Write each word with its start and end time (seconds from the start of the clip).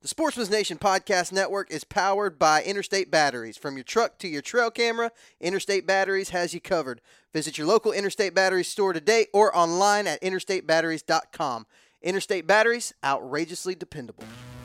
The 0.00 0.06
Sportsman's 0.06 0.48
Nation 0.48 0.78
Podcast 0.78 1.32
Network 1.32 1.72
is 1.72 1.82
powered 1.82 2.38
by 2.38 2.62
Interstate 2.62 3.10
Batteries. 3.10 3.56
From 3.56 3.76
your 3.76 3.82
truck 3.82 4.16
to 4.18 4.28
your 4.28 4.42
trail 4.42 4.70
camera, 4.70 5.10
Interstate 5.40 5.88
Batteries 5.88 6.28
has 6.28 6.54
you 6.54 6.60
covered. 6.60 7.00
Visit 7.32 7.58
your 7.58 7.66
local 7.66 7.90
Interstate 7.90 8.32
Batteries 8.32 8.68
store 8.68 8.92
today 8.92 9.26
or 9.32 9.54
online 9.56 10.06
at 10.06 10.22
interstatebatteries.com. 10.22 11.66
Interstate 12.00 12.46
Batteries, 12.46 12.94
outrageously 13.02 13.74
dependable. 13.74 14.22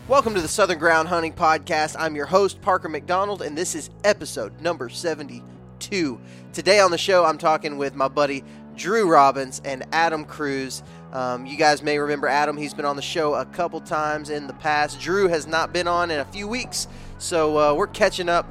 Welcome 0.07 0.35
to 0.35 0.41
the 0.41 0.47
Southern 0.47 0.78
Ground 0.78 1.08
Hunting 1.08 1.34
Podcast. 1.34 1.96
I'm 1.97 2.15
your 2.15 2.28
host, 2.28 2.62
Parker 2.62 2.88
McDonald, 2.88 3.42
and 3.42 3.58
this 3.58 3.74
is 3.74 3.90
episode 4.04 4.62
number 4.62 4.88
72. 4.88 6.22
Today 6.54 6.79
on 6.79 6.92
the 6.92 6.97
show, 7.00 7.26
I'm 7.26 7.40
talking 7.40 7.79
with 7.79 7.96
my 7.96 8.08
buddy 8.08 8.44
Drew 8.76 9.10
Robbins 9.10 9.63
and 9.65 9.84
Adam 9.94 10.26
Cruz. 10.26 10.84
Um, 11.13 11.45
you 11.45 11.57
guys 11.57 11.83
may 11.83 11.99
remember 11.99 12.27
Adam. 12.27 12.57
He's 12.57 12.73
been 12.73 12.85
on 12.85 12.95
the 12.95 13.01
show 13.03 13.35
a 13.35 13.45
couple 13.45 13.79
times 13.79 14.31
in 14.31 14.47
the 14.47 14.53
past. 14.53 14.99
Drew 14.99 15.27
has 15.27 15.45
not 15.45 15.71
been 15.71 15.87
on 15.87 16.09
in 16.09 16.20
a 16.20 16.25
few 16.25 16.48
weeks, 16.48 16.88
so 17.20 17.58
uh, 17.59 17.73
we're 17.76 17.85
catching 17.88 18.30
up. 18.30 18.48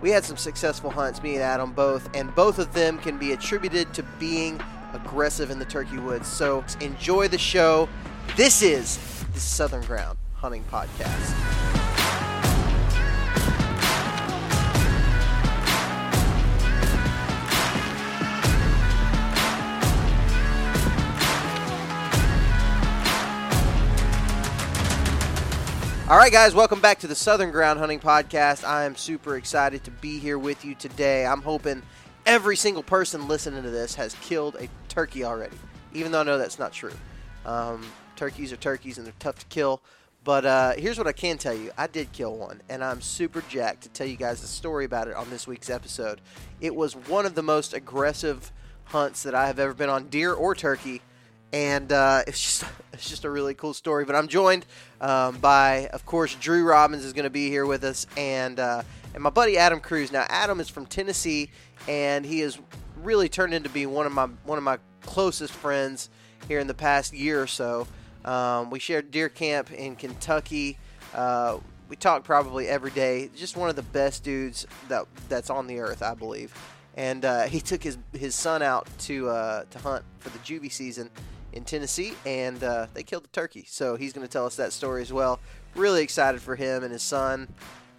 We 0.00 0.10
had 0.10 0.24
some 0.24 0.38
successful 0.38 0.90
hunts, 0.90 1.22
me 1.22 1.34
and 1.34 1.42
Adam 1.42 1.72
both, 1.72 2.08
and 2.16 2.34
both 2.34 2.58
of 2.58 2.72
them 2.72 2.98
can 2.98 3.18
be 3.18 3.32
attributed 3.32 3.92
to 3.94 4.02
being 4.18 4.58
aggressive 4.94 5.50
in 5.50 5.58
the 5.58 5.66
turkey 5.66 5.98
woods. 5.98 6.26
So 6.26 6.64
enjoy 6.80 7.28
the 7.28 7.38
show. 7.38 7.86
This 8.34 8.62
is 8.62 8.98
the 9.34 9.40
Southern 9.40 9.82
Ground 9.82 10.16
Hunting 10.34 10.64
Podcast. 10.70 11.34
All 26.08 26.16
right, 26.16 26.30
guys, 26.30 26.54
welcome 26.54 26.80
back 26.80 27.00
to 27.00 27.08
the 27.08 27.16
Southern 27.16 27.50
Ground 27.50 27.80
Hunting 27.80 27.98
Podcast. 27.98 28.62
I 28.62 28.84
am 28.84 28.94
super 28.94 29.36
excited 29.36 29.82
to 29.82 29.90
be 29.90 30.20
here 30.20 30.38
with 30.38 30.64
you 30.64 30.76
today. 30.76 31.26
I'm 31.26 31.42
hoping 31.42 31.82
every 32.24 32.54
single 32.54 32.84
person 32.84 33.26
listening 33.26 33.64
to 33.64 33.70
this 33.70 33.96
has 33.96 34.14
killed 34.22 34.54
a 34.54 34.68
turkey 34.86 35.24
already, 35.24 35.56
even 35.94 36.12
though 36.12 36.20
I 36.20 36.22
know 36.22 36.38
that's 36.38 36.60
not 36.60 36.72
true. 36.72 36.92
Um, 37.44 37.84
turkeys 38.14 38.52
are 38.52 38.56
turkeys 38.56 38.98
and 38.98 39.06
they're 39.08 39.14
tough 39.18 39.40
to 39.40 39.46
kill. 39.46 39.82
But 40.22 40.46
uh, 40.46 40.72
here's 40.74 40.96
what 40.96 41.08
I 41.08 41.12
can 41.12 41.38
tell 41.38 41.54
you 41.54 41.72
I 41.76 41.88
did 41.88 42.12
kill 42.12 42.36
one, 42.36 42.62
and 42.68 42.84
I'm 42.84 43.00
super 43.00 43.42
jacked 43.48 43.82
to 43.82 43.88
tell 43.88 44.06
you 44.06 44.16
guys 44.16 44.40
the 44.40 44.46
story 44.46 44.84
about 44.84 45.08
it 45.08 45.16
on 45.16 45.28
this 45.28 45.48
week's 45.48 45.70
episode. 45.70 46.20
It 46.60 46.76
was 46.76 46.94
one 46.94 47.26
of 47.26 47.34
the 47.34 47.42
most 47.42 47.74
aggressive 47.74 48.52
hunts 48.84 49.24
that 49.24 49.34
I 49.34 49.48
have 49.48 49.58
ever 49.58 49.74
been 49.74 49.90
on, 49.90 50.06
deer 50.06 50.32
or 50.32 50.54
turkey 50.54 51.02
and 51.52 51.92
uh, 51.92 52.22
it's 52.26 52.40
just 52.40 52.64
it's 52.92 53.08
just 53.08 53.24
a 53.24 53.30
really 53.30 53.54
cool 53.54 53.74
story. 53.74 54.04
But 54.04 54.16
I'm 54.16 54.28
joined 54.28 54.66
um, 55.00 55.38
by, 55.38 55.88
of 55.92 56.06
course, 56.06 56.34
Drew 56.34 56.64
Robbins 56.64 57.04
is 57.04 57.12
going 57.12 57.24
to 57.24 57.30
be 57.30 57.48
here 57.48 57.66
with 57.66 57.84
us, 57.84 58.06
and 58.16 58.58
uh, 58.58 58.82
and 59.14 59.22
my 59.22 59.30
buddy 59.30 59.58
Adam 59.58 59.80
Cruz. 59.80 60.12
Now, 60.12 60.26
Adam 60.28 60.60
is 60.60 60.68
from 60.68 60.86
Tennessee, 60.86 61.50
and 61.88 62.24
he 62.24 62.40
has 62.40 62.58
really 63.02 63.28
turned 63.28 63.54
into 63.54 63.68
be 63.68 63.86
one 63.86 64.06
of 64.06 64.12
my 64.12 64.26
one 64.44 64.58
of 64.58 64.64
my 64.64 64.78
closest 65.02 65.52
friends 65.52 66.10
here 66.48 66.58
in 66.58 66.66
the 66.66 66.74
past 66.74 67.12
year 67.12 67.40
or 67.40 67.46
so. 67.46 67.86
Um, 68.24 68.70
we 68.70 68.78
shared 68.78 69.10
deer 69.10 69.28
camp 69.28 69.72
in 69.72 69.94
Kentucky. 69.94 70.78
Uh, 71.14 71.58
we 71.88 71.94
talk 71.94 72.24
probably 72.24 72.66
every 72.66 72.90
day. 72.90 73.30
Just 73.36 73.56
one 73.56 73.70
of 73.70 73.76
the 73.76 73.82
best 73.82 74.24
dudes 74.24 74.66
that 74.88 75.06
that's 75.28 75.50
on 75.50 75.66
the 75.66 75.78
earth, 75.78 76.02
I 76.02 76.14
believe. 76.14 76.52
And 76.96 77.24
uh, 77.24 77.42
he 77.44 77.60
took 77.60 77.82
his 77.82 77.98
his 78.12 78.34
son 78.34 78.62
out 78.62 78.88
to 79.00 79.28
uh, 79.28 79.64
to 79.70 79.78
hunt 79.78 80.04
for 80.18 80.30
the 80.30 80.38
juvie 80.38 80.72
season 80.72 81.10
in 81.56 81.64
Tennessee, 81.64 82.14
and 82.24 82.62
uh, 82.62 82.86
they 82.94 83.02
killed 83.02 83.24
the 83.24 83.28
turkey. 83.28 83.64
So 83.66 83.96
he's 83.96 84.12
going 84.12 84.26
to 84.26 84.32
tell 84.32 84.46
us 84.46 84.56
that 84.56 84.72
story 84.72 85.02
as 85.02 85.12
well. 85.12 85.40
Really 85.74 86.02
excited 86.02 86.40
for 86.40 86.54
him 86.54 86.84
and 86.84 86.92
his 86.92 87.02
son. 87.02 87.48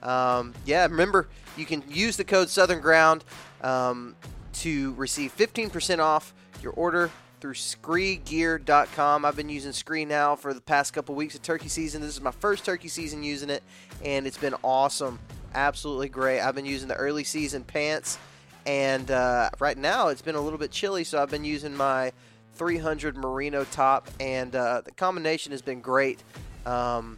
Um, 0.04 0.54
yeah, 0.66 0.84
remember 0.84 1.28
you 1.58 1.66
can 1.66 1.84
use 1.90 2.18
the 2.18 2.24
code 2.24 2.50
Southern 2.50 2.80
Ground 2.80 3.24
um, 3.62 4.16
to 4.54 4.94
receive 4.94 5.36
15% 5.36 6.00
off 6.00 6.34
your 6.62 6.72
order 6.74 7.10
through 7.40 7.54
SkreGear.com. 7.54 9.26
I've 9.26 9.36
been 9.36 9.50
using 9.50 9.72
Skre 9.72 10.08
now 10.08 10.36
for 10.36 10.54
the 10.54 10.62
past 10.62 10.94
couple 10.94 11.16
weeks 11.16 11.36
of 11.36 11.42
turkey 11.42 11.70
season. 11.70 12.02
This 12.02 12.12
is 12.12 12.22
my 12.22 12.32
first 12.32 12.66
turkey 12.66 12.88
season 12.88 13.24
using 13.24 13.50
it, 13.50 13.64
and 14.04 14.26
it's 14.26 14.38
been 14.38 14.56
awesome. 14.64 15.20
Absolutely 15.54 16.10
great. 16.10 16.42
I've 16.42 16.56
been 16.56 16.66
using 16.66 16.88
the 16.88 16.96
early 16.96 17.24
season 17.24 17.64
pants, 17.64 18.18
and 18.66 19.10
uh, 19.12 19.50
right 19.60 19.78
now 19.78 20.08
it's 20.08 20.22
been 20.22 20.36
a 20.36 20.42
little 20.42 20.60
bit 20.60 20.72
chilly, 20.72 21.04
so 21.04 21.22
I've 21.22 21.30
been 21.30 21.46
using 21.46 21.76
my 21.76 22.12
300 22.58 23.16
merino 23.16 23.64
top, 23.66 24.10
and 24.20 24.56
uh, 24.56 24.82
the 24.84 24.92
combination 24.92 25.52
has 25.52 25.62
been 25.62 25.82
great. 25.82 26.22
Um, 26.66 27.18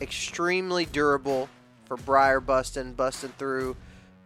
extremely 0.00 0.84
durable 0.84 1.48
for 1.86 1.96
briar 1.96 2.40
busting, 2.40 2.94
busting 2.94 3.32
through 3.38 3.76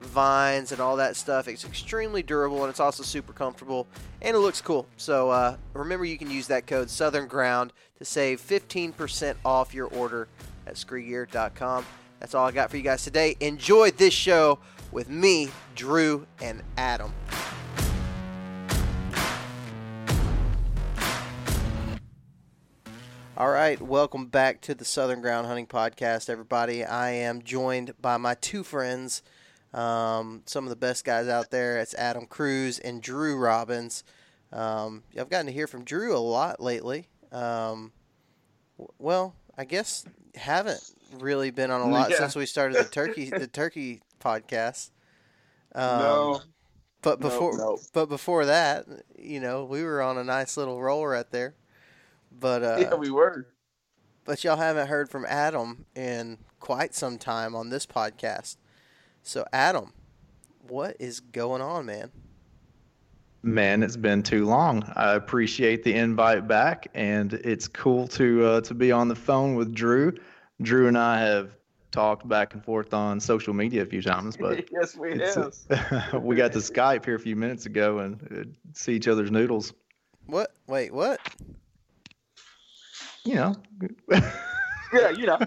vines 0.01 0.73
and 0.73 0.81
all 0.81 0.97
that 0.97 1.17
stuff. 1.17 1.49
It's 1.49 1.65
extremely 1.65 2.23
durable 2.23 2.63
and 2.63 2.71
it's 2.71 2.81
also 2.81 3.03
super 3.03 3.33
comfortable 3.33 3.87
and 4.23 4.37
it 4.37 4.41
looks 4.41 4.61
cool. 4.61 4.87
So 4.97 5.31
uh, 5.31 5.57
remember, 5.75 6.05
you 6.05 6.19
can 6.19 6.31
use 6.31 6.47
that 6.49 6.67
code 6.67 6.89
Southern 6.91 7.27
Ground 7.27 7.73
to 7.99 8.05
save 8.05 8.41
15% 8.41 9.35
off 9.45 9.75
your 9.75 9.87
order 9.87 10.29
at 10.67 10.75
SkreGear.com. 10.75 11.85
That's 12.21 12.35
all 12.35 12.47
I 12.47 12.53
got 12.53 12.71
for 12.71 12.77
you 12.77 12.83
guys 12.83 13.05
today. 13.05 13.37
Enjoy 13.41 13.91
this 13.91 14.15
show 14.15 14.59
with 14.91 15.09
me, 15.09 15.51
Drew, 15.75 16.27
and 16.41 16.63
Adam. 16.77 17.13
All 23.39 23.51
right, 23.51 23.81
welcome 23.81 24.27
back 24.27 24.61
to 24.63 24.75
the 24.75 24.85
Southern 24.85 25.21
Ground 25.21 25.47
Hunting 25.47 25.69
Podcast, 25.69 26.29
everybody. 26.29 26.85
I 26.85 27.11
am 27.11 27.43
joined 27.43 27.93
by 28.03 28.17
my 28.17 28.35
two 28.35 28.65
friends, 28.65 29.23
um, 29.73 30.43
some 30.47 30.65
of 30.65 30.71
the 30.71 30.77
best 30.77 31.05
guys 31.05 31.29
out 31.29 31.53
there. 31.53 31.79
It's 31.79 31.95
Adam 31.95 32.27
Cruz 32.27 32.81
and 32.81 33.01
Drew 33.01 33.37
Robbins. 33.37 34.03
Um, 34.53 35.05
I've 35.17 35.31
gotten 35.31 35.47
to 35.47 35.53
hear 35.53 35.69
from 35.69 35.85
Drew 35.85 36.17
a 36.17 36.19
lot 36.19 36.61
lately. 36.61 37.07
Um, 37.31 37.93
well, 38.99 39.37
I 39.57 39.67
guess 39.67 40.05
haven't 40.35 40.81
really 41.21 41.53
been 41.53 41.71
on 41.71 41.83
a 41.83 41.89
lot 41.89 42.11
yeah. 42.11 42.19
since 42.19 42.35
we 42.35 42.45
started 42.45 42.77
the 42.79 42.91
turkey 42.91 43.31
the 43.31 43.47
turkey 43.47 44.03
podcast. 44.19 44.91
Um, 45.77 45.99
no. 46.01 46.41
But 47.03 47.21
before, 47.21 47.57
nope, 47.57 47.61
nope. 47.61 47.81
but 47.93 48.07
before 48.07 48.47
that, 48.47 48.87
you 49.17 49.39
know, 49.39 49.65
we 49.65 49.85
were 49.85 50.03
on 50.03 50.19
a 50.19 50.25
nice 50.25 50.57
little 50.57 50.83
roll 50.83 51.07
right 51.07 51.31
there. 51.31 51.55
But 52.39 52.63
uh, 52.65 52.77
yeah, 52.81 52.95
we 52.95 53.11
were. 53.11 53.47
But 54.25 54.45
y'all 54.45 54.57
haven't 54.57 54.89
heard 54.89 55.09
from 55.09 55.25
Adam 55.27 55.87
in 55.95 56.39
quite 56.61 56.95
some 56.95 57.19
time 57.19 57.55
on 57.55 57.71
this 57.71 57.87
podcast. 57.87 58.57
So 59.23 59.45
Adam, 59.53 59.93
what 60.69 60.97
is 60.99 61.21
going 61.21 61.63
on, 61.63 61.87
man? 61.87 62.11
Man, 63.43 63.83
it's 63.83 63.97
been 63.97 64.23
too 64.23 64.45
long. 64.45 64.85
I 64.97 65.15
appreciate 65.15 65.85
the 65.85 65.95
invite 65.95 66.49
back, 66.49 66.89
and 66.95 67.33
it's 67.33 67.69
cool 67.69 68.09
to 68.09 68.45
uh, 68.45 68.61
to 68.63 68.75
be 68.75 68.91
on 68.91 69.09
the 69.09 69.15
phone 69.15 69.55
with 69.55 69.75
Drew. 69.75 70.13
Drew 70.61 70.89
and 70.89 70.99
I 70.99 71.21
have 71.21 71.53
talked 71.91 72.29
back 72.29 72.55
and 72.55 72.65
forth 72.65 72.93
on 72.93 73.21
social 73.21 73.55
media 73.55 73.83
a 73.83 73.87
few 73.87 74.03
times, 74.03 74.37
but 74.37 74.69
yes, 74.73 74.97
we 74.97 75.19
have. 75.19 76.13
we 76.23 76.37
got 76.37 76.53
to 76.53 76.59
Skype 76.59 77.05
here 77.05 77.15
a 77.15 77.21
few 77.21 77.37
minutes 77.37 77.67
ago 77.67 77.99
and 77.99 78.21
uh, 78.31 78.71
see 78.75 78.95
each 78.95 79.09
other's 79.09 79.31
noodles. 79.31 79.73
What? 80.27 80.53
Wait, 80.67 80.93
what? 80.93 81.21
You 83.29 83.35
know. 83.35 83.55
yeah, 84.93 85.11
you 85.11 85.27
know. 85.27 85.39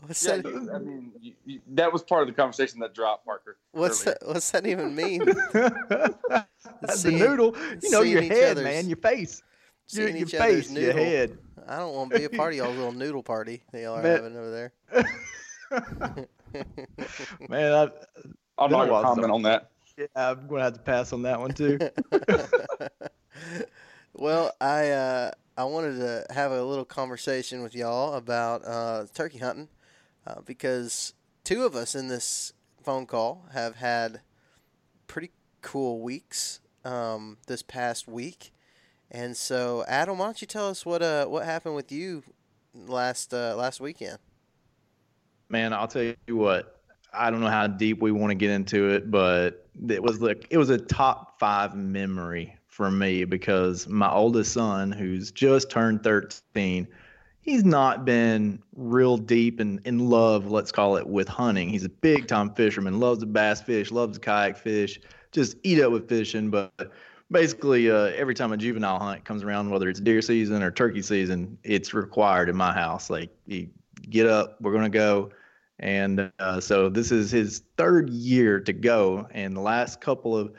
What's 0.00 0.24
yeah, 0.24 0.36
that? 0.36 0.70
I 0.74 0.78
mean, 0.78 1.12
you, 1.20 1.34
you, 1.44 1.60
that 1.72 1.92
was 1.92 2.02
part 2.02 2.22
of 2.22 2.28
the 2.28 2.32
conversation 2.32 2.80
that 2.80 2.94
dropped, 2.94 3.26
Parker. 3.26 3.58
What's 3.72 4.04
that? 4.04 4.18
What's 4.24 4.50
that 4.52 4.66
even 4.66 4.94
mean? 4.94 5.24
That's 5.52 7.02
the 7.02 7.10
noodle. 7.12 7.54
You 7.82 7.90
know 7.90 8.00
your 8.00 8.22
head, 8.22 8.56
man. 8.56 8.88
Your 8.88 8.96
face. 8.96 9.42
Your, 9.90 10.08
your 10.08 10.26
face. 10.26 10.70
Noodle. 10.70 10.84
Your 10.84 10.92
head. 10.94 11.38
I 11.66 11.76
don't 11.76 11.94
want 11.94 12.12
to 12.12 12.18
be 12.18 12.24
a 12.24 12.30
part 12.30 12.54
of 12.54 12.58
y'all 12.58 12.70
little 12.70 12.92
noodle 13.02 13.22
party 13.22 13.62
that 13.72 13.82
y'all 13.82 13.96
are 13.96 14.02
man. 14.02 14.16
having 14.16 14.36
over 14.38 14.50
there. 14.50 14.72
man, 17.50 17.72
I, 17.74 17.90
I'm 18.56 18.70
not 18.70 18.88
gonna 18.88 19.02
comment 19.02 19.30
on 19.30 19.42
that. 19.42 19.70
Yeah, 19.98 20.06
I'm 20.14 20.46
gonna 20.46 20.62
have 20.62 20.74
to 20.74 20.80
pass 20.80 21.12
on 21.12 21.22
that 21.22 21.38
one 21.38 21.50
too. 21.52 21.78
well, 24.14 24.52
I. 24.62 24.90
Uh, 24.90 25.30
I 25.58 25.64
wanted 25.64 25.96
to 25.96 26.24
have 26.32 26.52
a 26.52 26.62
little 26.62 26.84
conversation 26.84 27.64
with 27.64 27.74
y'all 27.74 28.14
about 28.14 28.64
uh, 28.64 29.06
turkey 29.12 29.38
hunting 29.38 29.66
uh, 30.24 30.36
because 30.46 31.14
two 31.42 31.66
of 31.66 31.74
us 31.74 31.96
in 31.96 32.06
this 32.06 32.52
phone 32.84 33.06
call 33.06 33.44
have 33.52 33.74
had 33.74 34.20
pretty 35.08 35.32
cool 35.60 36.00
weeks 36.00 36.60
um, 36.84 37.38
this 37.48 37.62
past 37.62 38.06
week. 38.06 38.52
And 39.10 39.36
so, 39.36 39.84
Adam, 39.88 40.18
why 40.18 40.26
don't 40.26 40.40
you 40.40 40.46
tell 40.46 40.68
us 40.68 40.86
what 40.86 41.02
uh, 41.02 41.26
what 41.26 41.44
happened 41.44 41.74
with 41.74 41.90
you 41.90 42.22
last 42.72 43.34
uh, 43.34 43.56
last 43.56 43.80
weekend? 43.80 44.18
Man, 45.48 45.72
I'll 45.72 45.88
tell 45.88 46.14
you 46.28 46.36
what. 46.36 46.82
I 47.12 47.32
don't 47.32 47.40
know 47.40 47.48
how 47.48 47.66
deep 47.66 48.00
we 48.00 48.12
want 48.12 48.30
to 48.30 48.36
get 48.36 48.50
into 48.50 48.90
it, 48.90 49.10
but 49.10 49.66
it 49.88 50.00
was 50.00 50.20
like 50.20 50.46
it 50.50 50.56
was 50.56 50.70
a 50.70 50.78
top 50.78 51.40
five 51.40 51.74
memory 51.74 52.57
for 52.78 52.92
me 52.92 53.24
because 53.24 53.88
my 53.88 54.08
oldest 54.08 54.52
son, 54.52 54.92
who's 54.92 55.32
just 55.32 55.68
turned 55.68 56.04
13, 56.04 56.86
he's 57.40 57.64
not 57.64 58.04
been 58.04 58.62
real 58.76 59.16
deep 59.16 59.58
and 59.58 59.80
in, 59.80 59.96
in 59.96 60.08
love, 60.08 60.48
let's 60.48 60.70
call 60.70 60.96
it, 60.96 61.04
with 61.04 61.26
hunting. 61.26 61.68
He's 61.68 61.84
a 61.84 61.88
big 61.88 62.28
time 62.28 62.54
fisherman, 62.54 63.00
loves 63.00 63.18
the 63.18 63.26
bass 63.26 63.60
fish, 63.60 63.90
loves 63.90 64.16
the 64.16 64.24
kayak 64.24 64.56
fish, 64.56 65.00
just 65.32 65.56
eat 65.64 65.82
up 65.82 65.90
with 65.90 66.08
fishing. 66.08 66.50
But 66.50 66.92
basically, 67.32 67.90
uh, 67.90 68.12
every 68.14 68.34
time 68.36 68.52
a 68.52 68.56
juvenile 68.56 69.00
hunt 69.00 69.24
comes 69.24 69.42
around, 69.42 69.70
whether 69.70 69.88
it's 69.88 69.98
deer 69.98 70.22
season 70.22 70.62
or 70.62 70.70
turkey 70.70 71.02
season, 71.02 71.58
it's 71.64 71.92
required 71.92 72.48
in 72.48 72.56
my 72.56 72.72
house. 72.72 73.10
Like, 73.10 73.30
you 73.48 73.70
get 74.08 74.26
up, 74.26 74.56
we're 74.60 74.72
gonna 74.72 74.88
go. 74.88 75.30
And 75.80 76.30
uh, 76.38 76.60
so 76.60 76.88
this 76.88 77.10
is 77.10 77.32
his 77.32 77.64
third 77.76 78.08
year 78.10 78.60
to 78.60 78.72
go, 78.72 79.26
and 79.32 79.56
the 79.56 79.60
last 79.60 80.00
couple 80.00 80.36
of 80.36 80.52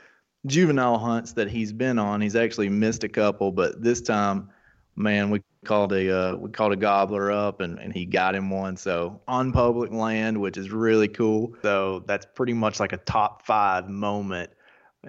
juvenile 0.46 0.98
hunts 0.98 1.34
that 1.34 1.50
he's 1.50 1.74
been 1.74 2.00
on, 2.00 2.22
he's 2.22 2.36
actually 2.36 2.70
missed 2.70 3.04
a 3.04 3.10
couple, 3.10 3.52
but 3.52 3.82
this 3.82 4.02
time, 4.02 4.50
man, 4.96 5.30
we 5.30 5.42
called 5.66 5.92
a 5.92 6.16
uh, 6.16 6.36
we 6.36 6.50
called 6.50 6.72
a 6.72 6.78
gobbler 6.78 7.32
up 7.32 7.62
and, 7.62 7.80
and 7.80 7.94
he 7.94 8.06
got 8.06 8.36
him 8.36 8.50
one. 8.50 8.78
So 8.78 9.22
on 9.28 9.52
public 9.52 9.92
land, 9.92 10.40
which 10.40 10.58
is 10.58 10.72
really 10.72 11.08
cool. 11.08 11.54
So 11.62 12.04
that's 12.08 12.26
pretty 12.34 12.54
much 12.54 12.80
like 12.80 12.94
a 12.94 12.98
top 12.98 13.46
five 13.46 13.90
moment 13.90 14.52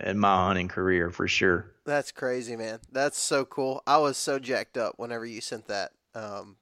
in 0.03 0.19
my 0.19 0.47
hunting 0.47 0.69
career 0.69 1.11
for 1.11 1.29
sure. 1.29 1.73
That's 1.85 2.13
crazy, 2.13 2.57
man. 2.57 2.81
That's 2.93 3.19
so 3.19 3.45
cool. 3.45 3.83
I 3.87 3.99
was 3.99 4.17
so 4.17 4.39
jacked 4.39 4.77
up 4.77 4.95
whenever 4.97 5.27
you 5.27 5.41
sent 5.41 5.67
that. 5.69 5.93
Um, 6.15 6.57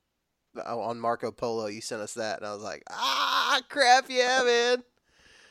on 0.66 0.98
Marco 0.98 1.30
Polo, 1.30 1.66
you 1.66 1.80
sent 1.80 2.02
us 2.02 2.14
that, 2.14 2.38
and 2.38 2.46
I 2.46 2.52
was 2.52 2.62
like, 2.62 2.82
ah, 2.90 3.60
crap, 3.68 4.06
yeah, 4.08 4.42
man. 4.44 4.82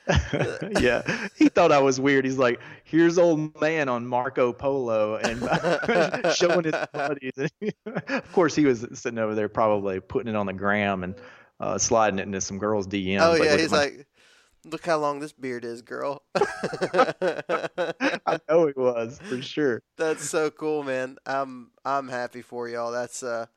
yeah, 0.80 1.28
he 1.36 1.50
thought 1.50 1.72
I 1.72 1.80
was 1.80 2.00
weird. 2.00 2.26
He's 2.26 2.38
like, 2.38 2.60
"Here's 2.84 3.18
old 3.18 3.60
man 3.60 3.90
on 3.90 4.06
Marco 4.06 4.54
Polo 4.54 5.16
and 5.16 5.40
showing 6.36 6.66
his 6.66 6.76
buddies." 6.94 7.34
of 7.86 8.32
course, 8.32 8.56
he 8.56 8.66
was 8.66 8.86
sitting 8.94 9.20
over 9.20 9.36
there, 9.36 9.50
probably 9.50 10.00
putting 10.00 10.34
it 10.34 10.36
on 10.36 10.46
the 10.46 10.54
gram 10.54 11.04
and 11.04 11.16
uh, 11.60 11.78
sliding 11.78 12.20
it 12.20 12.24
into 12.24 12.42
some 12.42 12.58
girls' 12.58 12.88
DMs. 12.88 13.22
Oh 13.22 13.36
yeah, 13.36 13.58
he's 13.58 13.72
my... 13.72 13.78
like, 13.78 14.08
"Look 14.66 14.86
how 14.86 14.98
long 14.98 15.20
this 15.20 15.34
beard 15.34 15.66
is, 15.66 15.82
girl." 15.82 16.24
I 16.36 18.40
know 18.50 18.68
he 18.68 18.74
was 18.76 19.20
for 19.24 19.42
sure. 19.42 19.82
That's 19.98 20.30
so 20.30 20.50
cool, 20.50 20.84
man. 20.84 21.18
I'm 21.26 21.72
I'm 21.84 22.08
happy 22.08 22.42
for 22.42 22.70
y'all. 22.70 22.92
That's 22.92 23.24
uh, 23.24 23.48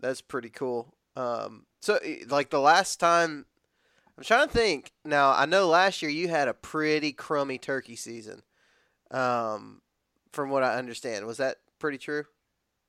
that's 0.00 0.22
pretty 0.22 0.50
cool. 0.50 0.94
Um, 1.16 1.66
so 1.82 1.98
like 2.28 2.50
the 2.50 2.60
last 2.60 3.00
time 3.00 3.46
I'm 4.20 4.24
trying 4.24 4.48
to 4.48 4.52
think. 4.52 4.92
Now 5.02 5.32
I 5.32 5.46
know 5.46 5.66
last 5.66 6.02
year 6.02 6.10
you 6.10 6.28
had 6.28 6.46
a 6.46 6.52
pretty 6.52 7.10
crummy 7.10 7.56
turkey 7.56 7.96
season. 7.96 8.42
Um, 9.10 9.80
from 10.32 10.50
what 10.50 10.62
I 10.62 10.76
understand, 10.76 11.26
was 11.26 11.38
that 11.38 11.56
pretty 11.78 11.96
true? 11.96 12.24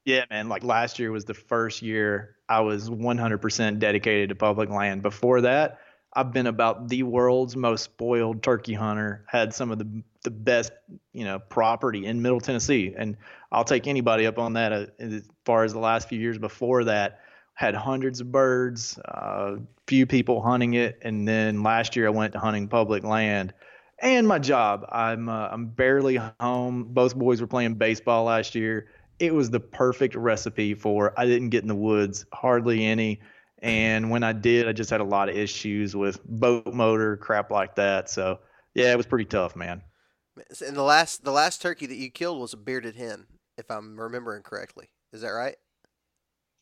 Yeah, 0.03 0.25
man. 0.29 0.49
Like 0.49 0.65
last 0.65 0.99
year 0.99 1.09
was 1.09 1.23
the 1.23 1.33
first 1.33 1.81
year 1.81 2.35
I 2.49 2.59
was 2.59 2.89
100% 2.89 3.79
dedicated 3.79 4.27
to 4.27 4.35
public 4.35 4.69
land. 4.69 5.03
Before 5.03 5.39
that, 5.39 5.79
I've 6.13 6.33
been 6.33 6.47
about 6.47 6.89
the 6.89 7.03
world's 7.03 7.55
most 7.55 7.85
spoiled 7.85 8.43
turkey 8.43 8.73
hunter. 8.73 9.23
Had 9.27 9.53
some 9.53 9.71
of 9.71 9.79
the 9.79 10.03
the 10.23 10.31
best, 10.31 10.73
you 11.13 11.23
know, 11.23 11.39
property 11.39 12.05
in 12.05 12.21
Middle 12.21 12.41
Tennessee, 12.41 12.93
and 12.95 13.15
I'll 13.53 13.63
take 13.63 13.87
anybody 13.87 14.27
up 14.27 14.37
on 14.37 14.53
that. 14.53 14.73
Uh, 14.73 14.85
as 14.99 15.23
far 15.45 15.63
as 15.63 15.71
the 15.71 15.79
last 15.79 16.09
few 16.09 16.19
years 16.19 16.37
before 16.37 16.83
that, 16.83 17.21
had 17.61 17.75
hundreds 17.75 18.19
of 18.19 18.31
birds, 18.31 18.97
uh, 19.05 19.57
few 19.85 20.07
people 20.07 20.41
hunting 20.41 20.73
it, 20.73 20.97
and 21.03 21.27
then 21.27 21.61
last 21.61 21.95
year 21.95 22.07
I 22.07 22.09
went 22.09 22.33
to 22.33 22.39
hunting 22.39 22.67
public 22.67 23.03
land. 23.03 23.53
And 24.01 24.27
my 24.27 24.39
job, 24.39 24.83
I'm 24.91 25.29
uh, 25.29 25.47
I'm 25.51 25.67
barely 25.67 26.19
home. 26.39 26.85
Both 26.89 27.15
boys 27.15 27.39
were 27.39 27.45
playing 27.45 27.75
baseball 27.75 28.23
last 28.23 28.55
year. 28.55 28.87
It 29.19 29.31
was 29.31 29.51
the 29.51 29.59
perfect 29.59 30.15
recipe 30.15 30.73
for 30.73 31.13
I 31.17 31.27
didn't 31.27 31.49
get 31.49 31.61
in 31.61 31.67
the 31.67 31.75
woods 31.75 32.25
hardly 32.33 32.83
any, 32.83 33.21
and 33.59 34.09
when 34.09 34.23
I 34.23 34.33
did, 34.33 34.67
I 34.67 34.73
just 34.73 34.89
had 34.89 35.01
a 35.01 35.03
lot 35.05 35.29
of 35.29 35.37
issues 35.37 35.95
with 35.95 36.19
boat 36.25 36.73
motor 36.73 37.15
crap 37.17 37.51
like 37.51 37.75
that. 37.75 38.09
So 38.09 38.39
yeah, 38.73 38.91
it 38.91 38.97
was 38.97 39.05
pretty 39.05 39.25
tough, 39.25 39.55
man. 39.55 39.83
And 40.65 40.75
the 40.75 40.81
last 40.81 41.23
the 41.23 41.31
last 41.31 41.61
turkey 41.61 41.85
that 41.85 41.97
you 41.97 42.09
killed 42.09 42.41
was 42.41 42.53
a 42.53 42.57
bearded 42.57 42.95
hen, 42.95 43.27
if 43.55 43.69
I'm 43.69 43.99
remembering 43.99 44.41
correctly. 44.41 44.89
Is 45.13 45.21
that 45.21 45.29
right? 45.29 45.57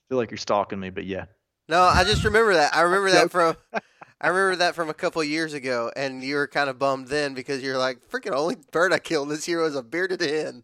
Feel 0.09 0.17
like 0.17 0.31
you're 0.31 0.37
stalking 0.37 0.79
me, 0.79 0.89
but 0.89 1.05
yeah. 1.05 1.25
No, 1.69 1.83
I 1.83 2.03
just 2.03 2.25
remember 2.25 2.55
that. 2.55 2.75
I 2.75 2.81
remember 2.81 3.11
that 3.11 3.31
from 3.31 3.55
I 4.21 4.27
remember 4.27 4.57
that 4.57 4.75
from 4.75 4.89
a 4.89 4.93
couple 4.93 5.23
years 5.23 5.53
ago, 5.53 5.91
and 5.95 6.21
you 6.21 6.35
were 6.35 6.47
kind 6.47 6.69
of 6.69 6.77
bummed 6.77 7.07
then 7.07 7.33
because 7.33 7.63
you're 7.63 7.77
like, 7.77 7.99
freaking 8.09 8.33
only 8.33 8.57
bird 8.71 8.91
I 8.91 8.99
killed 8.99 9.29
this 9.29 9.47
year 9.47 9.61
was 9.61 9.75
a 9.75 9.83
bearded 9.83 10.19
hen. 10.19 10.63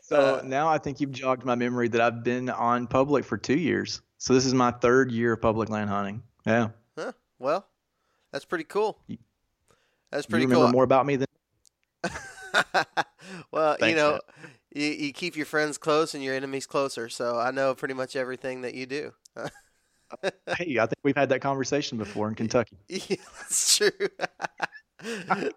So 0.00 0.36
uh, 0.36 0.42
now 0.44 0.68
I 0.68 0.78
think 0.78 1.00
you've 1.00 1.12
jogged 1.12 1.44
my 1.44 1.54
memory 1.54 1.88
that 1.88 2.00
I've 2.00 2.24
been 2.24 2.48
on 2.48 2.86
public 2.86 3.24
for 3.24 3.36
two 3.36 3.58
years. 3.58 4.00
So 4.16 4.32
this 4.32 4.46
is 4.46 4.54
my 4.54 4.70
third 4.70 5.12
year 5.12 5.34
of 5.34 5.42
public 5.42 5.68
land 5.68 5.90
hunting. 5.90 6.22
Yeah. 6.46 6.68
Huh. 6.96 7.12
Well, 7.38 7.66
that's 8.30 8.44
pretty 8.44 8.64
cool. 8.64 8.98
That's 10.10 10.26
pretty 10.26 10.44
you 10.44 10.48
remember 10.48 10.66
cool. 10.66 10.72
more 10.72 10.84
about 10.84 11.04
me 11.04 11.16
than. 11.16 11.26
well, 13.50 13.76
Thanks, 13.78 13.90
you 13.90 13.96
know, 13.96 14.12
man 14.12 14.20
you, 14.74 14.86
you 14.86 15.12
keep 15.12 15.36
your 15.36 15.46
friends 15.46 15.78
close 15.78 16.14
and 16.14 16.22
your 16.22 16.34
enemies 16.34 16.66
closer. 16.66 17.08
So 17.08 17.38
I 17.38 17.50
know 17.50 17.74
pretty 17.74 17.94
much 17.94 18.16
everything 18.16 18.62
that 18.62 18.74
you 18.74 18.86
do. 18.86 19.12
hey, 20.56 20.78
I 20.78 20.86
think 20.86 20.98
we've 21.02 21.16
had 21.16 21.28
that 21.30 21.40
conversation 21.40 21.98
before 21.98 22.28
in 22.28 22.34
Kentucky. 22.34 22.78
Yeah, 22.88 23.16
that's 23.38 23.76
true. 23.76 23.90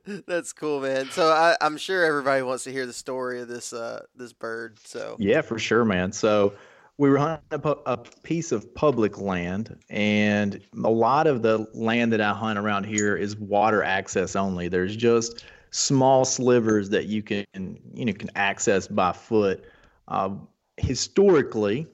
that's 0.28 0.54
cool, 0.54 0.82
man. 0.82 1.10
So 1.12 1.28
I, 1.28 1.56
am 1.62 1.78
sure 1.78 2.04
everybody 2.04 2.42
wants 2.42 2.64
to 2.66 2.72
hear 2.72 2.86
the 2.86 2.94
story 2.94 3.42
of 3.42 3.48
this 3.48 3.74
uh, 3.74 4.02
this 4.16 4.34
bird. 4.34 4.80
So 4.84 5.16
yeah, 5.20 5.42
for 5.42 5.60
sure, 5.60 5.86
man. 5.86 6.12
So 6.12 6.54
we 6.98 7.10
were 7.10 7.18
hunting 7.18 7.62
a, 7.64 7.76
a 7.86 7.98
piece 8.24 8.52
of 8.52 8.74
public 8.74 9.20
land, 9.20 9.78
and 9.90 10.62
a 10.84 10.90
lot 10.90 11.28
of 11.28 11.42
the 11.42 11.68
land 11.74 12.14
that 12.14 12.22
I 12.22 12.34
hunt 12.34 12.58
around 12.58 12.86
here 12.86 13.16
is 13.16 13.36
water 13.36 13.84
access 13.84 14.36
only. 14.36 14.68
There's 14.68 14.96
just 14.96 15.44
small 15.72 16.26
slivers 16.26 16.90
that 16.90 17.06
you 17.06 17.22
can 17.22 17.46
you 17.94 18.06
know 18.06 18.14
can 18.14 18.30
access 18.36 18.88
by 18.88 19.12
foot. 19.12 19.66
Uh, 20.08 20.30
historically, 20.78 21.88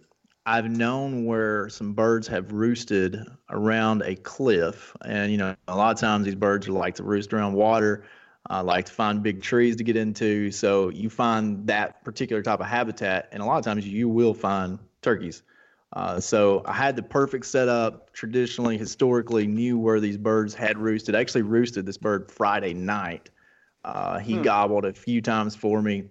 I've 0.45 0.69
known 0.69 1.25
where 1.25 1.69
some 1.69 1.93
birds 1.93 2.27
have 2.27 2.51
roosted 2.51 3.19
around 3.49 4.01
a 4.03 4.15
cliff, 4.15 4.95
and 5.05 5.31
you 5.31 5.37
know 5.37 5.55
a 5.67 5.75
lot 5.75 5.93
of 5.93 5.99
times 5.99 6.25
these 6.25 6.35
birds 6.35 6.67
like 6.67 6.95
to 6.95 7.03
roost 7.03 7.33
around 7.33 7.53
water. 7.53 8.05
Uh, 8.49 8.63
like 8.63 8.85
to 8.85 8.91
find 8.91 9.21
big 9.21 9.39
trees 9.39 9.75
to 9.75 9.83
get 9.83 9.95
into, 9.95 10.49
so 10.49 10.89
you 10.89 11.11
find 11.11 11.67
that 11.67 12.03
particular 12.03 12.41
type 12.41 12.59
of 12.59 12.65
habitat, 12.65 13.29
and 13.31 13.41
a 13.41 13.45
lot 13.45 13.59
of 13.59 13.63
times 13.63 13.87
you 13.87 14.09
will 14.09 14.33
find 14.33 14.79
turkeys. 15.03 15.43
Uh, 15.93 16.19
so 16.19 16.63
I 16.65 16.73
had 16.73 16.95
the 16.95 17.03
perfect 17.03 17.45
setup. 17.45 18.11
Traditionally, 18.13 18.77
historically, 18.77 19.45
knew 19.45 19.77
where 19.77 19.99
these 19.99 20.17
birds 20.17 20.55
had 20.55 20.77
roosted. 20.77 21.15
I 21.15 21.19
actually 21.19 21.43
roosted 21.43 21.85
this 21.85 21.97
bird 21.97 22.31
Friday 22.31 22.73
night 22.73 23.29
uh, 23.83 24.19
he 24.19 24.35
hmm. 24.35 24.43
gobbled 24.43 24.85
a 24.85 24.93
few 24.93 25.21
times 25.21 25.55
for 25.55 25.81
me. 25.81 26.05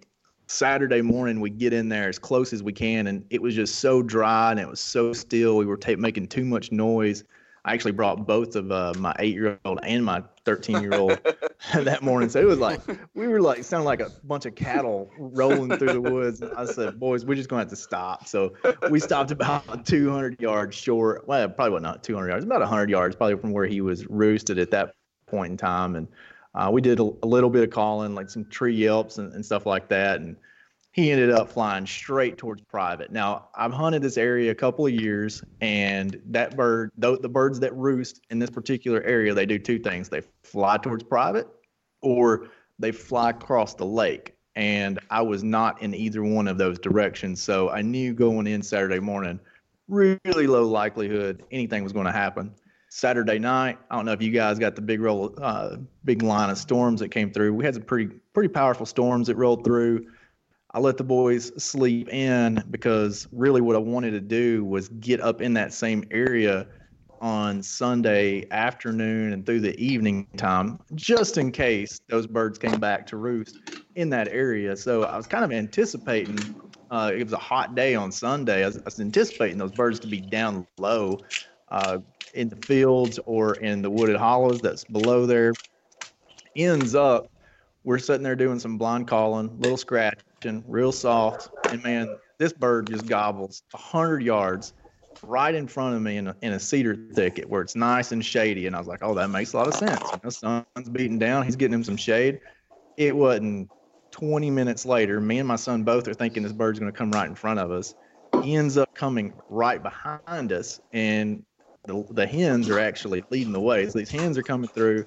Saturday 0.46 1.00
morning, 1.00 1.40
we 1.40 1.48
get 1.50 1.72
in 1.72 1.88
there 1.88 2.08
as 2.08 2.18
close 2.18 2.52
as 2.52 2.62
we 2.62 2.72
can, 2.72 3.06
and 3.06 3.24
it 3.30 3.40
was 3.40 3.54
just 3.54 3.76
so 3.76 4.02
dry 4.02 4.50
and 4.50 4.58
it 4.58 4.68
was 4.68 4.80
so 4.80 5.12
still. 5.12 5.56
We 5.56 5.66
were 5.66 5.76
ta- 5.76 5.94
making 5.96 6.26
too 6.26 6.44
much 6.44 6.72
noise. 6.72 7.22
I 7.64 7.74
actually 7.74 7.92
brought 7.92 8.26
both 8.26 8.56
of 8.56 8.72
uh, 8.72 8.94
my 8.98 9.14
eight 9.18 9.34
year 9.34 9.58
old 9.64 9.80
and 9.82 10.04
my 10.04 10.22
13 10.44 10.82
year 10.82 10.94
old 10.94 11.20
that 11.74 12.02
morning. 12.02 12.28
So 12.30 12.40
it 12.40 12.46
was 12.46 12.58
like, 12.58 12.80
we 13.14 13.28
were 13.28 13.40
like, 13.40 13.64
sounding 13.64 13.84
like 13.84 14.00
a 14.00 14.10
bunch 14.24 14.46
of 14.46 14.54
cattle 14.54 15.10
rolling 15.18 15.76
through 15.76 15.92
the 15.92 16.00
woods. 16.00 16.42
I 16.42 16.64
said, 16.64 16.98
boys, 16.98 17.24
we're 17.24 17.34
just 17.34 17.50
going 17.50 17.58
to 17.58 17.64
have 17.64 17.70
to 17.70 17.76
stop. 17.76 18.26
So 18.26 18.54
we 18.90 18.98
stopped 18.98 19.30
about 19.30 19.84
200 19.86 20.40
yards 20.40 20.74
short. 20.74 21.28
Well, 21.28 21.48
probably 21.50 21.80
not 21.80 22.02
200 22.02 22.28
yards, 22.28 22.44
about 22.44 22.60
100 22.60 22.88
yards, 22.88 23.14
probably 23.14 23.36
from 23.36 23.52
where 23.52 23.66
he 23.66 23.82
was 23.82 24.06
roosted 24.06 24.58
at 24.58 24.70
that 24.70 24.94
point 25.26 25.50
in 25.50 25.56
time. 25.58 25.96
And 25.96 26.08
uh, 26.54 26.70
we 26.72 26.80
did 26.80 26.98
a, 26.98 27.10
a, 27.22 27.26
little 27.26 27.50
bit 27.50 27.62
of 27.62 27.70
calling, 27.70 28.14
like 28.14 28.28
some 28.28 28.44
tree 28.46 28.74
yelps 28.74 29.18
and, 29.18 29.32
and 29.32 29.44
stuff 29.44 29.66
like 29.66 29.88
that. 29.88 30.20
And 30.20 30.36
he 30.92 31.12
ended 31.12 31.30
up 31.30 31.48
flying 31.48 31.86
straight 31.86 32.36
towards 32.36 32.62
private. 32.62 33.12
Now, 33.12 33.48
I've 33.54 33.72
hunted 33.72 34.02
this 34.02 34.16
area 34.16 34.50
a 34.50 34.54
couple 34.54 34.86
of 34.86 34.92
years, 34.92 35.44
and 35.60 36.20
that 36.26 36.56
bird, 36.56 36.90
the, 36.98 37.18
the 37.18 37.28
birds 37.28 37.60
that 37.60 37.74
roost 37.76 38.22
in 38.30 38.40
this 38.40 38.50
particular 38.50 39.02
area, 39.02 39.32
they 39.32 39.46
do 39.46 39.58
two 39.58 39.78
things 39.78 40.08
they 40.08 40.22
fly 40.42 40.76
towards 40.78 41.04
private 41.04 41.46
or 42.02 42.48
they 42.78 42.90
fly 42.90 43.30
across 43.30 43.74
the 43.74 43.86
lake. 43.86 44.34
And 44.56 44.98
I 45.10 45.22
was 45.22 45.44
not 45.44 45.80
in 45.80 45.94
either 45.94 46.24
one 46.24 46.48
of 46.48 46.58
those 46.58 46.78
directions. 46.80 47.40
So 47.40 47.70
I 47.70 47.82
knew 47.82 48.12
going 48.12 48.48
in 48.48 48.62
Saturday 48.62 48.98
morning, 48.98 49.38
really 49.86 50.46
low 50.46 50.64
likelihood 50.64 51.44
anything 51.52 51.84
was 51.84 51.92
going 51.92 52.06
to 52.06 52.12
happen. 52.12 52.52
Saturday 52.90 53.38
night. 53.38 53.78
I 53.90 53.96
don't 53.96 54.04
know 54.04 54.12
if 54.12 54.20
you 54.20 54.30
guys 54.30 54.58
got 54.58 54.74
the 54.74 54.82
big 54.82 55.00
roll, 55.00 55.34
uh, 55.40 55.76
big 56.04 56.22
line 56.22 56.50
of 56.50 56.58
storms 56.58 57.00
that 57.00 57.10
came 57.10 57.32
through. 57.32 57.54
We 57.54 57.64
had 57.64 57.74
some 57.74 57.84
pretty 57.84 58.14
pretty 58.34 58.48
powerful 58.48 58.84
storms 58.84 59.28
that 59.28 59.36
rolled 59.36 59.64
through. 59.64 60.06
I 60.72 60.80
let 60.80 60.96
the 60.96 61.04
boys 61.04 61.52
sleep 61.62 62.08
in 62.08 62.62
because 62.70 63.28
really 63.32 63.60
what 63.60 63.76
I 63.76 63.78
wanted 63.78 64.10
to 64.12 64.20
do 64.20 64.64
was 64.64 64.88
get 64.88 65.20
up 65.20 65.40
in 65.40 65.54
that 65.54 65.72
same 65.72 66.04
area 66.10 66.66
on 67.20 67.62
Sunday 67.62 68.46
afternoon 68.50 69.32
and 69.32 69.44
through 69.44 69.60
the 69.60 69.78
evening 69.78 70.26
time, 70.36 70.78
just 70.94 71.38
in 71.38 71.52
case 71.52 72.00
those 72.08 72.26
birds 72.26 72.58
came 72.58 72.80
back 72.80 73.06
to 73.08 73.16
roost 73.16 73.58
in 73.94 74.10
that 74.10 74.28
area. 74.28 74.76
So 74.76 75.04
I 75.04 75.16
was 75.16 75.26
kind 75.26 75.44
of 75.44 75.52
anticipating 75.52 76.56
Uh, 76.90 77.12
it 77.14 77.22
was 77.22 77.32
a 77.32 77.38
hot 77.38 77.76
day 77.76 77.94
on 77.94 78.10
Sunday. 78.10 78.64
I 78.64 78.66
was, 78.66 78.78
I 78.78 78.82
was 78.84 78.98
anticipating 78.98 79.58
those 79.58 79.70
birds 79.70 80.00
to 80.00 80.08
be 80.08 80.20
down 80.20 80.66
low 80.78 81.20
uh, 81.68 81.98
in 82.34 82.48
the 82.48 82.56
fields 82.56 83.18
or 83.26 83.54
in 83.54 83.82
the 83.82 83.90
wooded 83.90 84.16
hollows 84.16 84.60
that's 84.60 84.84
below 84.84 85.26
there. 85.26 85.52
Ends 86.56 86.94
up, 86.94 87.30
we're 87.84 87.98
sitting 87.98 88.22
there 88.22 88.36
doing 88.36 88.58
some 88.58 88.78
blind 88.78 89.08
calling, 89.08 89.58
little 89.60 89.76
scratching, 89.76 90.64
real 90.66 90.92
soft, 90.92 91.48
and 91.70 91.82
man, 91.82 92.16
this 92.38 92.52
bird 92.52 92.88
just 92.90 93.06
gobbles 93.06 93.62
100 93.70 94.22
yards 94.22 94.72
right 95.22 95.54
in 95.54 95.66
front 95.66 95.94
of 95.94 96.02
me 96.02 96.16
in 96.16 96.28
a, 96.28 96.36
in 96.42 96.52
a 96.52 96.60
cedar 96.60 96.96
thicket 97.12 97.48
where 97.48 97.62
it's 97.62 97.76
nice 97.76 98.12
and 98.12 98.24
shady. 98.24 98.66
And 98.66 98.74
I 98.74 98.78
was 98.78 98.88
like, 98.88 99.00
oh, 99.02 99.14
that 99.14 99.28
makes 99.28 99.52
a 99.52 99.58
lot 99.58 99.68
of 99.68 99.74
sense. 99.74 100.00
The 100.22 100.30
sun's 100.30 100.88
beating 100.90 101.18
down. 101.18 101.44
He's 101.44 101.56
getting 101.56 101.74
him 101.74 101.84
some 101.84 101.96
shade. 101.96 102.40
It 102.96 103.14
wasn't 103.14 103.68
20 104.12 104.50
minutes 104.50 104.86
later. 104.86 105.20
Me 105.20 105.38
and 105.38 105.48
my 105.48 105.56
son 105.56 105.84
both 105.84 106.08
are 106.08 106.14
thinking 106.14 106.42
this 106.42 106.52
bird's 106.52 106.78
going 106.78 106.90
to 106.90 106.96
come 106.96 107.10
right 107.10 107.28
in 107.28 107.34
front 107.34 107.60
of 107.60 107.70
us. 107.70 107.94
He 108.42 108.54
ends 108.54 108.76
up 108.76 108.94
coming 108.94 109.34
right 109.48 109.82
behind 109.82 110.52
us, 110.52 110.80
and 110.92 111.44
the, 111.84 112.04
the 112.10 112.26
hens 112.26 112.68
are 112.68 112.78
actually 112.78 113.24
leading 113.30 113.52
the 113.52 113.60
way. 113.60 113.86
So 113.88 113.98
these 113.98 114.10
hens 114.10 114.36
are 114.38 114.42
coming 114.42 114.68
through, 114.68 115.06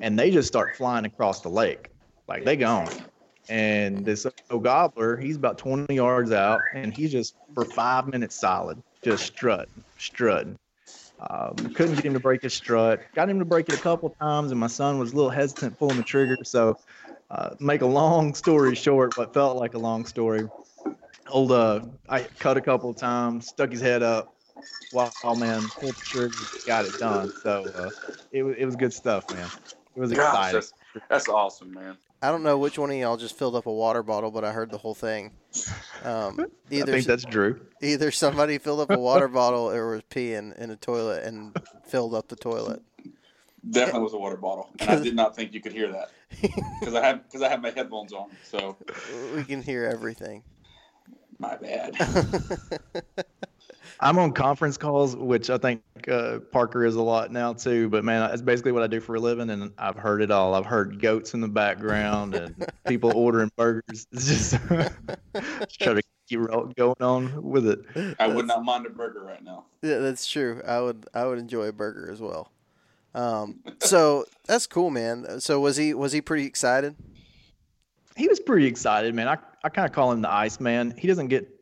and 0.00 0.18
they 0.18 0.30
just 0.30 0.48
start 0.48 0.76
flying 0.76 1.04
across 1.04 1.40
the 1.40 1.48
lake. 1.48 1.88
Like 2.28 2.44
they 2.44 2.56
gone. 2.56 2.88
And 3.48 4.04
this 4.04 4.26
old 4.50 4.64
gobbler, 4.64 5.16
he's 5.16 5.36
about 5.36 5.58
20 5.58 5.94
yards 5.94 6.30
out, 6.30 6.68
and 6.72 6.92
he's 6.94 7.10
just 7.10 7.34
for 7.54 7.64
five 7.64 8.06
minutes 8.06 8.36
solid 8.36 8.82
just 9.02 9.24
strutting, 9.26 9.82
strutting. 9.98 10.56
Um, 11.18 11.56
couldn't 11.74 11.96
get 11.96 12.06
him 12.06 12.14
to 12.14 12.20
break 12.20 12.42
his 12.42 12.54
strut. 12.54 13.02
Got 13.14 13.28
him 13.28 13.38
to 13.38 13.44
break 13.44 13.68
it 13.68 13.74
a 13.74 13.80
couple 13.80 14.14
times, 14.20 14.50
and 14.52 14.60
my 14.60 14.66
son 14.68 14.98
was 14.98 15.12
a 15.12 15.16
little 15.16 15.30
hesitant 15.30 15.78
pulling 15.78 15.96
the 15.96 16.02
trigger. 16.02 16.36
So, 16.44 16.78
uh, 17.30 17.50
make 17.60 17.82
a 17.82 17.86
long 17.86 18.34
story 18.34 18.74
short, 18.74 19.16
what 19.16 19.34
felt 19.34 19.56
like 19.58 19.74
a 19.74 19.78
long 19.78 20.06
story. 20.06 20.48
Old, 21.28 21.52
uh, 21.52 21.80
I 22.08 22.22
cut 22.38 22.56
a 22.56 22.60
couple 22.60 22.90
of 22.90 22.96
times, 22.96 23.48
stuck 23.48 23.70
his 23.70 23.80
head 23.80 24.02
up. 24.02 24.34
Wow, 24.92 25.12
man, 25.36 25.70
pulled 25.78 25.96
the 25.96 26.04
trigger, 26.04 26.34
got 26.66 26.84
it 26.84 26.98
done. 26.98 27.32
So, 27.42 27.70
uh, 27.74 27.90
it 28.32 28.42
was 28.42 28.56
it 28.58 28.64
was 28.64 28.76
good 28.76 28.92
stuff, 28.92 29.30
man. 29.30 29.50
It 29.94 30.00
was 30.00 30.12
Gosh, 30.12 30.26
exciting. 30.26 30.54
that's, 30.60 30.72
that's 31.08 31.28
awesome, 31.28 31.72
man. 31.72 31.96
I 32.22 32.30
don't 32.30 32.42
know 32.42 32.58
which 32.58 32.78
one 32.78 32.90
of 32.90 32.96
y'all 32.96 33.16
just 33.16 33.36
filled 33.36 33.56
up 33.56 33.66
a 33.66 33.72
water 33.72 34.02
bottle, 34.02 34.30
but 34.30 34.44
I 34.44 34.52
heard 34.52 34.70
the 34.70 34.78
whole 34.78 34.94
thing. 34.94 35.32
Um, 36.04 36.38
I 36.72 36.82
think 36.84 37.06
that's 37.06 37.24
Drew. 37.24 37.60
either 37.80 38.10
somebody 38.10 38.58
filled 38.58 38.80
up 38.80 38.90
a 38.90 38.98
water 38.98 39.28
bottle 39.28 39.70
or 39.70 39.90
was 39.92 40.02
peeing 40.10 40.56
in 40.58 40.70
a 40.70 40.76
toilet 40.76 41.24
and 41.24 41.54
filled 41.84 42.14
up 42.14 42.28
the 42.28 42.36
toilet. 42.36 42.82
Definitely 43.68 44.02
was 44.02 44.14
a 44.14 44.18
water 44.18 44.36
bottle, 44.36 44.68
and 44.80 44.90
I 44.90 45.02
did 45.02 45.14
not 45.14 45.36
think 45.36 45.52
you 45.52 45.60
could 45.60 45.72
hear 45.72 45.92
that 45.92 46.10
because 46.80 46.94
I 46.94 47.04
had 47.04 47.22
because 47.24 47.42
I 47.42 47.48
had 47.48 47.60
my 47.60 47.70
headphones 47.70 48.12
on. 48.12 48.30
So 48.44 48.76
We 49.34 49.44
can 49.44 49.62
hear 49.62 49.84
everything. 49.84 50.42
my 51.38 51.56
bad. 51.56 51.96
I'm 54.02 54.18
on 54.18 54.32
conference 54.32 54.76
calls, 54.76 55.14
which 55.14 55.50
I 55.50 55.58
think 55.58 55.82
uh, 56.08 56.38
Parker 56.52 56.84
is 56.84 56.96
a 56.96 57.02
lot 57.02 57.30
now 57.30 57.52
too. 57.52 57.88
But 57.88 58.04
man, 58.04 58.28
that's 58.28 58.42
basically 58.42 58.72
what 58.72 58.82
I 58.82 58.86
do 58.86 59.00
for 59.00 59.14
a 59.14 59.20
living, 59.20 59.50
and 59.50 59.72
I've 59.78 59.96
heard 59.96 60.22
it 60.22 60.30
all. 60.30 60.54
I've 60.54 60.66
heard 60.66 61.00
goats 61.00 61.34
in 61.34 61.40
the 61.40 61.48
background 61.48 62.34
and 62.34 62.66
people 62.86 63.12
ordering 63.14 63.50
burgers. 63.56 64.06
It's 64.12 64.26
just, 64.26 64.52
just 65.34 65.80
try 65.80 65.94
to 65.94 66.02
keep 66.28 66.40
going 66.76 66.94
on 67.00 67.42
with 67.42 67.66
it. 67.66 68.16
I 68.18 68.26
would 68.26 68.46
not 68.46 68.64
mind 68.64 68.86
a 68.86 68.90
burger 68.90 69.22
right 69.22 69.42
now. 69.42 69.66
Yeah, 69.82 69.98
that's 69.98 70.26
true. 70.26 70.62
I 70.66 70.80
would 70.80 71.06
I 71.12 71.26
would 71.26 71.38
enjoy 71.38 71.64
a 71.64 71.72
burger 71.72 72.10
as 72.10 72.20
well. 72.20 72.50
Um, 73.14 73.60
so 73.80 74.24
that's 74.46 74.66
cool, 74.66 74.90
man. 74.90 75.40
So 75.40 75.60
was 75.60 75.76
he 75.76 75.92
was 75.92 76.12
he 76.12 76.20
pretty 76.20 76.46
excited? 76.46 76.96
He 78.16 78.28
was 78.28 78.40
pretty 78.40 78.66
excited, 78.66 79.14
man. 79.14 79.28
I, 79.28 79.38
I 79.62 79.68
kind 79.68 79.86
of 79.86 79.92
call 79.92 80.12
him 80.12 80.20
the 80.20 80.32
Iceman. 80.32 80.94
He 80.96 81.06
doesn't 81.06 81.28
get 81.28 81.59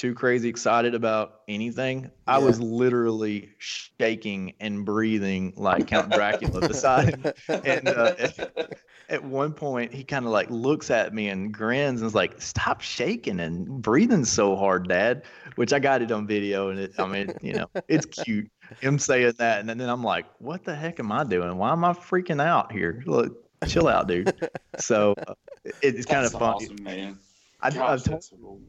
too 0.00 0.14
crazy 0.14 0.48
excited 0.48 0.94
about 0.94 1.42
anything. 1.46 2.10
I 2.26 2.38
was 2.38 2.58
literally 2.58 3.50
shaking 3.58 4.54
and 4.58 4.82
breathing 4.82 5.52
like 5.58 5.88
Count 5.88 6.10
Dracula 6.10 6.60
beside 6.68 7.16
him. 7.16 7.32
And 7.48 7.86
uh, 7.86 8.14
at, 8.18 8.78
at 9.10 9.24
one 9.24 9.52
point, 9.52 9.92
he 9.92 10.02
kind 10.02 10.24
of 10.24 10.32
like 10.32 10.48
looks 10.48 10.90
at 10.90 11.12
me 11.12 11.28
and 11.28 11.52
grins 11.52 12.00
and 12.00 12.08
is 12.08 12.14
like, 12.14 12.40
"Stop 12.40 12.80
shaking 12.80 13.40
and 13.40 13.82
breathing 13.82 14.24
so 14.24 14.56
hard, 14.56 14.88
Dad." 14.88 15.24
Which 15.56 15.74
I 15.74 15.78
got 15.78 16.00
it 16.00 16.10
on 16.10 16.26
video, 16.26 16.70
and 16.70 16.78
it, 16.78 16.92
I 16.98 17.06
mean, 17.06 17.34
you 17.42 17.52
know, 17.52 17.66
it's 17.86 18.06
cute 18.06 18.50
him 18.80 18.98
saying 18.98 19.34
that, 19.36 19.60
and 19.60 19.68
then 19.68 19.82
I'm 19.82 20.02
like, 20.02 20.24
"What 20.38 20.64
the 20.64 20.74
heck 20.74 20.98
am 20.98 21.12
I 21.12 21.24
doing? 21.24 21.58
Why 21.58 21.72
am 21.72 21.84
I 21.84 21.92
freaking 21.92 22.42
out 22.42 22.72
here? 22.72 23.02
Look, 23.04 23.36
chill 23.68 23.86
out, 23.86 24.08
dude." 24.08 24.34
So 24.78 25.14
uh, 25.26 25.34
it, 25.62 25.74
it's 25.82 26.06
kind 26.06 26.24
of 26.24 26.32
That's 26.32 26.40
funny. 26.42 26.64
awesome, 26.64 26.82
man. 26.84 27.18
I, 27.60 27.68
Gosh, 27.68 27.80
I've, 27.80 28.04
told, 28.04 28.16
that's 28.16 28.28
cool. 28.30 28.60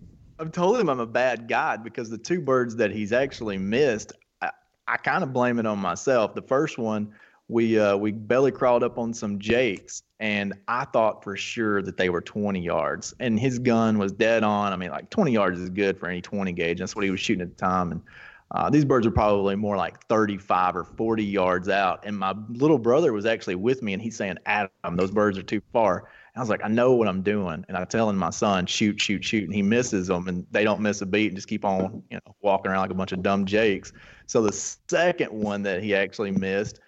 I've 0.41 0.51
told 0.51 0.79
him 0.79 0.89
I'm 0.89 1.00
a 1.00 1.05
bad 1.05 1.48
guide 1.48 1.83
because 1.83 2.10
the 2.10 2.17
two 2.17 2.41
birds 2.41 2.75
that 2.77 2.89
he's 2.89 3.13
actually 3.13 3.60
missed, 3.60 4.13
I, 4.41 4.50
I 4.88 4.98
kind 4.98 5.24
of 5.24 5.33
blame 5.33 5.60
it 5.60 5.67
on 5.67 5.77
myself. 5.77 6.33
The 6.33 6.41
first 6.41 6.79
one, 6.79 7.13
we 7.48 7.77
uh, 7.77 7.95
we 7.95 8.12
belly 8.12 8.51
crawled 8.51 8.81
up 8.81 8.98
on 8.98 9.13
some 9.13 9.38
jakes, 9.38 10.01
and 10.19 10.55
I 10.67 10.86
thought 10.86 11.24
for 11.24 11.38
sure 11.38 11.83
that 11.83 11.95
they 11.95 12.10
were 12.10 12.21
20 12.21 12.60
yards, 12.60 13.13
and 13.19 13.39
his 13.39 13.60
gun 13.60 14.00
was 14.00 14.13
dead 14.13 14.43
on. 14.43 14.74
I 14.74 14.77
mean, 14.77 14.89
like 14.89 15.12
20 15.12 15.31
yards 15.31 15.60
is 15.60 15.69
good 15.69 16.00
for 16.00 16.10
any 16.10 16.21
20 16.21 16.51
gauge. 16.53 16.79
That's 16.79 16.95
what 16.95 17.05
he 17.05 17.12
was 17.12 17.19
shooting 17.19 17.43
at 17.43 17.55
the 17.55 17.63
time, 17.63 17.91
and 17.91 18.01
uh, 18.50 18.71
these 18.71 18.83
birds 18.83 19.05
are 19.05 19.12
probably 19.12 19.55
more 19.55 19.77
like 19.77 20.03
35 20.07 20.75
or 20.75 20.83
40 20.86 21.24
yards 21.24 21.69
out. 21.69 22.03
And 22.03 22.17
my 22.17 22.33
little 22.50 22.79
brother 22.79 23.13
was 23.13 23.27
actually 23.27 23.55
with 23.55 23.83
me, 23.83 23.93
and 23.93 24.01
he's 24.01 24.15
saying, 24.15 24.38
"Adam, 24.48 24.71
those 24.95 25.12
birds 25.12 25.38
are 25.38 25.43
too 25.43 25.62
far." 25.71 26.07
I 26.35 26.39
was 26.39 26.50
like, 26.50 26.63
I 26.63 26.69
know 26.69 26.93
what 26.93 27.07
I'm 27.07 27.21
doing. 27.21 27.65
And 27.67 27.75
I'm 27.75 27.85
telling 27.88 28.15
my 28.15 28.29
son, 28.29 28.65
shoot, 28.65 29.01
shoot, 29.01 29.23
shoot. 29.23 29.43
And 29.43 29.53
he 29.53 29.61
misses 29.61 30.07
them 30.07 30.27
and 30.27 30.45
they 30.51 30.63
don't 30.63 30.79
miss 30.79 31.01
a 31.01 31.05
beat 31.05 31.27
and 31.27 31.35
just 31.35 31.50
keep 31.50 31.65
on, 31.65 32.03
you 32.09 32.17
know, 32.25 32.35
walking 32.41 32.71
around 32.71 32.81
like 32.81 32.91
a 32.91 32.95
bunch 32.95 33.11
of 33.11 33.21
dumb 33.21 33.45
jakes. 33.45 33.91
So 34.27 34.41
the 34.41 34.53
second 34.53 35.31
one 35.31 35.63
that 35.63 35.83
he 35.83 35.93
actually 35.93 36.31
missed, 36.31 36.79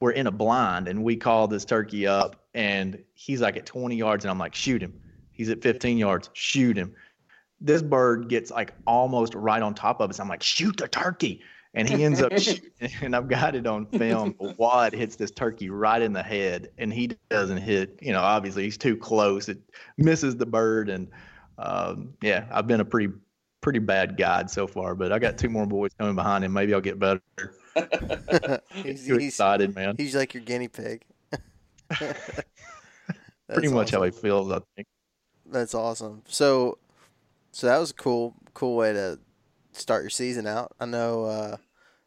we're 0.00 0.10
in 0.10 0.26
a 0.26 0.32
blind 0.32 0.88
and 0.88 1.04
we 1.04 1.16
call 1.16 1.46
this 1.46 1.64
turkey 1.64 2.06
up 2.06 2.44
and 2.54 3.02
he's 3.14 3.40
like 3.40 3.56
at 3.56 3.66
20 3.66 3.94
yards 3.94 4.24
and 4.24 4.30
I'm 4.30 4.38
like, 4.38 4.56
shoot 4.56 4.82
him. 4.82 5.00
He's 5.30 5.50
at 5.50 5.62
15 5.62 5.96
yards, 5.96 6.28
shoot 6.32 6.76
him. 6.76 6.92
This 7.60 7.82
bird 7.82 8.28
gets 8.28 8.50
like 8.50 8.74
almost 8.86 9.34
right 9.34 9.62
on 9.62 9.74
top 9.74 10.00
of 10.00 10.10
us. 10.10 10.18
I'm 10.18 10.28
like, 10.28 10.42
shoot 10.42 10.78
the 10.78 10.88
turkey. 10.88 11.42
And 11.74 11.88
he 11.88 12.04
ends 12.04 12.20
up 12.20 12.36
shooting, 12.38 12.70
and 13.02 13.14
I've 13.14 13.28
got 13.28 13.54
it 13.54 13.66
on 13.66 13.86
film. 13.86 14.34
The 14.40 14.54
wad 14.58 14.92
hits 14.92 15.16
this 15.16 15.30
turkey 15.30 15.70
right 15.70 16.02
in 16.02 16.12
the 16.12 16.22
head, 16.22 16.70
and 16.78 16.92
he 16.92 17.12
doesn't 17.28 17.58
hit. 17.58 17.98
You 18.02 18.12
know, 18.12 18.20
obviously 18.20 18.64
he's 18.64 18.78
too 18.78 18.96
close. 18.96 19.48
It 19.48 19.58
misses 19.96 20.36
the 20.36 20.46
bird, 20.46 20.88
and 20.88 21.08
um, 21.58 22.14
yeah, 22.22 22.46
I've 22.50 22.66
been 22.66 22.80
a 22.80 22.84
pretty 22.84 23.12
pretty 23.60 23.78
bad 23.78 24.16
guide 24.16 24.50
so 24.50 24.66
far. 24.66 24.94
But 24.94 25.12
I 25.12 25.18
got 25.18 25.38
two 25.38 25.48
more 25.48 25.66
boys 25.66 25.92
coming 25.98 26.16
behind 26.16 26.44
him. 26.44 26.52
Maybe 26.52 26.74
I'll 26.74 26.80
get 26.80 26.98
better. 26.98 27.20
he's, 28.74 29.06
Too 29.06 29.18
he's, 29.18 29.28
excited, 29.28 29.74
man. 29.74 29.94
he's 29.96 30.16
like 30.16 30.34
your 30.34 30.42
guinea 30.42 30.68
pig. 30.68 31.02
Pretty 31.88 33.68
That's 33.68 33.70
much 33.72 33.90
how 33.90 33.98
awesome. 33.98 34.12
he 34.12 34.20
feels. 34.20 34.50
I 34.50 34.60
think. 34.74 34.88
That's 35.46 35.74
awesome. 35.74 36.22
So, 36.26 36.78
so 37.52 37.66
that 37.66 37.78
was 37.78 37.90
a 37.90 37.94
cool, 37.94 38.34
cool 38.54 38.76
way 38.76 38.92
to 38.92 39.18
start 39.80 40.02
your 40.02 40.10
season 40.10 40.46
out. 40.46 40.72
I 40.78 40.86
know 40.86 41.24
uh, 41.24 41.56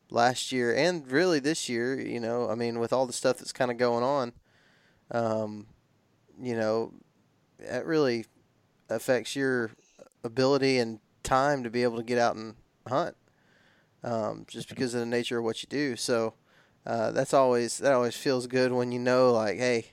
last 0.10 0.52
year 0.52 0.74
and 0.76 1.10
really 1.10 1.40
this 1.40 1.68
year, 1.68 2.00
you 2.00 2.20
know, 2.20 2.50
I 2.50 2.56
mean, 2.56 2.80
with 2.80 2.94
all 2.94 3.06
the 3.06 3.14
stuff 3.14 3.38
that's 3.38 3.52
kind 3.52 3.72
of 3.72 3.78
going 3.78 4.04
on, 4.04 4.34
um, 5.12 5.68
you 6.42 6.56
know, 6.56 6.94
it 7.60 7.86
really 7.86 8.26
affects 8.90 9.36
your 9.36 9.72
ability 10.24 10.78
and 10.78 11.00
time 11.24 11.64
to 11.64 11.70
be 11.70 11.84
able 11.84 11.98
to 11.98 12.04
get 12.04 12.18
out 12.18 12.36
and 12.36 12.56
hunt, 12.88 13.16
um, 14.04 14.46
just 14.48 14.70
because 14.70 14.94
of 14.94 15.00
the 15.00 15.06
nature 15.06 15.40
of 15.40 15.46
what 15.46 15.64
you 15.64 15.68
do. 15.70 15.96
So, 15.96 16.34
uh, 16.86 17.12
that's 17.12 17.34
always 17.34 17.78
that 17.78 17.94
always 17.94 18.16
feels 18.16 18.48
good 18.48 18.72
when 18.74 18.92
you 18.92 19.00
know, 19.00 19.32
like, 19.32 19.58
hey, 19.58 19.86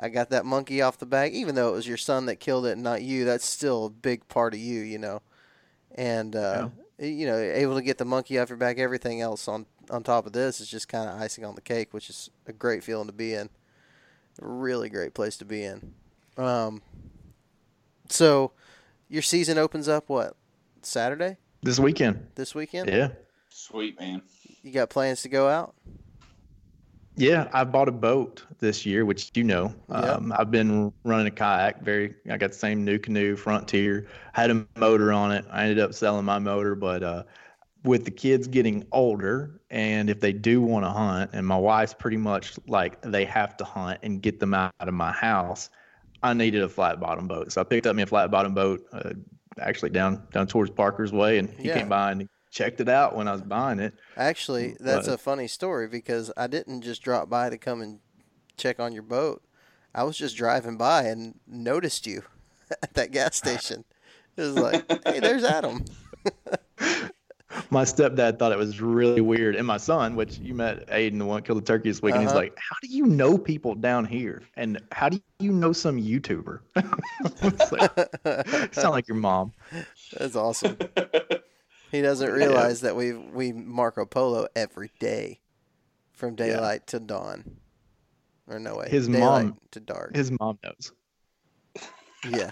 I 0.00 0.08
got 0.08 0.30
that 0.30 0.44
monkey 0.44 0.82
off 0.82 0.98
the 0.98 1.06
back, 1.06 1.30
even 1.32 1.54
though 1.54 1.68
it 1.68 1.76
was 1.76 1.86
your 1.86 1.96
son 1.96 2.26
that 2.26 2.36
killed 2.36 2.66
it 2.66 2.72
and 2.72 2.82
not 2.82 3.02
you. 3.02 3.24
That's 3.24 3.44
still 3.46 3.86
a 3.86 3.90
big 3.90 4.26
part 4.26 4.52
of 4.52 4.58
you, 4.60 4.80
you 4.80 4.98
know. 4.98 5.22
And 5.94 6.34
uh, 6.34 6.68
you 7.08 7.26
know, 7.26 7.36
able 7.38 7.74
to 7.74 7.82
get 7.82 7.98
the 7.98 8.04
monkey 8.04 8.38
off 8.38 8.48
your 8.48 8.58
back, 8.58 8.78
everything 8.78 9.20
else 9.20 9.48
on 9.48 9.66
on 9.90 10.02
top 10.02 10.26
of 10.26 10.32
this 10.32 10.60
is 10.60 10.68
just 10.68 10.88
kind 10.88 11.08
of 11.08 11.20
icing 11.20 11.44
on 11.44 11.54
the 11.54 11.60
cake, 11.60 11.92
which 11.92 12.08
is 12.08 12.30
a 12.46 12.52
great 12.52 12.82
feeling 12.84 13.06
to 13.06 13.12
be 13.12 13.34
in. 13.34 13.48
A 14.40 14.46
really 14.46 14.88
great 14.88 15.12
place 15.12 15.36
to 15.38 15.44
be 15.44 15.62
in. 15.64 15.92
Um, 16.38 16.80
so, 18.08 18.52
your 19.08 19.20
season 19.22 19.58
opens 19.58 19.88
up 19.88 20.08
what 20.08 20.36
Saturday 20.82 21.36
This 21.62 21.78
weekend. 21.78 22.28
this 22.34 22.54
weekend? 22.54 22.88
Yeah. 22.88 23.08
Sweet 23.50 24.00
man. 24.00 24.22
You 24.62 24.72
got 24.72 24.88
plans 24.88 25.22
to 25.22 25.28
go 25.28 25.48
out? 25.48 25.74
Yeah, 27.16 27.48
I 27.52 27.64
bought 27.64 27.88
a 27.88 27.92
boat 27.92 28.44
this 28.58 28.86
year, 28.86 29.04
which 29.04 29.30
you 29.34 29.44
know. 29.44 29.74
Um, 29.90 30.32
I've 30.36 30.50
been 30.50 30.92
running 31.04 31.26
a 31.26 31.30
kayak. 31.30 31.82
Very, 31.82 32.14
I 32.30 32.38
got 32.38 32.52
the 32.52 32.56
same 32.56 32.86
NuCanoe, 32.86 33.38
Frontier. 33.38 34.06
Had 34.32 34.50
a 34.50 34.66
motor 34.76 35.12
on 35.12 35.30
it. 35.32 35.44
I 35.50 35.62
ended 35.64 35.78
up 35.78 35.92
selling 35.92 36.24
my 36.24 36.38
motor, 36.38 36.74
but 36.74 37.02
uh, 37.02 37.24
with 37.84 38.04
the 38.06 38.10
kids 38.10 38.46
getting 38.46 38.86
older, 38.92 39.60
and 39.70 40.08
if 40.08 40.20
they 40.20 40.32
do 40.32 40.62
want 40.62 40.84
to 40.86 40.90
hunt, 40.90 41.30
and 41.34 41.46
my 41.46 41.56
wife's 41.56 41.92
pretty 41.94 42.16
much 42.16 42.54
like 42.66 43.00
they 43.02 43.26
have 43.26 43.56
to 43.58 43.64
hunt 43.64 44.00
and 44.02 44.22
get 44.22 44.40
them 44.40 44.54
out 44.54 44.72
of 44.80 44.94
my 44.94 45.12
house. 45.12 45.68
I 46.24 46.32
needed 46.34 46.62
a 46.62 46.68
flat 46.68 47.00
bottom 47.00 47.26
boat, 47.26 47.52
so 47.52 47.60
I 47.60 47.64
picked 47.64 47.86
up 47.86 47.96
me 47.96 48.04
a 48.04 48.06
flat 48.06 48.30
bottom 48.30 48.54
boat. 48.54 48.86
Uh, 48.92 49.10
actually 49.60 49.90
down 49.90 50.26
down 50.32 50.46
towards 50.46 50.70
Parker's 50.70 51.12
Way, 51.12 51.38
and 51.38 51.50
he 51.50 51.68
Yeah. 51.68 51.78
came 51.78 51.88
by 51.88 52.12
and 52.12 52.28
checked 52.52 52.80
it 52.80 52.88
out 52.88 53.16
when 53.16 53.26
I 53.26 53.32
was 53.32 53.40
buying 53.42 53.80
it. 53.80 53.94
Actually, 54.16 54.76
that's 54.78 55.08
But- 55.08 55.14
a 55.14 55.18
funny 55.18 55.48
story 55.48 55.88
because 55.88 56.30
I 56.36 56.46
didn't 56.46 56.82
just 56.82 57.02
drop 57.02 57.28
by 57.28 57.50
to 57.50 57.58
come 57.58 57.80
and 57.82 57.98
check 58.56 58.78
on 58.78 58.92
your 58.92 59.02
boat. 59.02 59.42
I 59.94 60.04
was 60.04 60.16
just 60.16 60.36
driving 60.36 60.76
by 60.76 61.04
and 61.04 61.40
noticed 61.46 62.06
you 62.06 62.22
at 62.82 62.94
that 62.94 63.10
gas 63.10 63.34
station. 63.36 63.84
It 64.36 64.42
was 64.42 64.56
like, 64.56 64.84
hey, 65.06 65.18
there's 65.20 65.44
Adam. 65.44 65.84
My 67.70 67.84
stepdad 67.84 68.38
thought 68.38 68.50
it 68.52 68.56
was 68.58 68.80
really 68.80 69.20
weird, 69.20 69.56
and 69.56 69.66
my 69.66 69.76
son, 69.76 70.16
which 70.16 70.38
you 70.38 70.54
met 70.54 70.86
Aiden, 70.88 71.18
the 71.18 71.26
one 71.26 71.42
killed 71.42 71.58
the 71.58 71.66
turkey 71.66 71.90
this 71.90 72.00
week, 72.00 72.14
and 72.14 72.22
he's 72.22 72.30
Uh-huh. 72.30 72.38
like, 72.40 72.56
"How 72.58 72.76
do 72.80 72.88
you 72.88 73.04
know 73.04 73.36
people 73.36 73.74
down 73.74 74.06
here? 74.06 74.40
And 74.56 74.80
how 74.90 75.10
do 75.10 75.20
you 75.38 75.52
know 75.52 75.74
some 75.74 75.98
YouTuber?" 76.00 76.60
It's 77.42 77.72
like, 77.72 78.74
sound 78.74 78.92
like 78.92 79.06
your 79.06 79.18
mom. 79.18 79.52
That's 80.16 80.34
awesome. 80.34 80.78
He 81.92 82.00
doesn't 82.00 82.32
realize 82.32 82.80
that 82.80 82.96
we 82.96 83.12
we 83.12 83.52
Marco 83.52 84.06
Polo 84.06 84.48
every 84.56 84.90
day, 84.98 85.40
from 86.14 86.34
daylight 86.34 86.86
to 86.86 86.98
dawn, 86.98 87.58
or 88.48 88.58
no 88.58 88.76
way, 88.76 88.88
His 88.88 89.08
daylight 89.08 89.44
mom- 89.44 89.58
to 89.72 89.80
dark. 89.80 90.16
His 90.16 90.32
mom 90.40 90.58
knows. 90.64 90.92
yeah, 92.26 92.50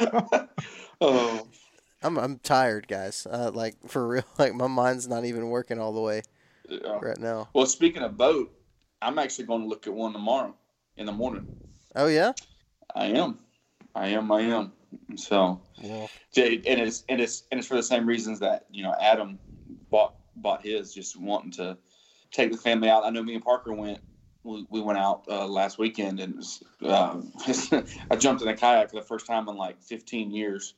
oh, 1.00 1.46
I'm 2.02 2.18
I'm 2.18 2.40
tired, 2.40 2.88
guys. 2.88 3.28
Uh, 3.30 3.52
like 3.54 3.76
for 3.86 4.08
real, 4.08 4.24
like 4.40 4.54
my 4.56 4.66
mind's 4.66 5.06
not 5.06 5.24
even 5.24 5.48
working 5.48 5.78
all 5.78 5.92
the 5.92 6.00
way 6.00 6.22
yeah. 6.68 6.98
right 7.00 7.18
now. 7.18 7.48
Well, 7.54 7.66
speaking 7.66 8.02
of 8.02 8.16
boat, 8.16 8.52
I'm 9.00 9.20
actually 9.20 9.44
going 9.44 9.62
to 9.62 9.68
look 9.68 9.86
at 9.86 9.94
one 9.94 10.12
tomorrow 10.12 10.56
in 10.96 11.06
the 11.06 11.12
morning. 11.12 11.46
Oh 11.94 12.08
yeah. 12.08 12.32
I 12.92 13.06
am, 13.06 13.38
I 13.94 14.08
am, 14.08 14.32
I 14.32 14.40
am. 14.40 14.72
So, 15.16 15.60
Well, 15.82 16.10
Jay, 16.32 16.62
and 16.66 16.80
it's 16.80 17.04
and 17.08 17.20
it's 17.20 17.44
and 17.50 17.58
it's 17.58 17.68
for 17.68 17.74
the 17.76 17.82
same 17.82 18.06
reasons 18.06 18.40
that 18.40 18.66
you 18.70 18.82
know 18.82 18.94
Adam 19.00 19.38
bought 19.90 20.14
bought 20.36 20.64
his, 20.64 20.94
just 20.94 21.20
wanting 21.20 21.52
to 21.52 21.76
take 22.30 22.50
the 22.50 22.58
family 22.58 22.88
out. 22.88 23.04
I 23.04 23.10
know 23.10 23.22
me 23.22 23.34
and 23.34 23.44
Parker 23.44 23.72
went. 23.72 24.00
We, 24.44 24.66
we 24.70 24.80
went 24.80 24.98
out 24.98 25.24
uh, 25.28 25.46
last 25.46 25.78
weekend, 25.78 26.18
and 26.18 26.34
was, 26.34 26.64
um, 26.84 27.32
I 28.10 28.16
jumped 28.16 28.42
in 28.42 28.48
a 28.48 28.56
kayak 28.56 28.90
for 28.90 28.96
the 28.96 29.06
first 29.06 29.26
time 29.26 29.48
in 29.48 29.56
like 29.56 29.80
15 29.80 30.32
years, 30.32 30.74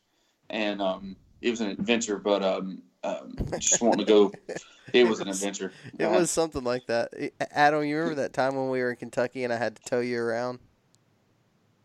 and 0.50 0.82
um, 0.82 1.16
it 1.40 1.50
was 1.50 1.60
an 1.60 1.70
adventure. 1.70 2.18
But 2.18 2.42
um, 2.42 2.82
um, 3.04 3.36
just 3.58 3.80
wanting 3.80 4.04
to 4.04 4.12
go, 4.12 4.32
it 4.92 5.04
was 5.04 5.20
an 5.20 5.28
adventure. 5.28 5.72
it 5.98 6.10
was 6.10 6.30
something 6.30 6.64
like 6.64 6.86
that. 6.88 7.14
Adam, 7.52 7.84
you 7.84 7.96
remember 7.96 8.20
that 8.20 8.34
time 8.34 8.54
when 8.54 8.68
we 8.68 8.80
were 8.80 8.90
in 8.90 8.96
Kentucky 8.96 9.44
and 9.44 9.52
I 9.52 9.56
had 9.56 9.76
to 9.76 9.82
tow 9.84 10.00
you 10.00 10.20
around? 10.20 10.58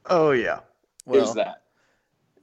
Oh 0.05 0.31
yeah, 0.31 0.59
It 1.07 1.19
was 1.19 1.35
that. 1.35 1.63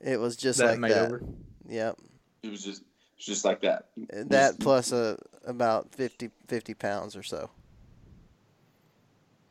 It 0.00 0.19
was 0.19 0.37
just 0.37 0.59
that 0.59 0.73
like 0.73 0.79
made 0.79 0.93
that. 0.93 1.07
over. 1.07 1.23
Yep. 1.69 1.99
It 2.43 2.50
was 2.50 2.65
just, 2.65 2.83
it 2.83 3.17
was 3.17 3.26
just 3.26 3.45
like 3.45 3.61
that. 3.62 3.88
That 3.97 4.59
plus 4.61 4.93
a 4.93 5.19
about 5.47 5.95
50, 5.95 6.31
50 6.49 6.75
pounds 6.75 7.17
or 7.17 7.23
so. 7.23 7.50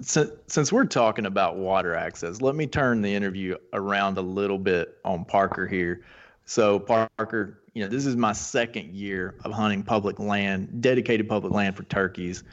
Since, 0.02 0.32
since 0.48 0.74
we're 0.74 0.86
talking 0.86 1.26
about 1.26 1.56
water 1.56 1.96
access, 1.96 2.42
let 2.42 2.56
me 2.56 2.68
turn 2.68 3.02
the 3.02 3.14
interview 3.14 3.56
around 3.74 4.18
a 4.18 4.22
little 4.22 4.60
bit 4.60 4.98
on 5.06 5.24
Parker 5.24 5.66
here. 5.66 6.04
So 6.46 6.80
Parker, 6.80 7.62
you 7.74 7.84
know, 7.84 7.90
this 7.90 8.06
is 8.06 8.16
my 8.16 8.34
second 8.34 8.94
year 8.94 9.36
of 9.46 9.52
hunting 9.52 9.84
public 9.84 10.20
land, 10.20 10.82
dedicated 10.82 11.30
public 11.30 11.54
land 11.54 11.76
for 11.76 11.84
turkeys. 11.84 12.44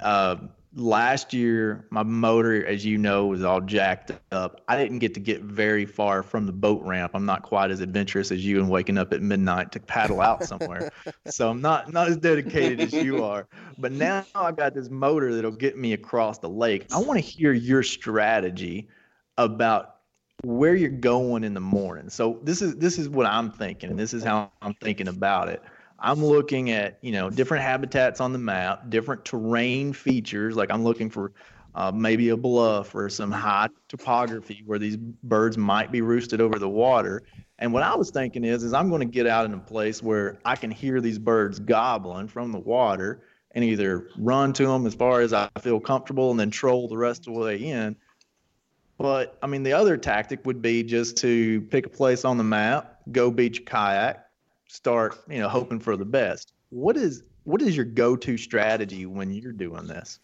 Uh, 0.00 0.36
last 0.74 1.32
year, 1.32 1.86
my 1.90 2.02
motor, 2.02 2.64
as 2.66 2.84
you 2.84 2.98
know, 2.98 3.26
was 3.26 3.42
all 3.42 3.60
jacked 3.60 4.12
up. 4.30 4.60
I 4.68 4.76
didn't 4.76 5.00
get 5.00 5.14
to 5.14 5.20
get 5.20 5.42
very 5.42 5.84
far 5.84 6.22
from 6.22 6.46
the 6.46 6.52
boat 6.52 6.82
ramp. 6.82 7.12
I'm 7.14 7.26
not 7.26 7.42
quite 7.42 7.70
as 7.70 7.80
adventurous 7.80 8.32
as 8.32 8.44
you 8.44 8.58
and 8.58 8.70
waking 8.70 8.98
up 8.98 9.12
at 9.12 9.22
midnight 9.22 9.72
to 9.72 9.80
paddle 9.80 10.20
out 10.20 10.44
somewhere. 10.44 10.90
so 11.26 11.50
I'm 11.50 11.60
not 11.60 11.92
not 11.92 12.08
as 12.08 12.16
dedicated 12.16 12.80
as 12.80 12.92
you 12.92 13.24
are. 13.24 13.46
But 13.78 13.92
now 13.92 14.24
I've 14.34 14.56
got 14.56 14.74
this 14.74 14.88
motor 14.90 15.34
that'll 15.34 15.50
get 15.50 15.76
me 15.76 15.92
across 15.92 16.38
the 16.38 16.48
lake. 16.48 16.86
I 16.92 16.98
want 16.98 17.18
to 17.18 17.24
hear 17.24 17.52
your 17.52 17.82
strategy 17.82 18.88
about 19.38 19.96
where 20.44 20.74
you're 20.74 20.90
going 20.90 21.44
in 21.44 21.54
the 21.54 21.60
morning. 21.60 22.08
So 22.08 22.40
this 22.42 22.62
is 22.62 22.76
this 22.76 22.98
is 22.98 23.08
what 23.08 23.26
I'm 23.26 23.50
thinking, 23.50 23.90
and 23.90 23.98
this 23.98 24.14
is 24.14 24.24
how 24.24 24.50
I'm 24.60 24.74
thinking 24.74 25.08
about 25.08 25.48
it. 25.48 25.62
I'm 26.02 26.24
looking 26.24 26.70
at 26.70 26.98
you 27.00 27.12
know 27.12 27.30
different 27.30 27.62
habitats 27.62 28.20
on 28.20 28.32
the 28.32 28.38
map, 28.38 28.90
different 28.90 29.24
terrain 29.24 29.92
features. 29.92 30.56
Like 30.56 30.70
I'm 30.70 30.82
looking 30.82 31.08
for 31.08 31.32
uh, 31.74 31.92
maybe 31.92 32.30
a 32.30 32.36
bluff 32.36 32.94
or 32.94 33.08
some 33.08 33.30
high 33.30 33.68
topography 33.88 34.62
where 34.66 34.78
these 34.78 34.96
birds 34.96 35.56
might 35.56 35.92
be 35.92 36.02
roosted 36.02 36.40
over 36.40 36.58
the 36.58 36.68
water. 36.68 37.22
And 37.58 37.72
what 37.72 37.84
I 37.84 37.94
was 37.94 38.10
thinking 38.10 38.44
is, 38.44 38.64
is 38.64 38.72
I'm 38.72 38.88
going 38.88 39.00
to 39.00 39.06
get 39.06 39.26
out 39.26 39.44
in 39.44 39.54
a 39.54 39.58
place 39.58 40.02
where 40.02 40.38
I 40.44 40.56
can 40.56 40.70
hear 40.70 41.00
these 41.00 41.18
birds 41.18 41.60
gobbling 41.60 42.28
from 42.28 42.50
the 42.50 42.58
water 42.58 43.22
and 43.52 43.64
either 43.64 44.08
run 44.18 44.52
to 44.54 44.66
them 44.66 44.86
as 44.86 44.94
far 44.94 45.20
as 45.20 45.32
I 45.32 45.48
feel 45.60 45.78
comfortable 45.78 46.30
and 46.30 46.40
then 46.40 46.50
troll 46.50 46.88
the 46.88 46.98
rest 46.98 47.28
of 47.28 47.34
the 47.34 47.40
way 47.40 47.56
in. 47.56 47.96
But 48.98 49.38
I 49.42 49.46
mean, 49.46 49.62
the 49.62 49.74
other 49.74 49.96
tactic 49.96 50.44
would 50.46 50.60
be 50.60 50.82
just 50.82 51.16
to 51.18 51.60
pick 51.62 51.86
a 51.86 51.90
place 51.90 52.24
on 52.24 52.36
the 52.36 52.44
map, 52.44 52.98
go 53.10 53.30
beach 53.30 53.64
kayak, 53.64 54.26
start, 54.72 55.18
you 55.28 55.38
know, 55.38 55.48
hoping 55.48 55.78
for 55.78 55.96
the 55.96 56.04
best. 56.04 56.54
What 56.70 56.96
is 56.96 57.22
what 57.44 57.60
is 57.60 57.76
your 57.76 57.84
go-to 57.84 58.36
strategy 58.36 59.04
when 59.04 59.30
you're 59.32 59.52
doing 59.52 59.86
this? 59.86 60.20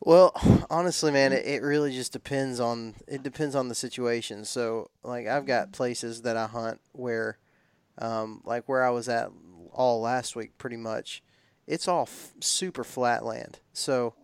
Well, 0.00 0.32
honestly, 0.70 1.12
man, 1.12 1.32
it, 1.32 1.46
it 1.46 1.62
really 1.62 1.92
just 1.92 2.12
depends 2.12 2.58
on 2.58 2.94
it 3.06 3.22
depends 3.22 3.54
on 3.54 3.68
the 3.68 3.74
situation. 3.74 4.44
So, 4.44 4.90
like, 5.02 5.26
I've 5.26 5.46
got 5.46 5.72
places 5.72 6.22
that 6.22 6.36
I 6.36 6.46
hunt 6.46 6.80
where, 6.92 7.38
um, 7.98 8.42
like 8.44 8.68
where 8.68 8.84
I 8.84 8.90
was 8.90 9.08
at 9.08 9.30
all 9.72 10.00
last 10.00 10.34
week, 10.34 10.58
pretty 10.58 10.76
much, 10.76 11.22
it's 11.66 11.86
all 11.86 12.02
f- 12.02 12.34
super 12.40 12.82
flat 12.84 13.24
land. 13.24 13.60
So, 13.72 14.14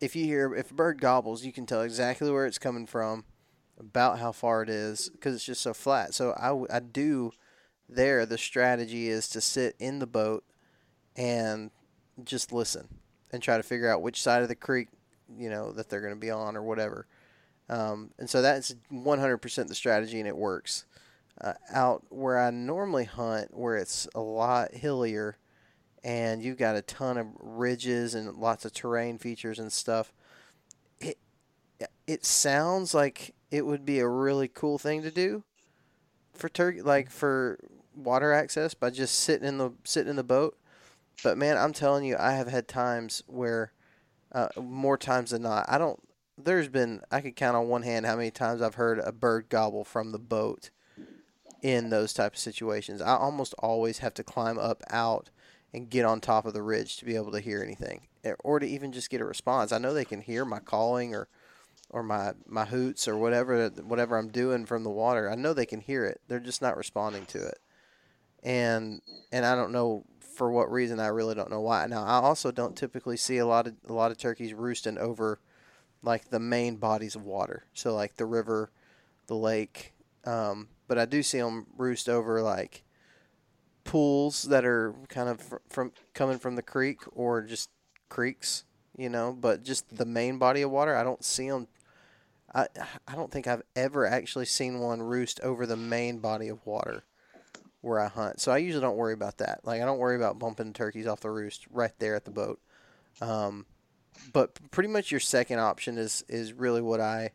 if 0.00 0.14
you 0.14 0.24
hear 0.24 0.54
if 0.54 0.70
a 0.70 0.74
bird 0.74 1.00
gobbles, 1.00 1.44
you 1.44 1.52
can 1.52 1.66
tell 1.66 1.82
exactly 1.82 2.30
where 2.30 2.46
it's 2.46 2.58
coming 2.58 2.86
from, 2.86 3.24
about 3.78 4.18
how 4.18 4.32
far 4.32 4.62
it 4.62 4.68
is, 4.68 5.08
because 5.08 5.34
it's 5.34 5.44
just 5.44 5.62
so 5.62 5.72
flat. 5.72 6.12
So, 6.12 6.32
I 6.32 6.76
I 6.76 6.80
do 6.80 7.32
there. 7.88 8.26
The 8.26 8.38
strategy 8.38 9.08
is 9.08 9.28
to 9.30 9.40
sit 9.40 9.76
in 9.78 9.98
the 9.98 10.06
boat 10.06 10.44
and 11.16 11.70
just 12.24 12.52
listen 12.52 12.88
and 13.32 13.42
try 13.42 13.56
to 13.56 13.62
figure 13.62 13.90
out 13.90 14.02
which 14.02 14.22
side 14.22 14.42
of 14.42 14.48
the 14.48 14.54
creek 14.54 14.88
you 15.36 15.48
know 15.48 15.72
that 15.72 15.88
they're 15.88 16.00
going 16.00 16.12
to 16.14 16.20
be 16.20 16.30
on 16.30 16.56
or 16.56 16.62
whatever 16.62 17.06
um, 17.68 18.10
and 18.18 18.28
so 18.28 18.42
that's 18.42 18.74
100% 18.92 19.68
the 19.68 19.74
strategy 19.74 20.18
and 20.18 20.28
it 20.28 20.36
works 20.36 20.84
uh, 21.40 21.54
out 21.72 22.04
where 22.10 22.38
i 22.38 22.50
normally 22.50 23.04
hunt 23.04 23.56
where 23.56 23.76
it's 23.76 24.06
a 24.14 24.20
lot 24.20 24.72
hillier 24.74 25.38
and 26.04 26.42
you've 26.42 26.58
got 26.58 26.76
a 26.76 26.82
ton 26.82 27.16
of 27.16 27.26
ridges 27.40 28.14
and 28.14 28.36
lots 28.36 28.64
of 28.64 28.72
terrain 28.72 29.18
features 29.18 29.58
and 29.58 29.72
stuff 29.72 30.12
it 31.00 31.18
it 32.06 32.24
sounds 32.24 32.92
like 32.94 33.34
it 33.50 33.64
would 33.64 33.84
be 33.84 33.98
a 33.98 34.08
really 34.08 34.48
cool 34.48 34.78
thing 34.78 35.02
to 35.02 35.10
do 35.10 35.42
for 36.34 36.48
turkey 36.48 36.82
like 36.82 37.10
for 37.10 37.58
water 37.94 38.32
access 38.32 38.74
by 38.74 38.90
just 38.90 39.18
sitting 39.18 39.46
in 39.46 39.58
the 39.58 39.72
sitting 39.84 40.10
in 40.10 40.16
the 40.16 40.24
boat 40.24 40.56
but 41.22 41.38
man, 41.38 41.56
I'm 41.56 41.72
telling 41.72 42.04
you, 42.04 42.16
I 42.18 42.32
have 42.32 42.48
had 42.48 42.68
times 42.68 43.22
where, 43.26 43.72
uh, 44.32 44.48
more 44.60 44.96
times 44.96 45.30
than 45.30 45.42
not, 45.42 45.66
I 45.68 45.78
don't. 45.78 46.00
There's 46.38 46.68
been 46.68 47.02
I 47.10 47.20
could 47.20 47.36
count 47.36 47.56
on 47.56 47.68
one 47.68 47.82
hand 47.82 48.06
how 48.06 48.16
many 48.16 48.30
times 48.30 48.62
I've 48.62 48.74
heard 48.74 48.98
a 48.98 49.12
bird 49.12 49.48
gobble 49.48 49.84
from 49.84 50.12
the 50.12 50.18
boat 50.18 50.70
in 51.60 51.90
those 51.90 52.12
type 52.12 52.32
of 52.32 52.38
situations. 52.38 53.02
I 53.02 53.16
almost 53.16 53.54
always 53.58 53.98
have 53.98 54.14
to 54.14 54.24
climb 54.24 54.58
up 54.58 54.82
out 54.90 55.30
and 55.72 55.90
get 55.90 56.04
on 56.04 56.20
top 56.20 56.46
of 56.46 56.54
the 56.54 56.62
ridge 56.62 56.96
to 56.96 57.04
be 57.04 57.14
able 57.14 57.32
to 57.32 57.40
hear 57.40 57.62
anything, 57.62 58.08
or 58.42 58.58
to 58.58 58.66
even 58.66 58.92
just 58.92 59.10
get 59.10 59.20
a 59.20 59.24
response. 59.24 59.70
I 59.72 59.78
know 59.78 59.94
they 59.94 60.04
can 60.04 60.22
hear 60.22 60.44
my 60.44 60.58
calling 60.58 61.14
or 61.14 61.28
or 61.90 62.02
my 62.02 62.32
my 62.46 62.64
hoots 62.64 63.06
or 63.06 63.16
whatever 63.16 63.68
whatever 63.68 64.16
I'm 64.16 64.28
doing 64.28 64.66
from 64.66 64.82
the 64.82 64.90
water. 64.90 65.30
I 65.30 65.36
know 65.36 65.52
they 65.52 65.66
can 65.66 65.80
hear 65.80 66.04
it. 66.06 66.20
They're 66.26 66.40
just 66.40 66.62
not 66.62 66.76
responding 66.76 67.26
to 67.26 67.46
it. 67.46 67.58
And 68.42 69.00
and 69.30 69.46
I 69.46 69.54
don't 69.54 69.72
know 69.72 70.04
for 70.20 70.50
what 70.50 70.70
reason. 70.72 70.98
I 70.98 71.08
really 71.08 71.34
don't 71.34 71.50
know 71.50 71.60
why. 71.60 71.86
Now 71.86 72.02
I 72.04 72.14
also 72.14 72.50
don't 72.50 72.76
typically 72.76 73.16
see 73.16 73.38
a 73.38 73.46
lot 73.46 73.66
of 73.66 73.74
a 73.88 73.92
lot 73.92 74.10
of 74.10 74.18
turkeys 74.18 74.54
roosting 74.54 74.98
over 74.98 75.40
like 76.02 76.30
the 76.30 76.40
main 76.40 76.76
bodies 76.76 77.14
of 77.14 77.24
water. 77.24 77.64
So 77.72 77.94
like 77.94 78.16
the 78.16 78.26
river, 78.26 78.70
the 79.26 79.36
lake. 79.36 79.92
Um, 80.24 80.68
but 80.88 80.98
I 80.98 81.04
do 81.04 81.22
see 81.22 81.38
them 81.38 81.66
roost 81.76 82.08
over 82.08 82.42
like 82.42 82.82
pools 83.84 84.44
that 84.44 84.64
are 84.64 84.94
kind 85.08 85.28
of 85.28 85.40
fr- 85.40 85.56
from 85.68 85.92
coming 86.14 86.38
from 86.38 86.56
the 86.56 86.62
creek 86.62 87.00
or 87.12 87.42
just 87.42 87.70
creeks, 88.08 88.64
you 88.96 89.08
know. 89.08 89.32
But 89.32 89.62
just 89.62 89.96
the 89.96 90.04
main 90.04 90.38
body 90.38 90.62
of 90.62 90.70
water, 90.70 90.96
I 90.96 91.04
don't 91.04 91.24
see 91.24 91.48
them. 91.48 91.68
I 92.54 92.66
I 93.06 93.14
don't 93.14 93.30
think 93.30 93.46
I've 93.46 93.62
ever 93.76 94.06
actually 94.06 94.46
seen 94.46 94.80
one 94.80 95.02
roost 95.02 95.40
over 95.40 95.66
the 95.66 95.76
main 95.76 96.18
body 96.18 96.48
of 96.48 96.64
water 96.66 97.04
where 97.82 98.00
I 98.00 98.08
hunt. 98.08 98.40
So 98.40 98.50
I 98.50 98.58
usually 98.58 98.80
don't 98.80 98.96
worry 98.96 99.12
about 99.12 99.38
that. 99.38 99.60
Like 99.64 99.82
I 99.82 99.84
don't 99.84 99.98
worry 99.98 100.16
about 100.16 100.38
bumping 100.38 100.72
turkeys 100.72 101.06
off 101.06 101.20
the 101.20 101.30
roost 101.30 101.66
right 101.70 101.92
there 101.98 102.14
at 102.16 102.24
the 102.24 102.30
boat. 102.30 102.60
Um, 103.20 103.66
but 104.32 104.58
pretty 104.70 104.88
much 104.88 105.10
your 105.10 105.20
second 105.20 105.58
option 105.58 105.98
is 105.98 106.24
is 106.28 106.52
really 106.52 106.80
what 106.80 107.00
I 107.00 107.32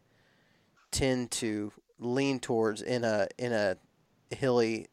tend 0.90 1.32
to 1.32 1.72
lean 2.00 2.40
towards 2.40 2.82
in 2.82 3.04
a 3.04 3.28
in 3.38 3.52
a 3.52 3.78
hilly, 4.32 4.88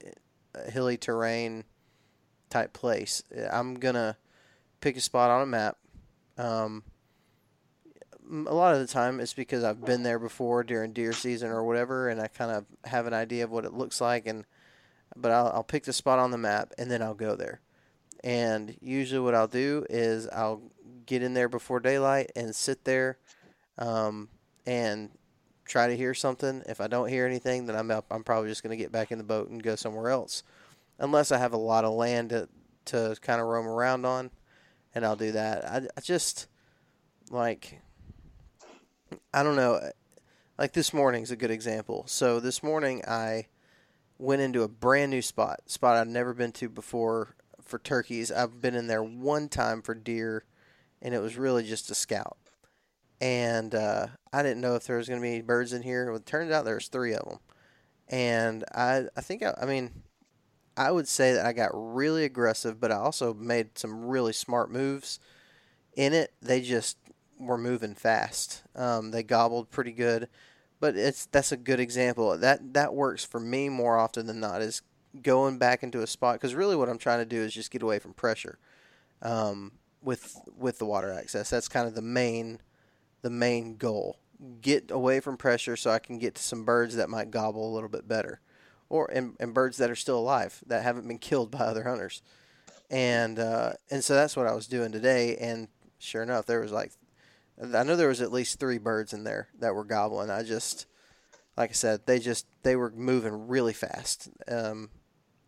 hilly 0.68 0.96
terrain 0.96 1.64
type 2.50 2.72
place. 2.72 3.22
I'm 3.50 3.74
gonna 3.74 4.16
pick 4.80 4.96
a 4.96 5.00
spot 5.00 5.30
on 5.30 5.42
a 5.42 5.46
map. 5.46 5.78
Um, 6.36 6.82
a 8.46 8.54
lot 8.54 8.74
of 8.74 8.80
the 8.80 8.86
time 8.86 9.20
it's 9.20 9.34
because 9.34 9.62
I've 9.62 9.84
been 9.84 10.02
there 10.02 10.18
before 10.18 10.64
during 10.64 10.92
deer 10.92 11.12
season 11.12 11.50
or 11.50 11.62
whatever, 11.62 12.08
and 12.08 12.20
I 12.20 12.26
kind 12.26 12.50
of 12.50 12.64
have 12.84 13.06
an 13.06 13.14
idea 13.14 13.44
of 13.44 13.50
what 13.50 13.64
it 13.64 13.72
looks 13.72 14.00
like. 14.00 14.26
And 14.26 14.44
but 15.16 15.30
I'll, 15.30 15.48
I'll 15.54 15.64
pick 15.64 15.84
the 15.84 15.92
spot 15.92 16.18
on 16.18 16.30
the 16.30 16.38
map 16.38 16.72
and 16.78 16.90
then 16.90 17.02
I'll 17.02 17.14
go 17.14 17.36
there. 17.36 17.60
And 18.22 18.76
usually, 18.80 19.20
what 19.20 19.34
I'll 19.34 19.46
do 19.46 19.84
is 19.90 20.28
I'll 20.28 20.62
get 21.04 21.22
in 21.22 21.34
there 21.34 21.48
before 21.48 21.80
daylight 21.80 22.32
and 22.34 22.54
sit 22.54 22.84
there, 22.84 23.18
um, 23.78 24.28
and 24.66 25.10
try 25.66 25.86
to 25.88 25.96
hear 25.96 26.14
something. 26.14 26.62
If 26.66 26.80
I 26.80 26.86
don't 26.86 27.08
hear 27.08 27.26
anything, 27.26 27.66
then 27.66 27.76
I'm 27.76 27.90
up. 27.90 28.06
I'm 28.10 28.24
probably 28.24 28.48
just 28.48 28.62
going 28.62 28.76
to 28.76 28.82
get 28.82 28.92
back 28.92 29.12
in 29.12 29.18
the 29.18 29.24
boat 29.24 29.50
and 29.50 29.62
go 29.62 29.74
somewhere 29.76 30.08
else, 30.08 30.42
unless 30.98 31.32
I 31.32 31.38
have 31.38 31.52
a 31.52 31.58
lot 31.58 31.84
of 31.84 31.92
land 31.92 32.30
to 32.30 32.48
to 32.86 33.16
kind 33.20 33.40
of 33.40 33.46
roam 33.46 33.66
around 33.66 34.04
on, 34.04 34.30
and 34.94 35.04
I'll 35.04 35.16
do 35.16 35.32
that. 35.32 35.64
I, 35.64 35.86
I 35.96 36.00
just 36.00 36.46
like 37.30 37.80
I 39.32 39.42
don't 39.42 39.56
know. 39.56 39.80
Like 40.56 40.72
this 40.72 40.94
morning's 40.94 41.30
a 41.30 41.36
good 41.36 41.50
example. 41.50 42.04
So 42.06 42.40
this 42.40 42.62
morning 42.62 43.02
I 43.06 43.48
went 44.24 44.42
into 44.42 44.62
a 44.62 44.68
brand 44.68 45.10
new 45.10 45.22
spot, 45.22 45.60
spot 45.66 45.96
I'd 45.96 46.08
never 46.08 46.34
been 46.34 46.52
to 46.52 46.68
before 46.68 47.36
for 47.62 47.78
turkeys. 47.78 48.32
I've 48.32 48.60
been 48.60 48.74
in 48.74 48.86
there 48.86 49.02
one 49.02 49.48
time 49.48 49.82
for 49.82 49.94
deer, 49.94 50.44
and 51.00 51.14
it 51.14 51.20
was 51.20 51.36
really 51.36 51.64
just 51.64 51.90
a 51.90 51.94
scout. 51.94 52.38
And 53.20 53.74
uh, 53.74 54.08
I 54.32 54.42
didn't 54.42 54.60
know 54.60 54.74
if 54.74 54.86
there 54.86 54.96
was 54.96 55.08
going 55.08 55.20
to 55.20 55.24
be 55.24 55.34
any 55.34 55.42
birds 55.42 55.72
in 55.72 55.82
here. 55.82 56.06
Well, 56.06 56.16
it 56.16 56.26
turns 56.26 56.52
out 56.52 56.64
there's 56.64 56.88
three 56.88 57.14
of 57.14 57.28
them. 57.28 57.38
And 58.08 58.64
I, 58.74 59.04
I 59.16 59.20
think, 59.20 59.42
I, 59.42 59.54
I 59.62 59.66
mean, 59.66 59.90
I 60.76 60.90
would 60.90 61.08
say 61.08 61.32
that 61.34 61.46
I 61.46 61.52
got 61.52 61.70
really 61.72 62.24
aggressive, 62.24 62.80
but 62.80 62.90
I 62.90 62.96
also 62.96 63.32
made 63.32 63.78
some 63.78 64.06
really 64.06 64.32
smart 64.32 64.70
moves 64.70 65.20
in 65.94 66.12
it. 66.12 66.32
They 66.42 66.60
just 66.60 66.98
were 67.38 67.58
moving 67.58 67.94
fast. 67.94 68.62
Um, 68.74 69.10
they 69.10 69.22
gobbled 69.22 69.70
pretty 69.70 69.92
good, 69.92 70.28
but 70.80 70.96
it's 70.96 71.26
that's 71.26 71.52
a 71.52 71.56
good 71.56 71.80
example. 71.80 72.36
That 72.36 72.74
that 72.74 72.94
works 72.94 73.24
for 73.24 73.40
me 73.40 73.68
more 73.68 73.98
often 73.98 74.26
than 74.26 74.40
not. 74.40 74.62
Is 74.62 74.82
going 75.22 75.58
back 75.58 75.82
into 75.82 76.02
a 76.02 76.06
spot 76.06 76.34
because 76.34 76.54
really 76.54 76.76
what 76.76 76.88
I'm 76.88 76.98
trying 76.98 77.20
to 77.20 77.24
do 77.24 77.40
is 77.40 77.54
just 77.54 77.70
get 77.70 77.82
away 77.82 77.98
from 77.98 78.14
pressure 78.14 78.58
um, 79.22 79.72
with 80.02 80.36
with 80.56 80.78
the 80.78 80.86
water 80.86 81.12
access. 81.12 81.50
That's 81.50 81.68
kind 81.68 81.86
of 81.86 81.94
the 81.94 82.02
main 82.02 82.60
the 83.22 83.30
main 83.30 83.76
goal. 83.76 84.18
Get 84.60 84.90
away 84.90 85.20
from 85.20 85.36
pressure 85.36 85.76
so 85.76 85.90
I 85.90 85.98
can 85.98 86.18
get 86.18 86.34
to 86.34 86.42
some 86.42 86.64
birds 86.64 86.96
that 86.96 87.08
might 87.08 87.30
gobble 87.30 87.70
a 87.70 87.74
little 87.74 87.88
bit 87.88 88.06
better, 88.06 88.40
or 88.88 89.10
and, 89.12 89.36
and 89.40 89.54
birds 89.54 89.76
that 89.78 89.90
are 89.90 89.96
still 89.96 90.18
alive 90.18 90.62
that 90.66 90.82
haven't 90.82 91.08
been 91.08 91.18
killed 91.18 91.50
by 91.50 91.60
other 91.60 91.84
hunters. 91.84 92.22
And 92.90 93.38
uh, 93.38 93.72
and 93.90 94.04
so 94.04 94.14
that's 94.14 94.36
what 94.36 94.46
I 94.46 94.54
was 94.54 94.66
doing 94.66 94.92
today. 94.92 95.36
And 95.36 95.68
sure 95.98 96.22
enough, 96.22 96.46
there 96.46 96.60
was 96.60 96.72
like 96.72 96.92
I 97.60 97.82
know 97.84 97.96
there 97.96 98.08
was 98.08 98.20
at 98.20 98.32
least 98.32 98.58
three 98.58 98.78
birds 98.78 99.12
in 99.12 99.24
there 99.24 99.48
that 99.60 99.74
were 99.74 99.84
gobbling. 99.84 100.30
I 100.30 100.42
just, 100.42 100.86
like 101.56 101.70
I 101.70 101.74
said, 101.74 102.06
they 102.06 102.18
just 102.18 102.46
they 102.62 102.76
were 102.76 102.90
moving 102.90 103.48
really 103.48 103.72
fast. 103.72 104.28
Um, 104.48 104.90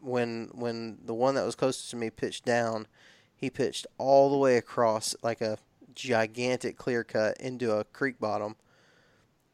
when 0.00 0.50
when 0.52 0.98
the 1.04 1.14
one 1.14 1.34
that 1.34 1.44
was 1.44 1.56
closest 1.56 1.90
to 1.90 1.96
me 1.96 2.10
pitched 2.10 2.44
down, 2.44 2.86
he 3.34 3.50
pitched 3.50 3.86
all 3.98 4.30
the 4.30 4.38
way 4.38 4.56
across 4.56 5.16
like 5.22 5.40
a 5.40 5.58
gigantic 5.94 6.76
clear 6.76 7.02
cut 7.02 7.40
into 7.40 7.72
a 7.72 7.84
creek 7.84 8.20
bottom, 8.20 8.56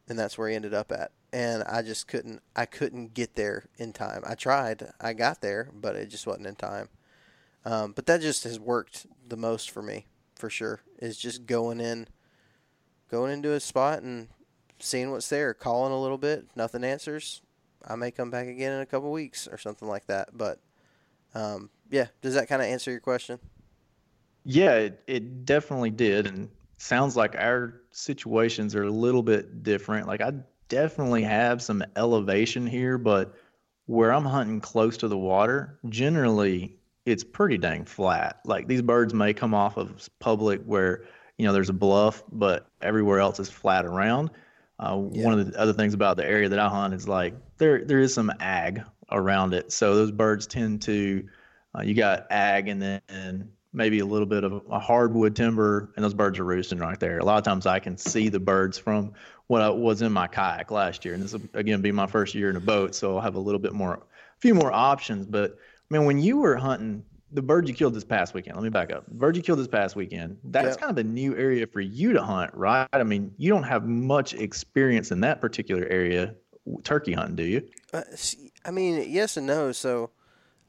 and 0.09 0.19
that's 0.19 0.37
where 0.37 0.49
he 0.49 0.55
ended 0.55 0.75
up 0.75 0.93
at. 0.93 1.13
And 1.33 1.63
I 1.63 1.81
just 1.81 2.07
couldn't 2.07 2.43
I 2.55 2.67
couldn't 2.67 3.15
get 3.15 3.35
there 3.35 3.65
in 3.79 3.95
time. 3.95 4.23
I 4.27 4.35
tried, 4.35 4.93
I 5.01 5.15
got 5.15 5.41
there, 5.41 5.71
but 5.73 5.97
it 5.97 6.11
just 6.11 6.27
wasn't 6.27 6.49
in 6.49 6.57
time. 6.57 6.91
Um, 7.65 7.93
but 7.93 8.07
that 8.07 8.21
just 8.21 8.45
has 8.45 8.61
worked 8.61 9.07
the 9.27 9.37
most 9.37 9.71
for 9.71 9.83
me, 9.83 10.07
for 10.35 10.51
sure. 10.51 10.81
Is 10.99 11.17
just 11.17 11.47
going 11.47 11.81
in 11.81 12.09
going 13.13 13.31
into 13.31 13.53
a 13.53 13.61
spot 13.61 14.03
and 14.03 14.27
seeing 14.81 15.11
what's 15.11 15.29
there, 15.29 15.53
calling 15.53 15.93
a 15.93 16.01
little 16.01 16.19
bit, 16.19 16.47
nothing 16.57 16.83
answers. 16.83 17.43
I 17.87 17.95
may 17.95 18.11
come 18.11 18.31
back 18.31 18.47
again 18.47 18.73
in 18.73 18.81
a 18.81 18.87
couple 18.87 19.13
weeks 19.13 19.47
or 19.47 19.59
something 19.59 19.87
like 19.87 20.07
that. 20.07 20.31
But 20.33 20.59
um, 21.35 21.69
yeah, 21.91 22.07
does 22.23 22.35
that 22.35 22.49
kind 22.49 22.63
of 22.63 22.69
answer 22.69 22.91
your 22.91 23.01
question? 23.01 23.39
Yeah, 24.45 24.75
it, 24.77 25.03
it 25.07 25.45
definitely 25.45 25.91
did. 25.91 26.27
And 26.27 26.49
sounds 26.79 27.15
like 27.15 27.37
our 27.37 27.83
situations 27.91 28.75
are 28.75 28.85
a 28.85 28.91
little 28.91 29.23
bit 29.23 29.63
different. 29.63 30.09
Like 30.09 30.23
I 30.23 30.33
definitely 30.69 31.23
have 31.23 31.61
some 31.61 31.85
elevation 31.97 32.67
here, 32.67 32.97
but 32.97 33.35
where 33.87 34.11
I'm 34.11 34.25
hunting 34.25 34.61
close 34.61 34.97
to 34.99 35.09
the 35.09 35.19
water, 35.19 35.79
generally 35.91 36.77
it's 37.05 37.25
pretty 37.25 37.59
dang 37.59 37.85
flat. 37.85 38.41
Like 38.47 38.69
these 38.69 38.81
birds 38.81 39.13
may 39.13 39.35
come 39.35 39.53
off 39.53 39.77
of 39.77 40.09
public 40.19 40.63
where 40.65 41.05
you 41.39 41.47
know, 41.47 41.53
there's 41.53 41.71
a 41.71 41.75
bluff, 41.75 42.23
but 42.31 42.67
everywhere 42.81 43.21
else 43.21 43.41
is 43.41 43.51
flat 43.51 43.85
around. 43.85 44.31
Uh, 44.79 45.03
yeah. 45.13 45.25
One 45.25 45.39
of 45.39 45.53
the 45.53 45.59
other 45.59 45.73
things 45.73 45.95
about 45.95 46.17
the 46.17 46.25
area 46.25 46.49
that 46.49 46.59
I 46.59 46.69
hunt 46.69 46.95
is 46.95 47.07
like 47.07 47.35
there 47.59 47.85
there 47.85 48.01
is 48.01 48.15
some 48.15 48.33
ag 48.41 48.83
around 49.11 49.55
it, 49.55 49.73
so 49.73 49.95
those 49.95 50.11
birds 50.11 50.47
tend 50.47 50.83
to 50.83 51.29
uh, 51.77 51.83
you 51.83 51.95
got 51.95 52.27
ag 52.31 52.69
and 52.69 52.83
then 52.83 53.51
maybe 53.73 54.01
a 54.01 54.07
little 54.07 54.27
bit 54.27 54.45
of 54.45 54.63
a 54.71 54.79
hardwood 54.79 55.35
timber, 55.35 55.93
and 55.97 56.05
those 56.05 56.15
birds 56.15 56.39
are 56.39 56.45
roosting 56.45 56.79
right 56.79 56.99
there. 57.01 57.19
A 57.19 57.25
lot 57.25 57.39
of 57.39 57.45
times 57.45 57.67
I 57.67 57.79
can 57.79 57.97
see 57.97 58.29
the 58.29 58.41
birds 58.41 58.77
from 58.77 59.13
what 59.47 59.63
I 59.63 59.71
was 59.71 60.03
in 60.03 60.13
my 60.13 60.27
kayak 60.27 60.71
last 60.71 61.05
year, 61.05 61.15
and 61.15 61.23
this 61.23 61.33
will 61.33 61.43
again 61.55 61.81
be 61.81 61.93
my 61.93 62.07
first 62.07 62.35
year 62.35 62.51
in 62.51 62.57
a 62.57 62.61
boat, 62.61 62.95
so 62.95 63.17
I'll 63.17 63.23
have 63.23 63.37
a 63.37 63.41
little 63.41 63.61
bit 63.61 63.73
more, 63.73 63.95
a 63.95 64.41
few 64.41 64.55
more 64.55 64.73
options. 64.73 65.27
But 65.27 65.53
I 65.53 65.97
mean, 65.97 66.07
when 66.07 66.19
you 66.19 66.39
were 66.39 66.57
hunting 66.57 67.05
the 67.33 67.43
bird 67.43 67.67
you 67.67 67.75
killed 67.75 67.95
this 67.95 68.05
past 68.05 68.35
weekend. 68.35 68.57
Let 68.57 68.63
me 68.63 68.71
back 68.71 68.93
up. 68.93 69.07
The 69.07 69.15
bird 69.15 69.37
you 69.37 69.43
killed 69.43 69.59
this 69.59 69.69
past 69.69 69.97
weekend. 69.97 70.39
That's 70.45 70.69
yep. 70.69 70.79
kind 70.79 70.91
of 70.91 70.99
a 70.99 71.09
new 71.09 71.37
area 71.37 71.67
for 71.67 71.81
you 71.81 72.13
to 72.13 72.23
hunt, 72.23 72.53
right? 72.55 72.89
I 72.93 73.03
mean, 73.03 73.33
you 73.39 73.49
don't 73.49 73.63
have 73.63 73.87
much 73.87 74.35
experience 74.35 75.11
in 75.11 75.21
that 75.21 75.41
particular 75.41 75.87
area, 75.87 76.35
turkey 76.85 77.13
hunting, 77.13 77.37
do 77.37 77.45
you? 77.45 77.69
Uh, 77.93 78.03
I 78.65 78.71
mean, 78.71 79.07
yes 79.09 79.37
and 79.37 79.47
no. 79.47 79.73
So 79.73 80.11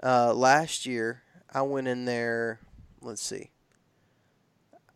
uh, 0.01 0.33
last 0.33 0.85
year 0.85 1.23
I 1.53 1.63
went 1.63 1.87
in 1.87 2.05
there. 2.05 2.59
Let's 3.01 3.21
see. 3.21 3.51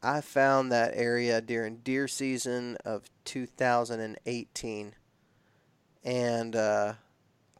I 0.01 0.21
found 0.21 0.71
that 0.71 0.91
area 0.93 1.41
during 1.41 1.77
deer 1.77 2.07
season 2.07 2.77
of 2.85 3.09
2018, 3.25 4.95
and 6.03 6.55
uh, 6.55 6.93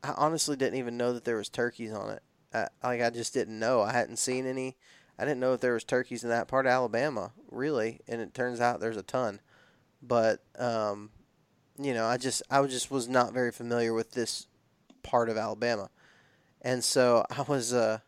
I 0.04 0.14
honestly 0.16 0.56
didn't 0.56 0.80
even 0.80 0.98
know 0.98 1.14
that 1.14 1.26
there 1.26 1.36
was 1.36 1.50
turkeys 1.50 1.92
on 1.92 2.12
it. 2.12 2.22
I, 2.54 2.68
like 2.84 3.02
I 3.02 3.10
just 3.10 3.34
didn't 3.34 3.60
know. 3.60 3.82
I 3.82 3.92
hadn't 3.92 4.18
seen 4.18 4.46
any. 4.46 4.76
I 5.20 5.26
didn't 5.26 5.40
know 5.40 5.54
if 5.54 5.62
there 5.62 5.74
was 5.74 5.84
turkeys 5.84 6.24
in 6.24 6.30
that 6.30 6.48
part 6.48 6.66
of 6.66 6.72
Alabama, 6.72 7.32
really, 7.50 8.02
and 8.08 8.22
it 8.22 8.34
turns 8.34 8.62
out 8.62 8.80
there's 8.80 8.98
a 8.98 9.04
ton. 9.04 9.42
But 10.02 10.44
um, 10.58 11.10
you 11.78 11.94
know, 11.94 12.06
I 12.06 12.18
just 12.18 12.42
I 12.50 12.64
just 12.66 12.92
was 12.92 13.08
not 13.08 13.34
very 13.34 13.52
familiar 13.52 13.94
with 13.94 14.12
this 14.12 14.48
part 15.04 15.30
of 15.30 15.38
Alabama, 15.38 15.90
and 16.62 16.84
so 16.84 17.26
I 17.38 17.42
was 17.42 17.74
uh, 17.74 18.00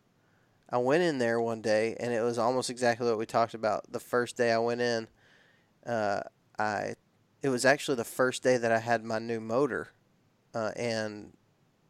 I 0.70 0.78
went 0.78 1.02
in 1.02 1.18
there 1.18 1.40
one 1.40 1.60
day, 1.60 1.96
and 1.98 2.12
it 2.12 2.22
was 2.22 2.38
almost 2.38 2.70
exactly 2.70 3.06
what 3.08 3.18
we 3.18 3.26
talked 3.26 3.54
about. 3.54 3.90
The 3.90 4.00
first 4.00 4.36
day 4.36 4.52
I 4.52 4.58
went 4.58 4.80
in, 4.80 5.08
uh, 5.86 6.20
I 6.58 6.94
it 7.42 7.48
was 7.48 7.64
actually 7.64 7.96
the 7.96 8.04
first 8.04 8.42
day 8.42 8.56
that 8.56 8.70
I 8.70 8.78
had 8.78 9.04
my 9.04 9.18
new 9.18 9.40
motor, 9.40 9.88
uh, 10.54 10.72
and 10.76 11.32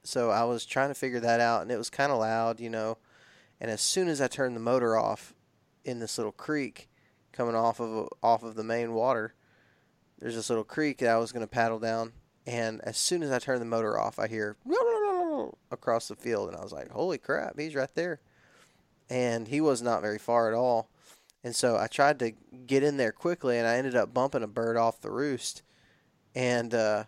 so 0.02 0.30
I 0.30 0.44
was 0.44 0.64
trying 0.64 0.88
to 0.88 0.94
figure 0.94 1.20
that 1.20 1.40
out, 1.40 1.62
and 1.62 1.70
it 1.70 1.78
was 1.78 1.90
kind 1.90 2.12
of 2.12 2.18
loud, 2.18 2.60
you 2.60 2.70
know. 2.70 2.98
And 3.60 3.70
as 3.70 3.80
soon 3.80 4.08
as 4.08 4.20
I 4.20 4.28
turned 4.28 4.56
the 4.56 4.60
motor 4.60 4.96
off 4.96 5.34
in 5.84 5.98
this 5.98 6.16
little 6.18 6.32
creek 6.32 6.88
coming 7.32 7.54
off 7.54 7.80
of 7.80 8.08
off 8.22 8.42
of 8.42 8.54
the 8.54 8.64
main 8.64 8.94
water, 8.94 9.34
there's 10.18 10.34
this 10.36 10.48
little 10.48 10.64
creek 10.64 10.98
that 10.98 11.10
I 11.10 11.18
was 11.18 11.32
going 11.32 11.44
to 11.44 11.50
paddle 11.50 11.78
down. 11.78 12.12
And 12.46 12.80
as 12.82 12.96
soon 12.96 13.22
as 13.22 13.30
I 13.30 13.38
turn 13.38 13.58
the 13.58 13.66
motor 13.66 13.98
off, 13.98 14.18
I 14.18 14.26
hear 14.26 14.56
across 15.70 16.08
the 16.08 16.16
field, 16.16 16.48
and 16.48 16.56
I 16.56 16.62
was 16.62 16.72
like, 16.72 16.90
"Holy 16.90 17.18
crap, 17.18 17.58
he's 17.58 17.74
right 17.74 17.94
there!" 17.94 18.20
And 19.08 19.48
he 19.48 19.60
was 19.60 19.82
not 19.82 20.02
very 20.02 20.18
far 20.18 20.48
at 20.48 20.54
all. 20.54 20.88
And 21.42 21.56
so 21.56 21.76
I 21.76 21.86
tried 21.86 22.18
to 22.20 22.32
get 22.66 22.82
in 22.82 22.96
there 22.96 23.12
quickly, 23.12 23.58
and 23.58 23.66
I 23.66 23.76
ended 23.76 23.96
up 23.96 24.14
bumping 24.14 24.42
a 24.42 24.48
bird 24.48 24.76
off 24.76 25.00
the 25.00 25.10
roost. 25.10 25.62
And 26.34 26.74
uh, 26.74 27.04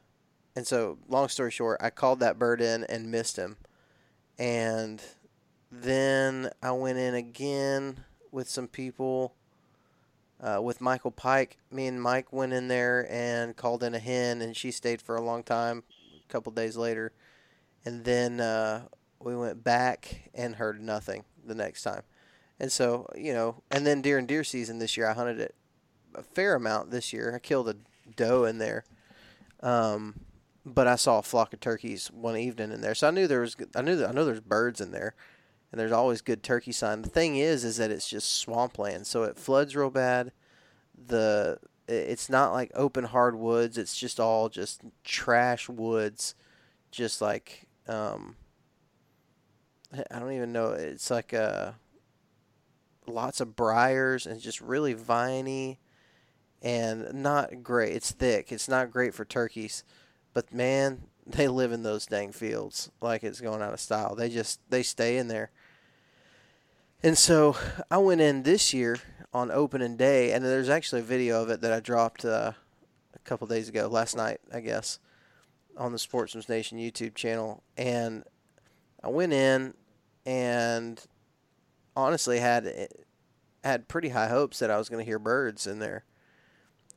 and 0.55 0.67
so, 0.67 0.99
long 1.09 1.29
story 1.29 1.51
short, 1.51 1.81
I 1.83 1.91
called 1.91 2.21
that 2.21 2.39
bird 2.39 2.61
in 2.61 2.85
and 2.85 3.11
missed 3.11 3.37
him. 3.37 3.57
And 4.39 5.03
then 5.71 6.51
I 6.63 6.73
went 6.73 6.99
in 6.99 7.15
again 7.15 8.01
with 8.31 8.49
some 8.49 8.69
people. 8.69 9.35
Uh, 10.41 10.61
with 10.61 10.81
Michael 10.81 11.13
Pike, 11.13 11.57
me 11.71 11.87
and 11.87 12.03
Mike 12.03 12.33
went 12.33 12.53
in 12.53 12.67
there 12.67 13.07
and 13.09 13.57
called 13.57 13.85
in 13.85 13.95
a 13.95 14.01
hen, 14.01 14.43
and 14.43 14.57
she 14.57 14.73
stayed 14.73 15.01
for 15.01 15.15
a 15.15 15.21
long 15.21 15.45
time. 15.45 15.85
A 16.25 16.33
couple 16.33 16.51
days 16.51 16.77
later, 16.77 17.13
and 17.85 18.05
then 18.05 18.41
uh, 18.41 18.89
we 19.21 19.37
went 19.37 19.63
back 19.63 20.31
and 20.35 20.57
heard 20.57 20.81
nothing 20.81 21.23
the 21.47 21.55
next 21.55 21.85
time. 21.85 22.03
And 22.59 22.73
so, 22.73 23.09
you 23.17 23.33
know, 23.33 23.63
and 23.71 23.87
then 23.87 24.03
deer 24.03 24.19
and 24.19 24.27
deer 24.27 24.43
season 24.43 24.81
this 24.81 24.97
year, 24.97 25.09
I 25.09 25.15
hunted 25.15 25.41
it 25.41 25.55
a 26.15 26.23
fair 26.23 26.55
amount 26.55 26.91
this 26.91 27.13
year. 27.13 27.33
I 27.35 27.39
killed 27.39 27.69
a 27.69 27.77
doe 28.17 28.45
in 28.45 28.59
there. 28.59 28.85
Um, 29.61 30.21
but 30.65 30.87
I 30.87 30.97
saw 30.97 31.19
a 31.19 31.23
flock 31.23 31.53
of 31.53 31.61
turkeys 31.61 32.09
one 32.09 32.37
evening 32.37 32.73
in 32.73 32.81
there, 32.81 32.95
so 32.95 33.09
I 33.09 33.11
knew 33.11 33.27
there 33.27 33.41
was 33.41 33.57
I 33.75 33.83
knew 33.83 34.05
I 34.05 34.13
know 34.13 34.25
there's 34.25 34.41
birds 34.41 34.81
in 34.81 34.93
there, 34.93 35.15
and 35.71 35.81
there's 35.81 35.93
always 35.93 36.21
good 36.21 36.43
turkey 36.43 36.73
sign. 36.73 37.03
The 37.03 37.09
thing 37.09 37.37
is, 37.37 37.65
is 37.65 37.77
that 37.79 37.91
it's 37.91 38.09
just 38.09 38.39
swampland, 38.39 39.07
so 39.07 39.25
it 39.25 39.39
floods 39.39 39.75
real 39.75 39.91
bad. 39.91 40.33
The 40.95 41.59
it's 41.89 42.31
not 42.31 42.53
like 42.53 42.71
open 42.75 43.05
hardwoods; 43.05 43.77
it's 43.77 43.97
just 43.97 44.21
all 44.21 44.49
just 44.49 44.83
trash 45.05 45.69
woods, 45.69 46.35
just 46.91 47.21
like 47.21 47.67
um, 47.89 48.37
I 50.11 50.19
don't 50.19 50.33
even 50.33 50.53
know. 50.53 50.71
It's 50.71 51.11
like 51.11 51.35
uh, 51.35 51.73
lots 53.07 53.41
of 53.41 53.57
briars 53.57 54.27
and 54.27 54.41
just 54.41 54.61
really 54.61 54.95
viney 54.95 55.81
and 56.63 57.13
not 57.13 57.63
great. 57.63 57.95
It's 57.95 58.13
thick. 58.13 58.53
It's 58.53 58.69
not 58.69 58.91
great 58.91 59.15
for 59.15 59.25
turkeys, 59.25 59.85
but 60.35 60.53
man, 60.53 61.03
they 61.27 61.49
live 61.49 61.73
in 61.73 61.83
those 61.83 62.07
dang 62.07 62.33
fields 62.33 62.91
like 63.01 63.23
it's 63.23 63.41
going 63.41 63.63
out 63.63 63.73
of 63.73 63.81
style. 63.81 64.15
They 64.15 64.29
just 64.29 64.61
they 64.71 64.83
stay 64.83 65.19
in 65.19 65.29
there. 65.29 65.51
And 67.03 67.19
so 67.19 67.57
I 67.91 67.99
went 67.99 68.21
in 68.21 68.45
this 68.45 68.73
year 68.73 68.99
on 69.35 69.51
opening 69.51 69.97
day, 69.97 70.33
and 70.33 70.45
there's 70.45 70.69
actually 70.69 71.01
a 71.01 71.05
video 71.05 71.43
of 71.43 71.51
it 71.51 71.61
that 71.63 71.73
I 71.73 71.81
dropped 71.81 72.25
uh, 72.25 72.53
a 73.15 73.19
couple 73.21 73.47
days 73.49 73.69
ago, 73.69 73.89
last 73.89 74.17
night, 74.17 74.39
I 74.53 74.61
guess, 74.61 75.01
on 75.77 75.91
the 75.91 75.99
Sportsman's 75.99 76.49
Nation 76.49 76.79
YouTube 76.79 77.17
channel. 77.17 77.63
And 77.77 78.23
I 79.03 79.09
went 79.09 79.33
in 79.33 79.75
and 80.25 81.05
honestly 81.97 82.39
had 82.39 82.89
had 83.65 83.89
pretty 83.89 84.11
high 84.11 84.29
hopes 84.29 84.59
that 84.61 84.71
I 84.71 84.79
was 84.79 84.89
going 84.89 85.05
to 85.05 85.09
hear 85.09 85.19
birds 85.19 85.67
in 85.67 85.79
there. 85.79 86.05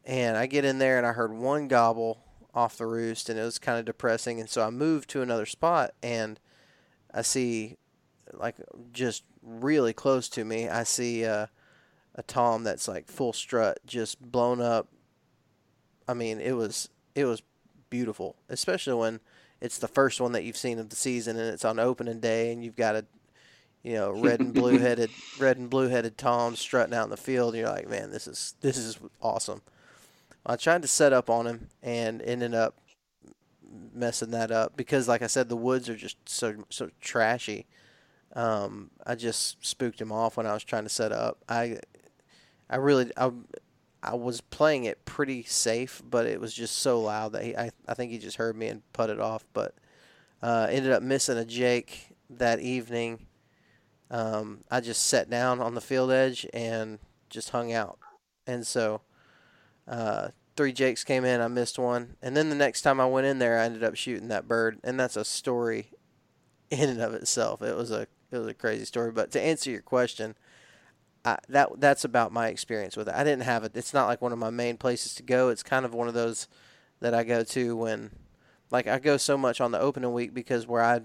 And 0.04 0.38
I 0.38 0.46
get 0.46 0.66
in 0.66 0.78
there 0.78 0.98
and 0.98 1.08
I 1.08 1.14
heard 1.14 1.34
one 1.34 1.68
gobble 1.68 2.25
off 2.56 2.78
the 2.78 2.86
roost, 2.86 3.30
and 3.30 3.38
it 3.38 3.44
was 3.44 3.60
kind 3.60 3.78
of 3.78 3.86
depressing. 3.86 4.40
And 4.40 4.50
so 4.50 4.66
I 4.66 4.70
moved 4.70 5.10
to 5.12 5.22
another 5.22 5.46
spot, 5.46 5.94
and 6.02 6.40
I 7.14 7.22
see, 7.22 7.78
like, 8.34 8.56
just 8.92 9.24
really 9.44 9.94
close 9.94 10.30
to 10.30 10.46
me, 10.46 10.68
I 10.68 10.84
see 10.84 11.26
uh, 11.26 11.48
a 12.16 12.24
tom 12.24 12.64
that's 12.64 12.88
like 12.88 13.08
full 13.08 13.34
strut, 13.34 13.80
just 13.86 14.22
blown 14.22 14.62
up. 14.62 14.88
I 16.08 16.14
mean, 16.14 16.40
it 16.40 16.54
was 16.54 16.90
it 17.14 17.26
was 17.26 17.44
beautiful, 17.90 18.36
especially 18.50 18.94
when 18.94 19.20
it's 19.62 19.78
the 19.78 19.88
first 19.88 20.20
one 20.22 20.32
that 20.32 20.44
you've 20.44 20.58
seen 20.58 20.80
of 20.80 20.90
the 20.90 20.96
season, 20.96 21.38
and 21.38 21.54
it's 21.54 21.66
on 21.66 21.80
opening 21.80 22.20
day, 22.20 22.52
and 22.52 22.64
you've 22.64 22.76
got 22.76 22.96
a 22.96 23.06
you 23.86 23.94
know, 23.94 24.10
red 24.10 24.40
and 24.40 24.52
blue 24.52 24.80
headed 24.80 25.12
red 25.40 25.58
and 25.58 25.70
blue 25.70 25.88
headed 25.90 26.18
tom 26.18 26.56
strutting 26.56 26.96
out 26.96 27.04
in 27.04 27.12
the 27.12 27.18
field. 27.18 27.54
And 27.54 27.62
you're 27.62 27.70
like, 27.70 27.88
man, 27.88 28.10
this 28.10 28.26
is 28.28 28.56
this 28.62 28.78
is 28.78 28.98
awesome. 29.22 29.62
I 30.46 30.56
tried 30.56 30.84
to 30.84 30.88
set 30.88 31.14
up 31.14 31.30
on 31.30 31.48
him 31.48 31.70
and 31.82 32.22
ended 32.22 32.54
up 32.54 32.78
messing 33.94 34.32
that 34.32 34.52
up 34.52 34.78
because, 34.78 35.08
like 35.08 35.22
I 35.22 35.28
said, 35.28 35.50
the 35.50 35.56
woods 35.56 35.90
are 35.90 35.96
just 35.96 36.18
so 36.28 36.66
so 36.70 36.90
trashy. 37.02 37.66
Um, 38.34 38.92
I 39.06 39.16
just 39.16 39.66
spooked 39.66 40.00
him 40.00 40.12
off 40.12 40.38
when 40.38 40.46
I 40.46 40.54
was 40.54 40.64
trying 40.64 40.84
to 40.84 40.90
set 40.90 41.12
up. 41.12 41.44
I 41.50 41.80
I 42.70 42.78
really 42.78 43.12
I, 43.18 43.32
I 44.04 44.16
was 44.16 44.42
playing 44.42 44.84
it 44.84 45.06
pretty 45.06 45.44
safe, 45.44 46.02
but 46.08 46.26
it 46.26 46.40
was 46.40 46.54
just 46.54 46.78
so 46.78 47.02
loud 47.02 47.32
that 47.34 47.44
he 47.44 47.58
I, 47.58 47.72
I 47.88 47.94
think 47.94 48.12
he 48.12 48.18
just 48.18 48.38
heard 48.38 48.56
me 48.56 48.68
and 48.68 48.82
put 48.94 49.10
it 49.10 49.20
off. 49.20 49.46
But 49.54 49.76
uh, 50.42 50.68
ended 50.70 50.92
up 50.92 51.02
missing 51.02 51.38
a 51.38 51.46
Jake 51.46 52.10
that 52.30 52.60
evening. 52.60 53.26
Um, 54.12 54.64
I 54.70 54.82
just 54.82 55.08
sat 55.08 55.30
down 55.30 55.60
on 55.60 55.74
the 55.74 55.82
field 55.82 56.12
edge 56.12 56.46
and 56.54 57.00
just 57.30 57.50
hung 57.50 57.74
out, 57.74 57.98
and 58.46 58.68
so 58.68 59.02
uh, 59.88 60.30
three 60.56 60.74
Jakes 60.74 61.04
came 61.04 61.26
in. 61.26 61.42
I 61.42 61.48
missed 61.48 61.78
one, 61.78 62.16
and 62.22 62.36
then 62.36 62.50
the 62.50 62.56
next 62.56 62.82
time 62.82 63.00
I 63.00 63.06
went 63.06 63.28
in 63.28 63.40
there, 63.40 63.60
I 63.60 63.66
ended 63.66 63.84
up 63.84 63.96
shooting 63.96 64.28
that 64.30 64.48
bird, 64.48 64.80
and 64.84 65.00
that's 65.00 65.16
a 65.16 65.26
story 65.26 65.92
in 66.70 66.90
and 66.90 67.02
of 67.02 67.14
itself. 67.14 67.62
It 67.62 67.76
was 67.76 67.92
a 67.92 68.08
it 68.32 68.38
was 68.38 68.48
a 68.48 68.54
crazy 68.54 68.86
story. 68.86 69.12
But 69.12 69.32
to 69.32 69.42
answer 69.42 69.70
your 69.70 69.82
question, 69.82 70.36
I, 71.24 71.38
that 71.50 71.70
that's 71.78 72.04
about 72.04 72.32
my 72.32 72.48
experience 72.50 72.96
with 72.98 73.08
it. 73.08 73.16
I 73.16 73.24
didn't 73.24 73.44
have 73.44 73.64
it. 73.64 73.76
It's 73.76 73.94
not 73.94 74.08
like 74.08 74.22
one 74.22 74.32
of 74.34 74.40
my 74.40 74.50
main 74.50 74.78
places 74.78 75.16
to 75.16 75.24
go. 75.24 75.50
It's 75.50 75.64
kind 75.64 75.86
of 75.86 75.94
one 75.94 76.08
of 76.08 76.14
those 76.14 76.48
that 77.00 77.14
I 77.14 77.24
go 77.24 77.44
to 77.44 77.76
when, 77.76 78.12
like, 78.72 78.88
I 78.88 79.00
go 79.00 79.18
so 79.18 79.38
much 79.38 79.60
on 79.60 79.72
the 79.72 79.80
opening 79.80 80.14
week 80.14 80.34
because 80.34 80.66
where 80.66 80.84
I 80.84 81.02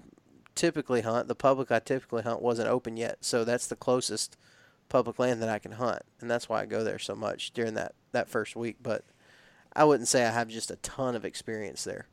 typically 0.55 1.01
hunt, 1.01 1.27
the 1.27 1.35
public 1.35 1.71
I 1.71 1.79
typically 1.79 2.23
hunt 2.23 2.41
wasn't 2.41 2.69
open 2.69 2.97
yet. 2.97 3.17
So 3.21 3.43
that's 3.43 3.67
the 3.67 3.75
closest 3.75 4.37
public 4.91 5.17
land 5.19 5.41
that 5.41 5.49
I 5.49 5.57
can 5.57 5.71
hunt, 5.71 6.01
and 6.19 6.29
that's 6.29 6.49
why 6.49 6.61
I 6.61 6.65
go 6.65 6.83
there 6.83 6.99
so 6.99 7.15
much 7.15 7.51
during 7.51 7.75
that 7.75 7.95
that 8.11 8.29
first 8.29 8.55
week. 8.55 8.77
But 8.83 9.05
I 9.73 9.85
wouldn't 9.85 10.09
say 10.09 10.25
I 10.25 10.31
have 10.31 10.49
just 10.49 10.69
a 10.69 10.75
ton 10.77 11.15
of 11.15 11.25
experience 11.25 11.83
there. 11.83 12.07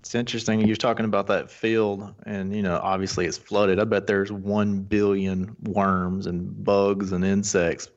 It's 0.00 0.14
interesting. 0.14 0.60
You're 0.60 0.76
talking 0.76 1.06
about 1.06 1.26
that 1.28 1.50
field, 1.50 2.14
and 2.26 2.54
you 2.54 2.62
know, 2.62 2.78
obviously 2.82 3.26
it's 3.26 3.38
flooded. 3.38 3.80
I 3.80 3.84
bet 3.84 4.06
there's 4.06 4.30
one 4.30 4.80
billion 4.80 5.56
worms 5.62 6.26
and 6.26 6.62
bugs 6.62 7.12
and 7.12 7.24
insects 7.24 7.88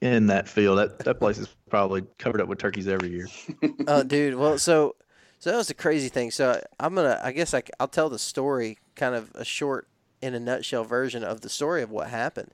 in 0.00 0.26
that 0.28 0.48
field. 0.48 0.78
That 0.78 0.98
that 1.00 1.18
place 1.20 1.38
is 1.38 1.54
probably 1.68 2.02
covered 2.18 2.40
up 2.40 2.48
with 2.48 2.58
turkeys 2.58 2.88
every 2.88 3.10
year. 3.10 3.28
Oh, 3.62 3.74
uh, 3.86 4.02
dude. 4.02 4.36
Well, 4.36 4.58
so 4.58 4.96
so 5.38 5.50
that 5.50 5.56
was 5.56 5.68
the 5.68 5.74
crazy 5.74 6.08
thing. 6.08 6.30
So 6.30 6.60
I'm 6.80 6.94
gonna, 6.94 7.20
I 7.22 7.32
guess 7.32 7.52
I, 7.52 7.62
I'll 7.78 7.88
tell 7.88 8.08
the 8.08 8.18
story, 8.18 8.78
kind 8.94 9.14
of 9.14 9.30
a 9.34 9.44
short, 9.44 9.86
in 10.20 10.34
a 10.34 10.40
nutshell 10.40 10.84
version 10.84 11.22
of 11.22 11.40
the 11.40 11.48
story 11.48 11.82
of 11.82 11.90
what 11.90 12.08
happened. 12.08 12.52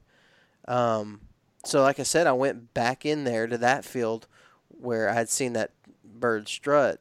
Um, 0.69 1.23
so 1.65 1.83
like 1.83 2.01
I 2.01 2.05
said, 2.05 2.27
I 2.27 2.33
went 2.33 2.75
back 2.75 3.07
in 3.07 3.25
there 3.25 3.47
to 3.47 3.59
that 3.59 3.85
field 3.85 4.27
where 4.69 5.09
I 5.09 5.15
had 5.15 5.29
seen 5.29 5.53
that 5.53 5.71
bird 6.05 6.49
strut. 6.49 7.01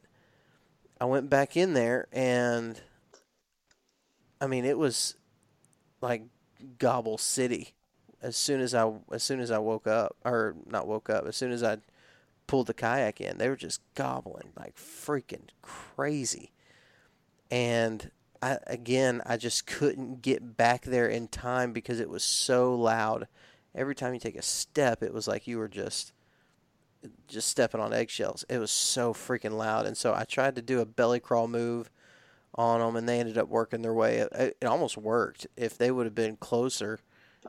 I 1.00 1.06
went 1.06 1.30
back 1.30 1.58
in 1.58 1.74
there 1.74 2.08
and, 2.12 2.80
I 4.40 4.48
mean, 4.48 4.66
it 4.66 4.78
was 4.78 5.16
like 6.02 6.24
Gobble 6.78 7.18
City. 7.18 7.74
As 8.22 8.38
soon 8.38 8.62
as 8.62 8.76
I, 8.76 8.92
as 9.12 9.24
soon 9.24 9.40
as 9.40 9.50
I 9.50 9.58
woke 9.58 9.88
up, 9.88 10.16
or 10.24 10.56
not 10.68 10.88
woke 10.88 11.10
up, 11.10 11.26
as 11.26 11.36
soon 11.36 11.52
as 11.52 11.64
I 11.64 11.78
pulled 12.52 12.68
the 12.68 12.74
kayak 12.74 13.22
in. 13.22 13.38
They 13.38 13.48
were 13.48 13.56
just 13.56 13.80
gobbling 13.96 14.50
like 14.60 14.76
freaking 14.76 15.48
crazy. 15.62 16.52
And 17.50 18.12
I, 18.42 18.58
again, 18.68 19.22
I 19.26 19.38
just 19.38 19.68
couldn't 19.68 20.22
get 20.22 20.58
back 20.58 20.84
there 20.84 21.08
in 21.08 21.28
time 21.28 21.74
because 21.74 22.00
it 22.00 22.10
was 22.10 22.24
so 22.24 22.74
loud. 22.74 23.28
Every 23.76 23.96
time 23.96 24.14
you 24.14 24.20
take 24.20 24.36
a 24.36 24.42
step, 24.42 25.04
it 25.04 25.14
was 25.14 25.28
like 25.28 25.48
you 25.48 25.58
were 25.58 25.68
just 25.70 26.14
just 27.28 27.48
stepping 27.48 27.82
on 27.82 27.94
eggshells. 27.94 28.46
It 28.48 28.60
was 28.60 28.72
so 28.72 29.14
freaking 29.14 29.58
loud. 29.58 29.86
And 29.86 29.98
so 29.98 30.14
I 30.14 30.24
tried 30.24 30.56
to 30.56 30.62
do 30.62 30.80
a 30.80 30.86
belly 30.86 31.20
crawl 31.20 31.48
move 31.48 31.90
on 32.56 32.80
them, 32.80 32.96
and 32.96 33.08
they 33.08 33.20
ended 33.20 33.38
up 33.38 33.48
working 33.48 33.82
their 33.82 33.94
way. 33.94 34.18
It, 34.18 34.58
it 34.62 34.66
almost 34.66 34.98
worked. 34.98 35.48
If 35.56 35.78
they 35.78 35.90
would 35.90 36.06
have 36.06 36.16
been 36.16 36.36
closer, 36.38 37.00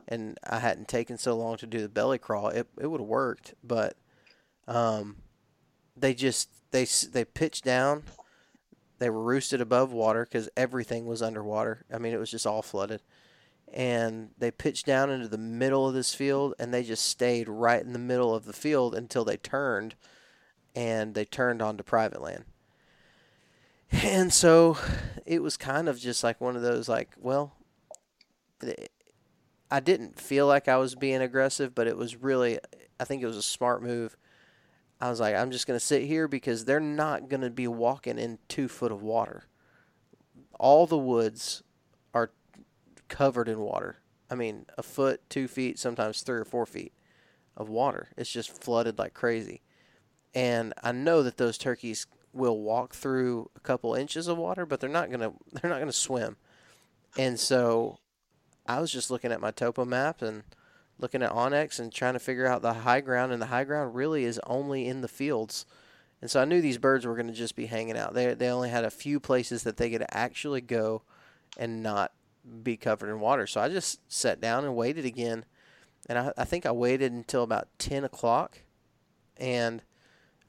and 0.07 0.37
I 0.49 0.59
hadn't 0.59 0.87
taken 0.87 1.17
so 1.17 1.35
long 1.35 1.57
to 1.57 1.67
do 1.67 1.81
the 1.81 1.89
belly 1.89 2.17
crawl, 2.17 2.49
it 2.49 2.67
it 2.79 2.87
would 2.87 3.01
have 3.01 3.07
worked. 3.07 3.53
But 3.63 3.95
um, 4.67 5.17
they 5.95 6.13
just 6.13 6.49
they 6.71 6.85
they 6.85 7.25
pitched 7.25 7.63
down. 7.63 8.03
They 9.03 9.09
were 9.09 9.21
roosted 9.21 9.59
above 9.59 9.91
water 9.91 10.23
because 10.23 10.47
everything 10.55 11.05
was 11.05 11.21
underwater. 11.21 11.83
I 11.93 11.97
mean, 11.97 12.13
it 12.13 12.19
was 12.21 12.31
just 12.31 12.47
all 12.47 12.61
flooded. 12.61 13.01
And 13.73 14.29
they 14.37 14.49
pitched 14.49 14.85
down 14.85 15.09
into 15.09 15.27
the 15.27 15.37
middle 15.37 15.85
of 15.85 15.93
this 15.93 16.15
field, 16.15 16.53
and 16.57 16.73
they 16.73 16.83
just 16.83 17.05
stayed 17.05 17.49
right 17.49 17.81
in 17.81 17.91
the 17.91 17.99
middle 17.99 18.33
of 18.33 18.45
the 18.45 18.53
field 18.53 18.95
until 18.95 19.25
they 19.25 19.35
turned, 19.35 19.95
and 20.73 21.15
they 21.15 21.25
turned 21.25 21.61
onto 21.61 21.83
private 21.83 22.21
land. 22.21 22.45
And 23.91 24.31
so 24.31 24.77
it 25.25 25.43
was 25.43 25.57
kind 25.57 25.89
of 25.89 25.99
just 25.99 26.23
like 26.23 26.39
one 26.39 26.55
of 26.55 26.61
those, 26.61 26.87
like, 26.87 27.09
well, 27.19 27.57
I 29.69 29.81
didn't 29.81 30.17
feel 30.17 30.47
like 30.47 30.69
I 30.69 30.77
was 30.77 30.95
being 30.95 31.21
aggressive, 31.21 31.75
but 31.75 31.87
it 31.87 31.97
was 31.97 32.15
really, 32.15 32.57
I 33.01 33.03
think 33.03 33.21
it 33.21 33.27
was 33.27 33.35
a 33.35 33.41
smart 33.41 33.83
move 33.83 34.15
I 35.03 35.09
was 35.09 35.19
like, 35.19 35.35
I'm 35.35 35.51
just 35.51 35.67
going 35.67 35.77
to 35.77 35.85
sit 35.85 36.03
here 36.03 36.29
because 36.29 36.63
they're 36.63 36.79
not 36.79 37.27
going 37.27 37.41
to 37.41 37.49
be 37.49 37.67
walking 37.67 38.17
in 38.17 38.39
two 38.47 38.69
foot 38.69 38.89
of 38.89 39.03
water. 39.03 39.47
All 40.57 40.87
the 40.87 40.97
woods 40.97 41.61
are 42.13 42.31
covered 43.09 43.49
in 43.49 43.59
water. 43.59 43.97
I 44.29 44.35
mean, 44.35 44.65
a 44.77 44.81
foot, 44.81 45.19
two 45.29 45.49
feet, 45.49 45.77
sometimes 45.77 46.21
three 46.21 46.37
or 46.37 46.45
four 46.45 46.65
feet 46.65 46.93
of 47.57 47.67
water. 47.67 48.11
It's 48.15 48.31
just 48.31 48.63
flooded 48.63 48.97
like 48.97 49.13
crazy. 49.13 49.61
And 50.33 50.73
I 50.81 50.93
know 50.93 51.21
that 51.21 51.35
those 51.35 51.57
turkeys 51.57 52.07
will 52.31 52.61
walk 52.61 52.95
through 52.95 53.51
a 53.57 53.59
couple 53.59 53.95
inches 53.95 54.29
of 54.29 54.37
water, 54.37 54.65
but 54.65 54.79
they're 54.79 54.89
not 54.89 55.11
gonna 55.11 55.33
they're 55.51 55.69
not 55.69 55.79
gonna 55.79 55.91
swim. 55.91 56.37
And 57.17 57.37
so 57.37 57.99
I 58.65 58.79
was 58.79 58.89
just 58.89 59.11
looking 59.11 59.33
at 59.33 59.41
my 59.41 59.51
topo 59.51 59.83
map 59.83 60.21
and 60.21 60.43
looking 60.99 61.23
at 61.23 61.31
onX 61.31 61.79
and 61.79 61.91
trying 61.91 62.13
to 62.13 62.19
figure 62.19 62.47
out 62.47 62.61
the 62.61 62.73
high 62.73 63.01
ground, 63.01 63.31
and 63.31 63.41
the 63.41 63.47
high 63.47 63.63
ground 63.63 63.95
really 63.95 64.23
is 64.23 64.39
only 64.45 64.87
in 64.87 65.01
the 65.01 65.07
fields. 65.07 65.65
And 66.21 66.31
so 66.31 66.41
I 66.41 66.45
knew 66.45 66.61
these 66.61 66.77
birds 66.77 67.05
were 67.05 67.15
going 67.15 67.27
to 67.27 67.33
just 67.33 67.55
be 67.55 67.65
hanging 67.65 67.97
out. 67.97 68.13
They 68.13 68.33
they 68.33 68.49
only 68.49 68.69
had 68.69 68.85
a 68.85 68.91
few 68.91 69.19
places 69.19 69.63
that 69.63 69.77
they 69.77 69.89
could 69.89 70.05
actually 70.09 70.61
go 70.61 71.01
and 71.57 71.83
not 71.83 72.13
be 72.63 72.77
covered 72.77 73.09
in 73.09 73.19
water. 73.19 73.47
So 73.47 73.61
I 73.61 73.69
just 73.69 73.99
sat 74.11 74.39
down 74.39 74.63
and 74.63 74.75
waited 74.75 75.05
again, 75.05 75.45
and 76.07 76.17
I, 76.17 76.33
I 76.37 76.45
think 76.45 76.65
I 76.65 76.71
waited 76.71 77.11
until 77.11 77.43
about 77.43 77.67
ten 77.77 78.03
o'clock, 78.03 78.59
and 79.37 79.81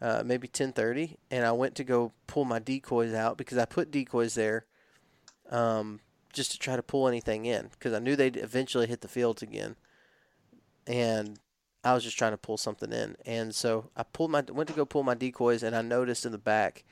uh, 0.00 0.22
maybe 0.24 0.46
10:30, 0.46 1.16
and 1.30 1.46
I 1.46 1.52
went 1.52 1.74
to 1.76 1.84
go 1.84 2.12
pull 2.26 2.44
my 2.44 2.58
decoys 2.58 3.14
out 3.14 3.38
because 3.38 3.58
I 3.58 3.64
put 3.64 3.90
decoys 3.90 4.34
there, 4.34 4.66
um, 5.50 6.00
just 6.32 6.52
to 6.52 6.58
try 6.58 6.76
to 6.76 6.82
pull 6.82 7.08
anything 7.08 7.46
in 7.46 7.68
because 7.68 7.92
I 7.92 8.00
knew 8.00 8.14
they'd 8.14 8.36
eventually 8.36 8.86
hit 8.86 9.00
the 9.00 9.08
fields 9.08 9.42
again, 9.42 9.76
and 10.86 11.38
I 11.82 11.92
was 11.92 12.02
just 12.02 12.16
trying 12.16 12.32
to 12.32 12.38
pull 12.38 12.56
something 12.56 12.92
in. 12.92 13.16
And 13.26 13.54
so 13.54 13.90
I 13.96 14.02
pulled 14.04 14.30
my 14.30 14.42
went 14.50 14.68
to 14.68 14.74
go 14.74 14.84
pull 14.84 15.02
my 15.02 15.14
decoys, 15.14 15.62
and 15.62 15.76
I 15.76 15.82
noticed 15.82 16.24
in 16.24 16.32
the 16.32 16.38
back 16.38 16.84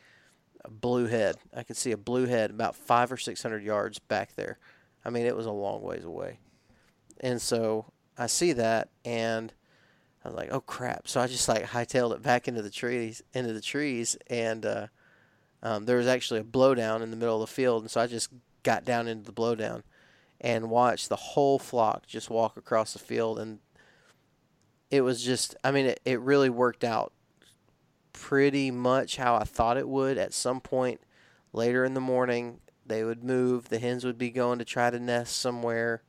a 0.64 0.70
blue 0.70 1.06
head. 1.06 1.36
I 1.56 1.62
could 1.62 1.76
see 1.76 1.92
a 1.92 1.96
blue 1.96 2.26
head 2.26 2.50
about 2.50 2.76
five 2.76 3.10
or 3.10 3.16
six 3.16 3.42
hundred 3.42 3.64
yards 3.64 3.98
back 3.98 4.34
there. 4.36 4.58
I 5.04 5.10
mean, 5.10 5.26
it 5.26 5.36
was 5.36 5.46
a 5.46 5.52
long 5.52 5.82
ways 5.82 6.04
away, 6.04 6.38
and 7.20 7.40
so 7.40 7.86
I 8.16 8.26
see 8.26 8.52
that 8.52 8.90
and 9.04 9.52
I 10.24 10.28
was 10.28 10.36
like, 10.36 10.52
oh 10.52 10.60
crap! 10.60 11.08
So 11.08 11.20
I 11.20 11.26
just 11.26 11.48
like 11.48 11.64
hightailed 11.64 12.14
it 12.14 12.22
back 12.22 12.46
into 12.46 12.62
the 12.62 12.70
trees, 12.70 13.22
into 13.32 13.52
the 13.52 13.60
trees, 13.60 14.16
and 14.28 14.64
uh, 14.64 14.86
um, 15.62 15.86
there 15.86 15.96
was 15.96 16.06
actually 16.06 16.40
a 16.40 16.44
blowdown 16.44 17.02
in 17.02 17.10
the 17.10 17.16
middle 17.16 17.42
of 17.42 17.48
the 17.48 17.52
field, 17.52 17.82
and 17.82 17.90
so 17.90 18.00
I 18.00 18.06
just 18.06 18.28
got 18.62 18.84
down 18.84 19.08
into 19.08 19.24
the 19.24 19.32
blowdown 19.32 19.82
and 20.40 20.70
watched 20.70 21.08
the 21.08 21.16
whole 21.16 21.58
flock 21.58 22.06
just 22.06 22.30
walk 22.30 22.56
across 22.56 22.92
the 22.92 22.98
field, 22.98 23.38
and 23.38 23.58
it 24.92 25.00
was 25.00 25.24
just, 25.24 25.56
I 25.64 25.72
mean, 25.72 25.86
it, 25.86 26.00
it 26.04 26.20
really 26.20 26.50
worked 26.50 26.84
out 26.84 27.12
pretty 28.12 28.70
much 28.70 29.16
how 29.16 29.34
I 29.34 29.42
thought 29.42 29.76
it 29.76 29.88
would. 29.88 30.18
At 30.18 30.32
some 30.32 30.60
point 30.60 31.00
later 31.52 31.84
in 31.84 31.94
the 31.94 32.00
morning, 32.00 32.60
they 32.86 33.02
would 33.02 33.24
move. 33.24 33.70
The 33.70 33.80
hens 33.80 34.04
would 34.04 34.18
be 34.18 34.30
going 34.30 34.60
to 34.60 34.64
try 34.64 34.90
to 34.90 35.00
nest 35.00 35.36
somewhere 35.36 36.02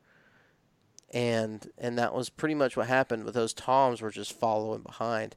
and 1.14 1.70
and 1.78 1.96
that 1.96 2.12
was 2.12 2.28
pretty 2.28 2.56
much 2.56 2.76
what 2.76 2.88
happened. 2.88 3.24
But 3.24 3.32
those 3.32 3.54
toms 3.54 4.02
were 4.02 4.10
just 4.10 4.38
following 4.38 4.82
behind, 4.82 5.36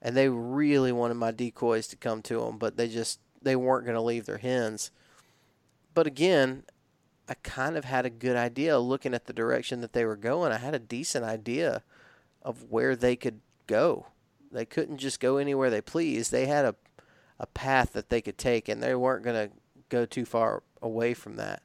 and 0.00 0.16
they 0.16 0.28
really 0.28 0.92
wanted 0.92 1.14
my 1.14 1.32
decoys 1.32 1.88
to 1.88 1.96
come 1.96 2.22
to 2.22 2.40
them, 2.40 2.56
but 2.56 2.76
they 2.76 2.88
just 2.88 3.18
they 3.42 3.56
weren't 3.56 3.84
going 3.84 3.96
to 3.96 4.00
leave 4.00 4.24
their 4.24 4.38
hens. 4.38 4.92
But 5.92 6.06
again, 6.06 6.62
I 7.28 7.34
kind 7.42 7.76
of 7.76 7.84
had 7.84 8.06
a 8.06 8.10
good 8.10 8.36
idea 8.36 8.78
looking 8.78 9.14
at 9.14 9.26
the 9.26 9.32
direction 9.32 9.80
that 9.80 9.92
they 9.92 10.04
were 10.04 10.16
going. 10.16 10.52
I 10.52 10.58
had 10.58 10.74
a 10.74 10.78
decent 10.78 11.24
idea 11.24 11.82
of 12.46 12.70
where 12.70 12.96
they 12.96 13.16
could 13.16 13.40
go. 13.66 14.06
They 14.50 14.64
couldn't 14.64 14.98
just 14.98 15.20
go 15.20 15.36
anywhere 15.36 15.68
they 15.68 15.82
pleased. 15.82 16.32
They 16.32 16.46
had 16.46 16.64
a 16.64 16.74
a 17.38 17.46
path 17.46 17.92
that 17.92 18.08
they 18.08 18.22
could 18.22 18.38
take, 18.38 18.66
and 18.66 18.82
they 18.82 18.94
weren't 18.94 19.22
going 19.22 19.48
to 19.48 19.54
go 19.90 20.06
too 20.06 20.24
far 20.24 20.62
away 20.80 21.12
from 21.12 21.36
that 21.36 21.62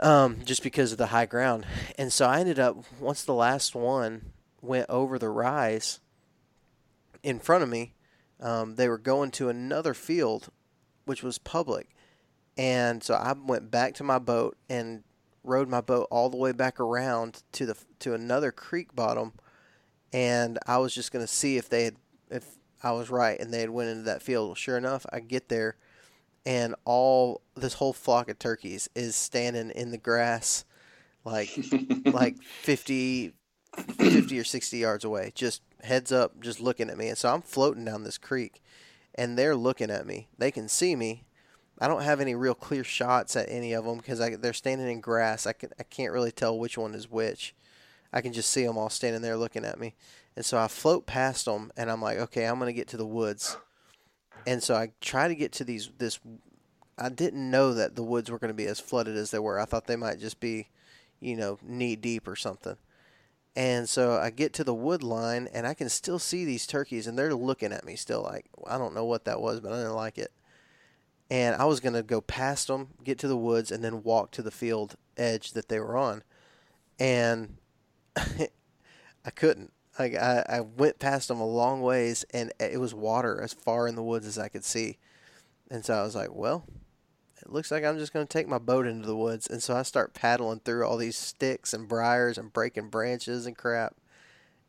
um, 0.00 0.38
just 0.44 0.62
because 0.62 0.92
of 0.92 0.98
the 0.98 1.08
high 1.08 1.26
ground. 1.26 1.66
And 1.98 2.12
so 2.12 2.26
I 2.26 2.40
ended 2.40 2.58
up 2.58 2.84
once 3.00 3.24
the 3.24 3.34
last 3.34 3.74
one 3.74 4.32
went 4.60 4.86
over 4.88 5.18
the 5.18 5.28
rise 5.28 6.00
in 7.22 7.38
front 7.40 7.62
of 7.62 7.68
me. 7.68 7.94
Um, 8.40 8.76
they 8.76 8.88
were 8.88 8.98
going 8.98 9.30
to 9.32 9.48
another 9.48 9.94
field, 9.94 10.48
which 11.04 11.22
was 11.22 11.38
public, 11.38 11.88
and 12.56 13.02
so 13.02 13.14
I 13.14 13.32
went 13.32 13.70
back 13.70 13.94
to 13.94 14.04
my 14.04 14.18
boat 14.18 14.56
and 14.68 15.04
rode 15.44 15.68
my 15.68 15.80
boat 15.80 16.08
all 16.10 16.30
the 16.30 16.36
way 16.36 16.52
back 16.52 16.78
around 16.80 17.42
to 17.52 17.66
the 17.66 17.76
to 18.00 18.14
another 18.14 18.52
creek 18.52 18.94
bottom, 18.94 19.32
and 20.12 20.58
I 20.66 20.78
was 20.78 20.94
just 20.94 21.12
going 21.12 21.24
to 21.24 21.32
see 21.32 21.56
if 21.56 21.68
they 21.68 21.84
had 21.84 21.96
if 22.30 22.58
I 22.82 22.92
was 22.92 23.10
right 23.10 23.38
and 23.38 23.52
they 23.52 23.60
had 23.60 23.70
went 23.70 23.90
into 23.90 24.02
that 24.04 24.22
field. 24.22 24.48
Well, 24.48 24.54
sure 24.54 24.76
enough, 24.76 25.06
I 25.12 25.20
get 25.20 25.48
there 25.48 25.76
and 26.44 26.74
all 26.84 27.40
this 27.54 27.74
whole 27.74 27.92
flock 27.92 28.28
of 28.28 28.38
turkeys 28.38 28.88
is 28.94 29.14
standing 29.14 29.70
in 29.70 29.90
the 29.90 29.98
grass 29.98 30.64
like 31.24 31.50
like 32.06 32.42
50 32.42 33.32
50 33.76 34.38
or 34.38 34.44
60 34.44 34.76
yards 34.76 35.04
away 35.04 35.32
just 35.34 35.62
heads 35.82 36.12
up 36.12 36.40
just 36.40 36.60
looking 36.60 36.90
at 36.90 36.98
me 36.98 37.08
and 37.08 37.18
so 37.18 37.32
i'm 37.32 37.42
floating 37.42 37.84
down 37.84 38.04
this 38.04 38.18
creek 38.18 38.62
and 39.14 39.38
they're 39.38 39.56
looking 39.56 39.90
at 39.90 40.06
me 40.06 40.28
they 40.38 40.50
can 40.50 40.68
see 40.68 40.96
me 40.96 41.24
i 41.78 41.88
don't 41.88 42.02
have 42.02 42.20
any 42.20 42.34
real 42.34 42.54
clear 42.54 42.84
shots 42.84 43.36
at 43.36 43.48
any 43.48 43.72
of 43.72 43.84
them 43.84 43.98
because 43.98 44.18
they're 44.38 44.52
standing 44.52 44.88
in 44.88 45.00
grass 45.00 45.46
I, 45.46 45.52
can, 45.52 45.70
I 45.78 45.82
can't 45.82 46.12
really 46.12 46.32
tell 46.32 46.58
which 46.58 46.78
one 46.78 46.94
is 46.94 47.10
which 47.10 47.54
i 48.12 48.20
can 48.20 48.32
just 48.32 48.50
see 48.50 48.64
them 48.64 48.78
all 48.78 48.90
standing 48.90 49.22
there 49.22 49.36
looking 49.36 49.64
at 49.64 49.78
me 49.78 49.94
and 50.36 50.44
so 50.44 50.58
i 50.58 50.68
float 50.68 51.06
past 51.06 51.44
them 51.44 51.72
and 51.76 51.90
i'm 51.90 52.02
like 52.02 52.18
okay 52.18 52.46
i'm 52.46 52.58
going 52.58 52.68
to 52.68 52.72
get 52.72 52.88
to 52.88 52.96
the 52.96 53.06
woods 53.06 53.56
and 54.46 54.62
so 54.62 54.74
I 54.74 54.90
try 55.00 55.28
to 55.28 55.34
get 55.34 55.52
to 55.52 55.64
these 55.64 55.90
this. 55.98 56.18
I 56.98 57.08
didn't 57.08 57.50
know 57.50 57.72
that 57.74 57.96
the 57.96 58.02
woods 58.02 58.30
were 58.30 58.38
going 58.38 58.50
to 58.50 58.54
be 58.54 58.66
as 58.66 58.80
flooded 58.80 59.16
as 59.16 59.30
they 59.30 59.38
were. 59.38 59.58
I 59.58 59.64
thought 59.64 59.86
they 59.86 59.96
might 59.96 60.20
just 60.20 60.40
be, 60.40 60.68
you 61.20 61.36
know, 61.36 61.58
knee 61.62 61.96
deep 61.96 62.28
or 62.28 62.36
something. 62.36 62.76
And 63.56 63.88
so 63.88 64.18
I 64.18 64.30
get 64.30 64.52
to 64.54 64.64
the 64.64 64.74
wood 64.74 65.02
line 65.02 65.48
and 65.52 65.66
I 65.66 65.74
can 65.74 65.88
still 65.88 66.18
see 66.18 66.44
these 66.44 66.66
turkeys 66.66 67.06
and 67.06 67.18
they're 67.18 67.34
looking 67.34 67.72
at 67.72 67.84
me 67.84 67.96
still 67.96 68.22
like 68.22 68.46
I 68.66 68.78
don't 68.78 68.94
know 68.94 69.04
what 69.04 69.24
that 69.24 69.40
was, 69.40 69.60
but 69.60 69.72
I 69.72 69.76
didn't 69.76 69.94
like 69.94 70.18
it. 70.18 70.32
And 71.32 71.56
I 71.56 71.64
was 71.64 71.80
going 71.80 71.94
to 71.94 72.02
go 72.02 72.20
past 72.20 72.66
them, 72.66 72.88
get 73.02 73.18
to 73.20 73.26
the 73.26 73.38
woods 73.38 73.72
and 73.72 73.82
then 73.82 74.02
walk 74.02 74.32
to 74.32 74.42
the 74.42 74.50
field 74.50 74.96
edge 75.16 75.52
that 75.52 75.70
they 75.70 75.80
were 75.80 75.96
on. 75.96 76.24
And 76.98 77.56
I 78.16 79.30
couldn't. 79.34 79.72
Like 79.98 80.14
I, 80.14 80.44
I 80.46 80.60
went 80.60 80.98
past 80.98 81.28
them 81.28 81.40
a 81.40 81.46
long 81.46 81.80
ways, 81.80 82.26
and 82.34 82.52
it 82.60 82.78
was 82.78 82.94
water 82.94 83.40
as 83.40 83.54
far 83.54 83.88
in 83.88 83.94
the 83.94 84.02
woods 84.02 84.26
as 84.26 84.38
I 84.38 84.48
could 84.48 84.62
see. 84.62 84.98
And 85.70 85.86
so 85.86 85.94
I 85.94 86.02
was 86.02 86.14
like, 86.14 86.34
well, 86.34 86.66
it 87.40 87.50
looks 87.50 87.70
like 87.70 87.82
I'm 87.82 87.98
just 87.98 88.12
going 88.12 88.26
to 88.26 88.32
take 88.32 88.46
my 88.46 88.58
boat 88.58 88.86
into 88.86 89.06
the 89.06 89.16
woods. 89.16 89.46
And 89.46 89.62
so 89.62 89.74
I 89.74 89.84
start 89.84 90.12
paddling 90.12 90.60
through 90.60 90.86
all 90.86 90.98
these 90.98 91.16
sticks 91.16 91.72
and 91.72 91.88
briars 91.88 92.36
and 92.36 92.52
breaking 92.52 92.90
branches 92.90 93.46
and 93.46 93.56
crap. 93.56 93.96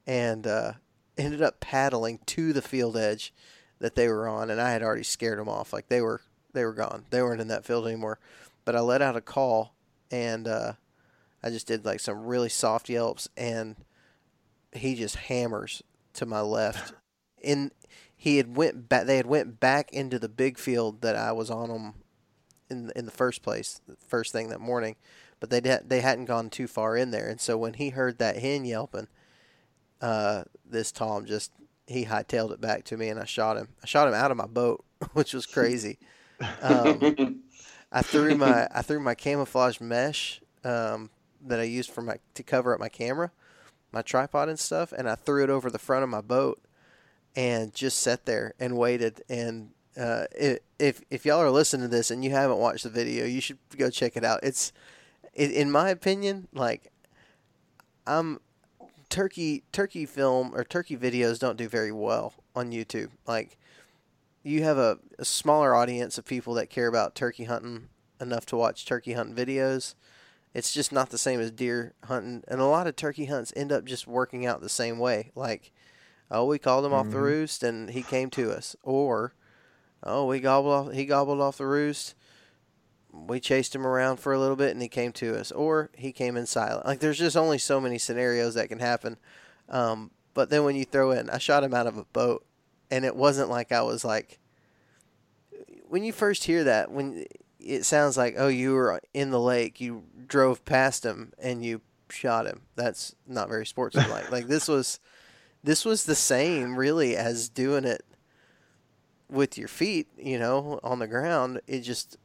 And 0.07 0.47
uh, 0.47 0.73
ended 1.17 1.41
up 1.41 1.59
paddling 1.59 2.19
to 2.27 2.53
the 2.53 2.61
field 2.61 2.95
edge 2.95 3.33
that 3.79 3.95
they 3.95 4.07
were 4.07 4.29
on. 4.29 4.49
And 4.49 4.61
I 4.61 4.71
had 4.71 4.81
already 4.81 5.03
scared 5.03 5.39
them 5.39 5.49
off. 5.49 5.73
Like 5.73 5.89
they 5.89 5.99
were, 5.99 6.21
they 6.53 6.63
were 6.63 6.73
gone. 6.73 7.05
They 7.09 7.21
weren't 7.21 7.41
in 7.41 7.47
that 7.49 7.65
field 7.65 7.85
anymore. 7.87 8.19
But 8.65 8.75
I 8.75 8.79
let 8.79 9.01
out 9.01 9.17
a 9.17 9.21
call 9.21 9.73
and 10.11 10.47
uh, 10.47 10.73
I 11.43 11.49
just 11.49 11.67
did 11.67 11.85
like 11.85 11.99
some 11.99 12.25
really 12.25 12.49
soft 12.49 12.89
yelps. 12.89 13.27
And 13.35 13.75
he 14.71 14.95
just 14.95 15.15
hammers 15.15 15.83
to 16.13 16.25
my 16.25 16.41
left. 16.41 16.93
In 17.41 17.71
he 18.15 18.37
had 18.37 18.55
went 18.55 18.87
back. 18.87 19.05
They 19.05 19.17
had 19.17 19.25
went 19.25 19.59
back 19.59 19.91
into 19.91 20.17
the 20.17 20.29
big 20.29 20.57
field 20.57 21.01
that 21.01 21.17
I 21.17 21.33
was 21.33 21.51
on 21.51 21.67
them 21.67 21.93
in 22.69 22.89
in 22.95 23.05
the 23.05 23.11
first 23.11 23.41
place, 23.41 23.81
the 23.85 23.97
first 24.07 24.31
thing 24.31 24.47
that 24.47 24.61
morning. 24.61 24.95
But 25.41 25.49
they 25.49 25.59
de- 25.59 25.83
they 25.85 25.99
hadn't 25.99 26.25
gone 26.25 26.49
too 26.49 26.67
far 26.67 26.95
in 26.95 27.11
there, 27.11 27.27
and 27.27 27.41
so 27.41 27.57
when 27.57 27.73
he 27.73 27.89
heard 27.89 28.19
that 28.19 28.37
hen 28.37 28.63
yelping, 28.63 29.09
uh, 29.99 30.43
this 30.65 30.93
Tom 30.93 31.25
just 31.25 31.51
he 31.85 32.05
hightailed 32.05 32.53
it 32.53 32.61
back 32.61 32.85
to 32.85 32.95
me, 32.95 33.09
and 33.09 33.19
I 33.19 33.25
shot 33.25 33.57
him. 33.57 33.67
I 33.83 33.87
shot 33.87 34.07
him 34.07 34.13
out 34.13 34.31
of 34.31 34.37
my 34.37 34.47
boat, 34.47 34.85
which 35.11 35.33
was 35.33 35.45
crazy. 35.45 35.99
Um, 36.61 37.41
I 37.91 38.01
threw 38.01 38.35
my 38.35 38.67
I 38.73 38.81
threw 38.81 38.99
my 38.99 39.15
camouflage 39.15 39.79
mesh 39.79 40.41
um, 40.63 41.09
that 41.45 41.59
I 41.59 41.63
used 41.63 41.91
for 41.91 42.01
my 42.01 42.17
to 42.33 42.43
cover 42.43 42.73
up 42.73 42.79
my 42.79 42.89
camera 42.89 43.31
my 43.93 44.01
tripod 44.01 44.49
and 44.49 44.59
stuff, 44.59 44.91
and 44.91 45.07
I 45.07 45.15
threw 45.15 45.43
it 45.43 45.49
over 45.49 45.69
the 45.69 45.79
front 45.79 46.03
of 46.03 46.09
my 46.09 46.19
boat 46.19 46.59
and 47.35 47.73
just 47.73 47.99
sat 47.99 48.25
there 48.25 48.53
and 48.59 48.75
waited. 48.75 49.23
And 49.29 49.69
uh, 49.95 50.25
if 50.79 51.01
if 51.09 51.25
y'all 51.25 51.39
are 51.39 51.51
listening 51.51 51.89
to 51.89 51.95
this 51.95 52.11
and 52.11 52.25
you 52.25 52.31
haven't 52.31 52.57
watched 52.57 52.83
the 52.83 52.89
video, 52.89 53.25
you 53.25 53.39
should 53.39 53.59
go 53.77 53.89
check 53.89 54.17
it 54.17 54.25
out. 54.25 54.39
It's 54.43 54.73
in 55.33 55.71
my 55.71 55.89
opinion, 55.89 56.47
like 56.53 56.91
I'm 58.05 58.39
turkey 59.09 59.63
turkey 59.71 60.07
film 60.07 60.53
or 60.55 60.63
turkey 60.63 60.97
videos 60.97 61.39
don't 61.39 61.57
do 61.57 61.69
very 61.69 61.91
well 61.91 62.33
on 62.55 62.71
YouTube. 62.71 63.11
Like 63.27 63.57
you 64.43 64.63
have 64.63 64.77
a, 64.77 64.99
a 65.17 65.25
smaller 65.25 65.73
audience 65.73 66.17
of 66.17 66.25
people 66.25 66.53
that 66.55 66.69
care 66.69 66.87
about 66.87 67.15
turkey 67.15 67.45
hunting 67.45 67.89
enough 68.19 68.45
to 68.45 68.55
watch 68.55 68.85
turkey 68.85 69.13
hunting 69.13 69.35
videos 69.35 69.95
it's 70.53 70.71
just 70.71 70.91
not 70.91 71.09
the 71.09 71.17
same 71.17 71.39
as 71.39 71.51
deer 71.51 71.93
hunting, 72.05 72.43
and 72.47 72.61
a 72.61 72.65
lot 72.65 72.87
of 72.87 72.95
turkey 72.95 73.25
hunts 73.25 73.51
end 73.55 73.71
up 73.71 73.85
just 73.85 74.07
working 74.07 74.45
out 74.45 74.61
the 74.61 74.69
same 74.69 74.99
way. 74.99 75.31
Like, 75.35 75.71
oh, 76.29 76.45
we 76.45 76.59
called 76.59 76.85
him 76.85 76.91
mm-hmm. 76.91 76.99
off 76.99 77.09
the 77.09 77.15
mm-hmm. 77.15 77.25
roost 77.25 77.63
and 77.63 77.89
he 77.89 78.03
came 78.03 78.29
to 78.31 78.51
us, 78.51 78.75
or 78.83 79.33
oh, 80.03 80.25
we 80.27 80.39
gobbled 80.39 80.73
off 80.73 80.93
he 80.93 81.05
gobbled 81.05 81.41
off 81.41 81.57
the 81.57 81.65
roost. 81.65 82.13
We 83.11 83.39
chased 83.39 83.75
him 83.75 83.85
around 83.85 84.17
for 84.17 84.33
a 84.33 84.39
little 84.39 84.55
bit 84.55 84.71
and 84.71 84.81
he 84.81 84.87
came 84.87 85.11
to 85.13 85.39
us, 85.39 85.51
or 85.51 85.89
he 85.95 86.11
came 86.11 86.37
in 86.37 86.45
silent. 86.45 86.85
Like, 86.85 86.99
there's 86.99 87.19
just 87.19 87.37
only 87.37 87.57
so 87.57 87.79
many 87.81 87.97
scenarios 87.97 88.53
that 88.55 88.69
can 88.69 88.79
happen. 88.79 89.17
Um, 89.69 90.11
but 90.33 90.49
then 90.49 90.63
when 90.63 90.75
you 90.75 90.85
throw 90.85 91.11
in, 91.11 91.29
I 91.29 91.37
shot 91.37 91.63
him 91.63 91.73
out 91.73 91.87
of 91.87 91.97
a 91.97 92.05
boat, 92.05 92.45
and 92.93 93.05
it 93.05 93.15
wasn't 93.15 93.49
like 93.49 93.71
I 93.71 93.81
was 93.81 94.05
like. 94.05 94.39
When 95.87 96.03
you 96.03 96.11
first 96.11 96.43
hear 96.45 96.63
that, 96.63 96.91
when 96.91 97.25
it 97.59 97.85
sounds 97.85 98.17
like 98.17 98.35
oh 98.37 98.47
you 98.47 98.73
were 98.73 98.99
in 99.13 99.31
the 99.31 99.39
lake 99.39 99.79
you 99.79 100.03
drove 100.27 100.65
past 100.65 101.05
him 101.05 101.33
and 101.39 101.63
you 101.63 101.81
shot 102.09 102.45
him. 102.45 102.61
That's 102.75 103.15
not 103.27 103.49
very 103.49 103.65
sportsmanlike. 103.65 104.31
Like 104.31 104.47
this 104.47 104.67
was 104.67 104.99
this 105.63 105.85
was 105.85 106.03
the 106.03 106.15
same 106.15 106.75
really 106.75 107.15
as 107.15 107.49
doing 107.49 107.85
it 107.85 108.03
with 109.29 109.57
your 109.57 109.67
feet 109.67 110.07
you 110.17 110.37
know 110.37 110.79
on 110.83 110.99
the 110.99 111.07
ground. 111.07 111.61
It 111.67 111.81
just 111.81 112.17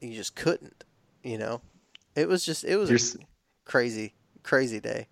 you 0.00 0.14
just 0.14 0.34
couldn't 0.34 0.84
you 1.22 1.38
know? 1.38 1.60
It 2.16 2.28
was 2.28 2.44
just 2.44 2.64
it 2.64 2.76
was 2.76 2.90
You're... 2.90 3.22
a 3.22 3.26
crazy 3.64 4.14
crazy 4.42 4.80
day 4.80 5.06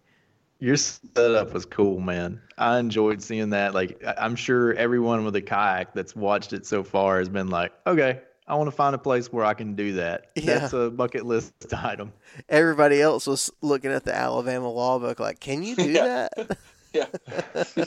Your 0.61 0.77
setup 0.77 1.53
was 1.55 1.65
cool, 1.65 2.01
man. 2.01 2.41
I 2.57 2.79
enjoyed 2.79 3.23
seeing 3.23 3.51
that. 3.51 3.75
Like, 3.75 4.03
I'm 4.19 4.35
sure 4.35 4.75
everyone 4.75 5.25
with 5.25 5.37
a 5.37 5.43
kayak 5.43 5.95
that's 5.95 6.17
watched 6.17 6.53
it 6.53 6.67
so 6.67 6.83
far 6.83 7.19
has 7.21 7.29
been 7.29 7.49
like, 7.49 7.73
okay, 7.87 8.21
I 8.49 8.55
want 8.57 8.67
to 8.67 8.73
find 8.75 8.95
a 8.95 8.99
place 8.99 9.33
where 9.33 9.45
I 9.45 9.55
can 9.55 9.75
do 9.77 9.93
that. 9.95 10.31
Yeah. 10.35 10.59
That's 10.59 10.73
a 10.73 10.91
bucket 10.91 11.27
list 11.27 11.53
item. 11.73 12.13
Everybody 12.49 13.01
else 13.01 13.27
was 13.27 13.51
looking 13.61 13.93
at 13.93 14.05
the 14.05 14.15
Alabama 14.15 14.71
law 14.71 14.99
book 14.99 15.21
like, 15.21 15.39
"Can 15.39 15.63
you 15.63 15.77
do 15.77 15.85
Yeah. 15.91 16.29
that? 16.37 16.59
Yeah, 16.95 17.05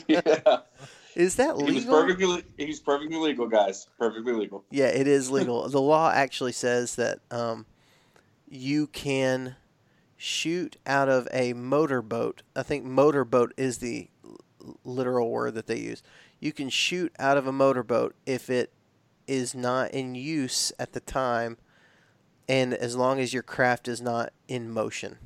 yeah. 0.06 0.58
Is 1.16 1.34
that 1.36 1.56
He 1.56 1.64
was 1.64 1.74
legal?" 1.74 2.00
perfectly. 2.00 2.44
He 2.56 2.74
perfectly 2.86 3.16
legal, 3.16 3.48
guys. 3.48 3.88
Perfectly 3.98 4.32
legal. 4.32 4.64
Yeah, 4.70 4.86
it 4.86 5.08
is 5.08 5.28
legal. 5.30 5.68
the 5.68 5.80
law 5.80 6.10
actually 6.10 6.52
says 6.52 6.94
that 6.94 7.18
um, 7.32 7.66
you 8.48 8.86
can 8.86 9.56
shoot 10.22 10.76
out 10.86 11.08
of 11.08 11.26
a 11.32 11.52
motorboat. 11.52 12.42
I 12.54 12.62
think 12.62 12.84
motorboat 12.84 13.52
is 13.56 13.78
the 13.78 14.08
l- 14.24 14.76
literal 14.84 15.30
word 15.30 15.54
that 15.54 15.66
they 15.66 15.78
use. 15.78 16.00
You 16.38 16.52
can 16.52 16.68
shoot 16.68 17.12
out 17.18 17.36
of 17.36 17.48
a 17.48 17.52
motorboat 17.52 18.14
if 18.24 18.48
it 18.48 18.72
is 19.26 19.52
not 19.52 19.90
in 19.90 20.14
use 20.14 20.72
at 20.78 20.92
the 20.92 21.00
time, 21.00 21.58
and 22.48 22.72
as 22.72 22.94
long 22.94 23.18
as 23.18 23.34
your 23.34 23.42
craft 23.42 23.88
is 23.88 24.00
not 24.00 24.32
in 24.46 24.70
motion. 24.70 25.18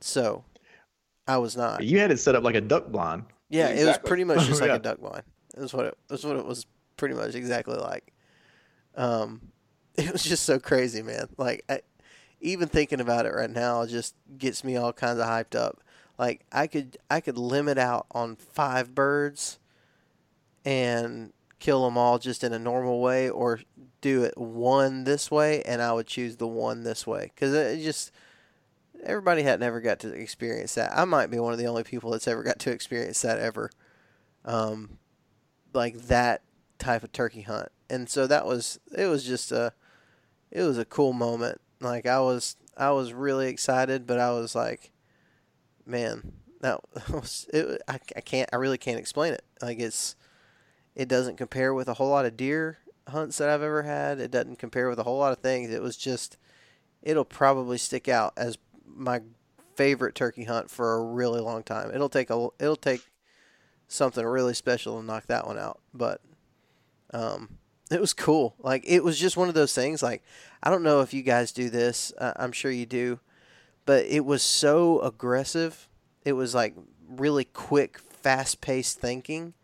So, 0.00 0.44
I 1.26 1.38
was 1.38 1.56
not. 1.56 1.82
You 1.82 1.98
had 1.98 2.10
it 2.12 2.18
set 2.18 2.36
up 2.36 2.44
like 2.44 2.54
a 2.54 2.60
duck 2.60 2.88
blind. 2.88 3.24
Yeah, 3.48 3.68
it 3.70 3.84
was 3.86 3.98
pretty 3.98 4.22
much 4.24 4.46
just 4.46 4.60
like 4.60 4.68
Yeah. 4.68 4.76
a 4.76 4.80
duck 4.80 4.98
blind. 5.00 5.22
That's 5.56 5.72
what 5.74 5.86
it 5.86 5.98
that's 6.08 6.22
what 6.22 6.36
it 6.36 6.44
was 6.46 6.66
pretty 6.96 7.14
much 7.16 7.34
exactly 7.34 7.76
like. 7.76 8.12
Um, 8.94 9.40
it 9.96 10.12
was 10.12 10.22
just 10.22 10.44
so 10.44 10.58
crazy, 10.60 11.02
man. 11.02 11.26
Like 11.36 11.64
I, 11.68 11.80
even 12.40 12.68
thinking 12.68 13.00
about 13.00 13.26
it 13.26 13.34
right 13.34 13.50
now 13.50 13.86
just 13.86 14.14
gets 14.38 14.62
me 14.62 14.76
all 14.76 14.92
kinds 14.92 15.18
of 15.18 15.26
hyped 15.26 15.54
up. 15.54 15.80
Like 16.18 16.44
I 16.52 16.66
could 16.66 16.96
I 17.10 17.20
could 17.20 17.38
limit 17.38 17.78
out 17.78 18.06
on 18.10 18.36
five 18.36 18.94
birds 18.94 19.58
and 20.64 21.32
kill 21.58 21.84
them 21.84 21.96
all 21.96 22.18
just 22.18 22.44
in 22.44 22.52
a 22.52 22.58
normal 22.58 23.00
way, 23.00 23.28
or 23.28 23.60
do 24.00 24.24
it 24.24 24.36
one 24.36 25.04
this 25.04 25.30
way, 25.30 25.62
and 25.62 25.80
I 25.82 25.92
would 25.92 26.06
choose 26.06 26.36
the 26.36 26.46
one 26.46 26.84
this 26.84 27.06
way 27.06 27.32
because 27.34 27.54
it 27.54 27.82
just 27.82 28.12
everybody 29.04 29.42
had 29.42 29.60
never 29.60 29.80
got 29.80 30.00
to 30.00 30.12
experience 30.12 30.74
that. 30.74 30.96
I 30.96 31.04
might 31.04 31.30
be 31.30 31.38
one 31.38 31.52
of 31.52 31.58
the 31.58 31.66
only 31.66 31.84
people 31.84 32.10
that's 32.10 32.28
ever 32.28 32.42
got 32.42 32.58
to 32.60 32.70
experience 32.70 33.22
that 33.22 33.38
ever. 33.38 33.70
Um, 34.44 34.98
like 35.72 35.96
that 36.06 36.42
type 36.78 37.02
of 37.02 37.12
turkey 37.12 37.42
hunt. 37.42 37.68
And 37.88 38.08
so 38.08 38.26
that 38.26 38.46
was 38.46 38.80
it 38.96 39.06
was 39.06 39.24
just 39.24 39.52
a 39.52 39.72
it 40.50 40.62
was 40.62 40.78
a 40.78 40.84
cool 40.84 41.12
moment. 41.12 41.60
Like 41.80 42.06
I 42.06 42.20
was 42.20 42.56
I 42.76 42.90
was 42.90 43.12
really 43.12 43.48
excited, 43.48 44.06
but 44.06 44.18
I 44.18 44.32
was 44.32 44.54
like 44.54 44.92
man, 45.84 46.32
that 46.60 46.80
was 47.10 47.46
it 47.52 47.82
I, 47.88 47.98
I 48.16 48.20
can't 48.20 48.50
I 48.52 48.56
really 48.56 48.78
can't 48.78 48.98
explain 48.98 49.32
it. 49.32 49.44
Like 49.62 49.78
it's 49.78 50.16
it 50.94 51.08
doesn't 51.08 51.36
compare 51.36 51.74
with 51.74 51.88
a 51.88 51.94
whole 51.94 52.08
lot 52.08 52.24
of 52.24 52.36
deer 52.36 52.78
hunts 53.08 53.38
that 53.38 53.48
I've 53.48 53.62
ever 53.62 53.82
had. 53.82 54.18
It 54.18 54.30
doesn't 54.30 54.58
compare 54.58 54.88
with 54.88 54.98
a 54.98 55.04
whole 55.04 55.18
lot 55.18 55.32
of 55.32 55.38
things. 55.38 55.70
It 55.70 55.82
was 55.82 55.96
just 55.96 56.38
it'll 57.02 57.24
probably 57.24 57.78
stick 57.78 58.08
out 58.08 58.32
as 58.36 58.58
my 58.86 59.20
favorite 59.76 60.14
turkey 60.14 60.44
hunt 60.44 60.70
for 60.70 60.94
a 60.94 61.04
really 61.04 61.40
long 61.40 61.62
time. 61.62 61.90
It'll 61.94 62.08
take 62.08 62.30
a 62.30 62.48
it'll 62.58 62.76
take 62.76 63.02
something 63.88 64.24
really 64.24 64.54
special 64.54 64.98
to 64.98 65.06
knock 65.06 65.26
that 65.26 65.46
one 65.46 65.58
out, 65.58 65.80
but 65.94 66.20
um, 67.12 67.58
it 67.90 68.00
was 68.00 68.12
cool. 68.12 68.54
Like 68.58 68.82
it 68.86 69.04
was 69.04 69.18
just 69.18 69.36
one 69.36 69.48
of 69.48 69.54
those 69.54 69.74
things. 69.74 70.02
Like 70.02 70.22
I 70.62 70.70
don't 70.70 70.82
know 70.82 71.00
if 71.00 71.14
you 71.14 71.22
guys 71.22 71.52
do 71.52 71.70
this. 71.70 72.12
Uh, 72.18 72.32
I'm 72.36 72.52
sure 72.52 72.70
you 72.70 72.86
do, 72.86 73.20
but 73.84 74.06
it 74.06 74.24
was 74.24 74.42
so 74.42 75.00
aggressive. 75.00 75.88
It 76.24 76.32
was 76.32 76.54
like 76.54 76.74
really 77.08 77.44
quick, 77.44 77.98
fast 77.98 78.60
paced 78.60 78.98
thinking 78.98 79.54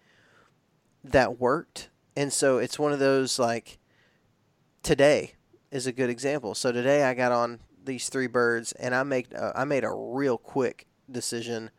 that 1.02 1.40
worked. 1.40 1.88
And 2.16 2.32
so 2.32 2.58
it's 2.58 2.78
one 2.78 2.92
of 2.92 2.98
those 2.98 3.38
like 3.38 3.78
today 4.82 5.34
is 5.70 5.86
a 5.86 5.92
good 5.92 6.10
example. 6.10 6.54
So 6.54 6.70
today 6.70 7.04
I 7.04 7.14
got 7.14 7.32
on 7.32 7.60
these 7.84 8.08
three 8.08 8.26
birds 8.26 8.72
and 8.72 8.94
I 8.94 9.02
made 9.02 9.34
uh, 9.34 9.52
I 9.54 9.64
made 9.64 9.84
a 9.84 9.90
real 9.92 10.38
quick 10.38 10.86
decision 11.10 11.70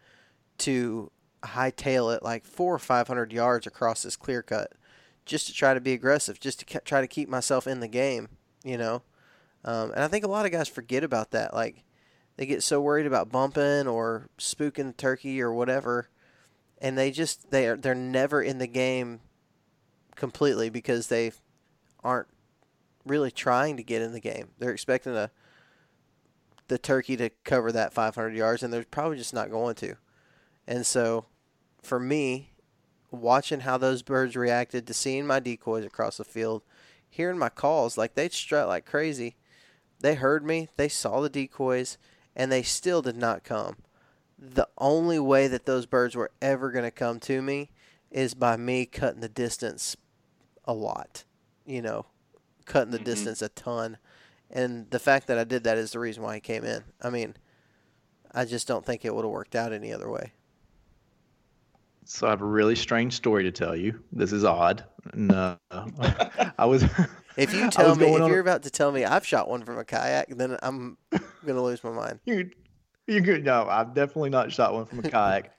to 0.59 1.11
hightail 1.43 2.15
it 2.15 2.23
like 2.23 2.45
four 2.45 2.73
or 2.73 2.79
five 2.79 3.07
hundred 3.07 3.31
yards 3.31 3.67
across 3.67 4.03
this 4.03 4.15
clear 4.15 4.41
cut, 4.41 4.73
just 5.25 5.47
to 5.47 5.53
try 5.53 5.73
to 5.73 5.81
be 5.81 5.93
aggressive, 5.93 6.39
just 6.39 6.59
to 6.59 6.65
ke- 6.65 6.85
try 6.85 7.01
to 7.01 7.07
keep 7.07 7.29
myself 7.29 7.67
in 7.67 7.79
the 7.79 7.87
game, 7.87 8.29
you 8.63 8.77
know. 8.77 9.03
Um, 9.65 9.91
and 9.91 10.03
I 10.03 10.07
think 10.07 10.25
a 10.25 10.29
lot 10.29 10.45
of 10.45 10.51
guys 10.51 10.67
forget 10.67 11.03
about 11.03 11.31
that. 11.31 11.53
Like 11.53 11.83
they 12.35 12.45
get 12.45 12.63
so 12.63 12.81
worried 12.81 13.05
about 13.05 13.31
bumping 13.31 13.87
or 13.87 14.29
spooking 14.37 14.87
the 14.87 14.93
turkey 14.93 15.41
or 15.41 15.53
whatever, 15.53 16.09
and 16.79 16.97
they 16.97 17.11
just 17.11 17.51
they 17.51 17.67
are 17.67 17.77
they're 17.77 17.95
never 17.95 18.41
in 18.41 18.57
the 18.57 18.67
game 18.67 19.21
completely 20.15 20.69
because 20.69 21.07
they 21.07 21.31
aren't 22.03 22.27
really 23.05 23.31
trying 23.31 23.77
to 23.77 23.83
get 23.83 24.01
in 24.01 24.11
the 24.11 24.19
game. 24.19 24.49
They're 24.59 24.71
expecting 24.71 25.15
a 25.15 25.31
the 26.67 26.77
turkey 26.77 27.17
to 27.17 27.29
cover 27.43 27.71
that 27.71 27.93
500 27.93 28.35
yards, 28.35 28.63
and 28.63 28.73
they're 28.73 28.85
probably 28.85 29.17
just 29.17 29.33
not 29.33 29.51
going 29.51 29.75
to. 29.75 29.95
And 30.65 30.85
so, 30.85 31.25
for 31.81 31.99
me, 31.99 32.52
watching 33.13 33.61
how 33.61 33.77
those 33.77 34.01
birds 34.01 34.35
reacted 34.35 34.87
to 34.87 34.93
seeing 34.93 35.27
my 35.27 35.39
decoys 35.39 35.85
across 35.85 36.17
the 36.17 36.23
field, 36.23 36.63
hearing 37.09 37.37
my 37.37 37.49
calls, 37.49 37.97
like 37.97 38.15
they'd 38.15 38.33
strut 38.33 38.67
like 38.67 38.85
crazy. 38.85 39.35
They 39.99 40.15
heard 40.15 40.43
me, 40.45 40.67
they 40.75 40.89
saw 40.89 41.21
the 41.21 41.29
decoys, 41.29 41.97
and 42.35 42.51
they 42.51 42.63
still 42.63 43.01
did 43.01 43.15
not 43.15 43.43
come. 43.43 43.77
The 44.37 44.67
only 44.77 45.19
way 45.19 45.47
that 45.47 45.65
those 45.65 45.85
birds 45.85 46.15
were 46.15 46.31
ever 46.41 46.71
going 46.71 46.83
to 46.83 46.91
come 46.91 47.19
to 47.21 47.41
me 47.41 47.69
is 48.11 48.33
by 48.33 48.57
me 48.57 48.85
cutting 48.85 49.21
the 49.21 49.29
distance 49.29 49.95
a 50.65 50.73
lot, 50.73 51.23
you 51.65 51.81
know, 51.81 52.07
cutting 52.65 52.91
the 52.91 52.99
Mhm. 52.99 53.05
distance 53.05 53.41
a 53.41 53.49
ton. 53.49 53.97
And 54.49 54.89
the 54.89 54.99
fact 54.99 55.27
that 55.27 55.37
I 55.37 55.43
did 55.43 55.63
that 55.63 55.77
is 55.77 55.91
the 55.91 55.99
reason 55.99 56.23
why 56.23 56.35
he 56.35 56.41
came 56.41 56.63
in. 56.63 56.83
I 57.01 57.09
mean, 57.09 57.35
I 58.31 58.45
just 58.45 58.67
don't 58.67 58.85
think 58.85 59.05
it 59.05 59.13
would 59.15 59.23
have 59.25 59.31
worked 59.31 59.55
out 59.55 59.71
any 59.71 59.93
other 59.93 60.09
way. 60.09 60.33
So 62.05 62.27
I 62.27 62.31
have 62.31 62.41
a 62.41 62.45
really 62.45 62.75
strange 62.75 63.13
story 63.13 63.43
to 63.43 63.51
tell 63.51 63.75
you. 63.75 63.99
This 64.11 64.31
is 64.31 64.43
odd. 64.43 64.83
No, 65.13 65.57
I 66.57 66.65
was. 66.65 66.85
If 67.35 67.51
you 67.51 67.67
tell 67.71 67.95
me, 67.95 68.13
if 68.13 68.27
you're 68.27 68.39
about 68.39 68.61
to 68.61 68.69
tell 68.69 68.91
me 68.91 69.05
I've 69.05 69.25
shot 69.25 69.49
one 69.49 69.65
from 69.65 69.79
a 69.79 69.83
kayak, 69.83 70.37
then 70.37 70.55
I'm 70.61 70.99
gonna 71.43 71.63
lose 71.63 71.83
my 71.83 71.89
mind. 71.89 72.19
You, 72.25 72.51
you 73.07 73.23
could 73.23 73.43
no. 73.43 73.67
I've 73.67 73.95
definitely 73.95 74.29
not 74.29 74.51
shot 74.51 74.75
one 74.75 74.85
from 74.85 74.99
a 74.99 75.01
kayak, 75.09 75.49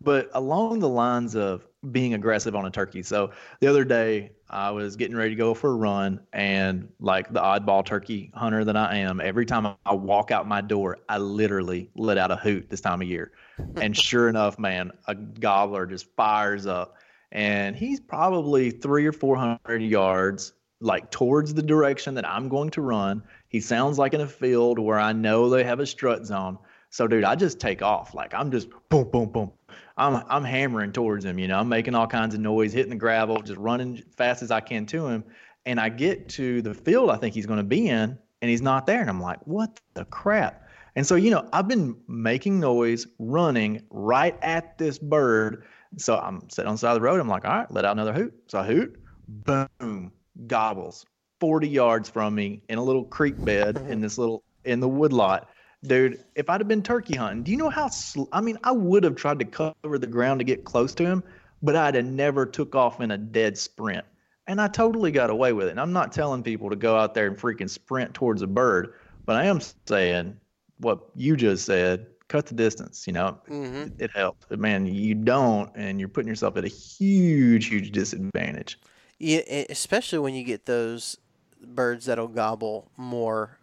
but 0.00 0.30
along 0.34 0.78
the 0.78 0.88
lines 0.88 1.34
of 1.34 1.66
being 1.92 2.14
aggressive 2.14 2.56
on 2.56 2.66
a 2.66 2.70
turkey. 2.70 3.02
So 3.02 3.30
the 3.60 3.66
other 3.66 3.84
day 3.84 4.32
I 4.50 4.70
was 4.70 4.96
getting 4.96 5.16
ready 5.16 5.30
to 5.30 5.36
go 5.36 5.54
for 5.54 5.70
a 5.70 5.74
run, 5.74 6.20
and 6.32 6.88
like 7.00 7.32
the 7.32 7.40
oddball 7.40 7.84
turkey 7.84 8.32
hunter 8.34 8.64
that 8.64 8.76
I 8.76 8.96
am, 8.96 9.20
every 9.20 9.46
time 9.46 9.74
I 9.84 9.94
walk 9.94 10.30
out 10.30 10.48
my 10.48 10.60
door, 10.60 10.98
I 11.08 11.18
literally 11.18 11.90
let 11.94 12.18
out 12.18 12.30
a 12.30 12.36
hoot 12.36 12.68
this 12.70 12.80
time 12.80 13.02
of 13.02 13.08
year, 13.08 13.32
and 13.76 13.96
sure 13.96 14.28
enough, 14.28 14.58
man, 14.58 14.92
a 15.06 15.14
gobbler 15.14 15.86
just 15.86 16.06
fires 16.16 16.66
up, 16.66 16.96
and 17.32 17.76
he's 17.76 18.00
probably 18.00 18.70
three 18.70 19.06
or 19.06 19.12
four 19.12 19.36
hundred 19.36 19.82
yards 19.82 20.52
like 20.80 21.10
towards 21.10 21.54
the 21.54 21.62
direction 21.62 22.14
that 22.14 22.28
I'm 22.28 22.48
going 22.48 22.70
to 22.70 22.82
run. 22.82 23.22
He 23.48 23.60
sounds 23.60 23.98
like 23.98 24.14
in 24.14 24.20
a 24.20 24.28
field 24.28 24.78
where 24.78 24.98
I 24.98 25.12
know 25.12 25.48
they 25.48 25.64
have 25.64 25.80
a 25.80 25.86
strut 25.86 26.24
zone. 26.24 26.58
So, 26.90 27.06
dude, 27.06 27.24
I 27.24 27.34
just 27.34 27.60
take 27.60 27.82
off. 27.82 28.14
Like 28.14 28.32
I'm 28.34 28.50
just 28.50 28.68
boom, 28.88 29.10
boom, 29.10 29.28
boom. 29.30 29.52
I'm 29.98 30.24
I'm 30.28 30.44
hammering 30.44 30.92
towards 30.92 31.24
him. 31.24 31.38
You 31.38 31.48
know, 31.48 31.58
I'm 31.58 31.68
making 31.68 31.94
all 31.94 32.06
kinds 32.06 32.34
of 32.34 32.40
noise, 32.40 32.72
hitting 32.72 32.90
the 32.90 32.96
gravel, 32.96 33.42
just 33.42 33.58
running 33.58 34.02
fast 34.16 34.42
as 34.42 34.50
I 34.50 34.60
can 34.60 34.86
to 34.86 35.06
him. 35.06 35.24
And 35.66 35.78
I 35.78 35.88
get 35.88 36.28
to 36.30 36.62
the 36.62 36.72
field 36.72 37.10
I 37.10 37.16
think 37.16 37.34
he's 37.34 37.46
going 37.46 37.58
to 37.58 37.64
be 37.64 37.88
in, 37.88 38.18
and 38.40 38.50
he's 38.50 38.62
not 38.62 38.86
there. 38.86 39.00
And 39.00 39.10
I'm 39.10 39.20
like, 39.20 39.44
what 39.46 39.80
the 39.94 40.04
crap? 40.06 40.66
And 40.96 41.06
so, 41.06 41.14
you 41.14 41.30
know, 41.30 41.48
I've 41.52 41.68
been 41.68 41.96
making 42.08 42.58
noise, 42.60 43.06
running 43.18 43.82
right 43.90 44.38
at 44.42 44.78
this 44.78 44.98
bird. 44.98 45.64
So 45.96 46.16
I'm 46.16 46.48
sitting 46.48 46.68
on 46.68 46.74
the 46.74 46.78
side 46.78 46.90
of 46.90 46.96
the 46.96 47.02
road. 47.02 47.20
I'm 47.20 47.28
like, 47.28 47.44
all 47.44 47.52
right, 47.52 47.70
let 47.70 47.84
out 47.84 47.92
another 47.92 48.12
hoot. 48.12 48.34
So 48.46 48.58
I 48.58 48.66
hoot, 48.66 48.98
boom, 49.28 50.12
gobbles 50.46 51.04
40 51.40 51.68
yards 51.68 52.08
from 52.08 52.34
me 52.34 52.62
in 52.68 52.78
a 52.78 52.82
little 52.82 53.04
creek 53.04 53.42
bed 53.44 53.76
in 53.88 54.00
this 54.00 54.18
little 54.18 54.42
in 54.64 54.80
the 54.80 54.88
woodlot 54.88 55.48
dude 55.84 56.24
if 56.34 56.50
i'd 56.50 56.60
have 56.60 56.68
been 56.68 56.82
turkey 56.82 57.14
hunting 57.14 57.42
do 57.42 57.50
you 57.50 57.56
know 57.56 57.68
how 57.68 57.88
sl- 57.88 58.24
i 58.32 58.40
mean 58.40 58.58
i 58.64 58.72
would 58.72 59.04
have 59.04 59.14
tried 59.14 59.38
to 59.38 59.44
cover 59.44 59.98
the 59.98 60.06
ground 60.06 60.40
to 60.40 60.44
get 60.44 60.64
close 60.64 60.94
to 60.94 61.04
him 61.04 61.22
but 61.62 61.76
i'd 61.76 61.94
have 61.94 62.04
never 62.04 62.44
took 62.44 62.74
off 62.74 63.00
in 63.00 63.10
a 63.12 63.18
dead 63.18 63.56
sprint. 63.56 64.04
And 64.46 64.60
i 64.60 64.68
totally 64.68 65.12
got 65.12 65.30
away 65.30 65.52
with 65.52 65.68
it. 65.68 65.72
And 65.72 65.80
i'm 65.80 65.92
not 65.92 66.12
telling 66.12 66.42
people 66.42 66.70
to 66.70 66.76
go 66.76 66.96
out 66.96 67.14
there 67.14 67.26
and 67.26 67.36
freaking 67.36 67.70
sprint 67.70 68.14
towards 68.14 68.42
a 68.42 68.46
bird 68.46 68.94
but 69.24 69.36
i 69.36 69.44
am 69.44 69.60
saying 69.86 70.36
what 70.78 71.00
you 71.14 71.36
just 71.36 71.64
said 71.64 72.06
cut 72.28 72.46
the 72.46 72.54
distance 72.54 73.06
you 73.06 73.12
know? 73.12 73.38
Hmm 73.46 73.64
it, 73.64 73.92
it 73.98 74.10
helps. 74.14 74.46
But 74.48 74.58
man 74.58 74.86
you 74.86 75.14
don't 75.14 75.70
and 75.76 76.00
you're 76.00 76.08
putting 76.08 76.28
yourself 76.28 76.56
at 76.56 76.64
a 76.64 76.68
huge 76.68 77.66
huge 77.66 77.92
disadvantage. 77.92 78.80
Yeah, 79.18 79.40
especially 79.68 80.20
when 80.20 80.34
you 80.34 80.44
get 80.44 80.66
those 80.66 81.16
birds 81.60 82.06
that'll 82.06 82.28
gobble 82.28 82.90
more 82.96 83.57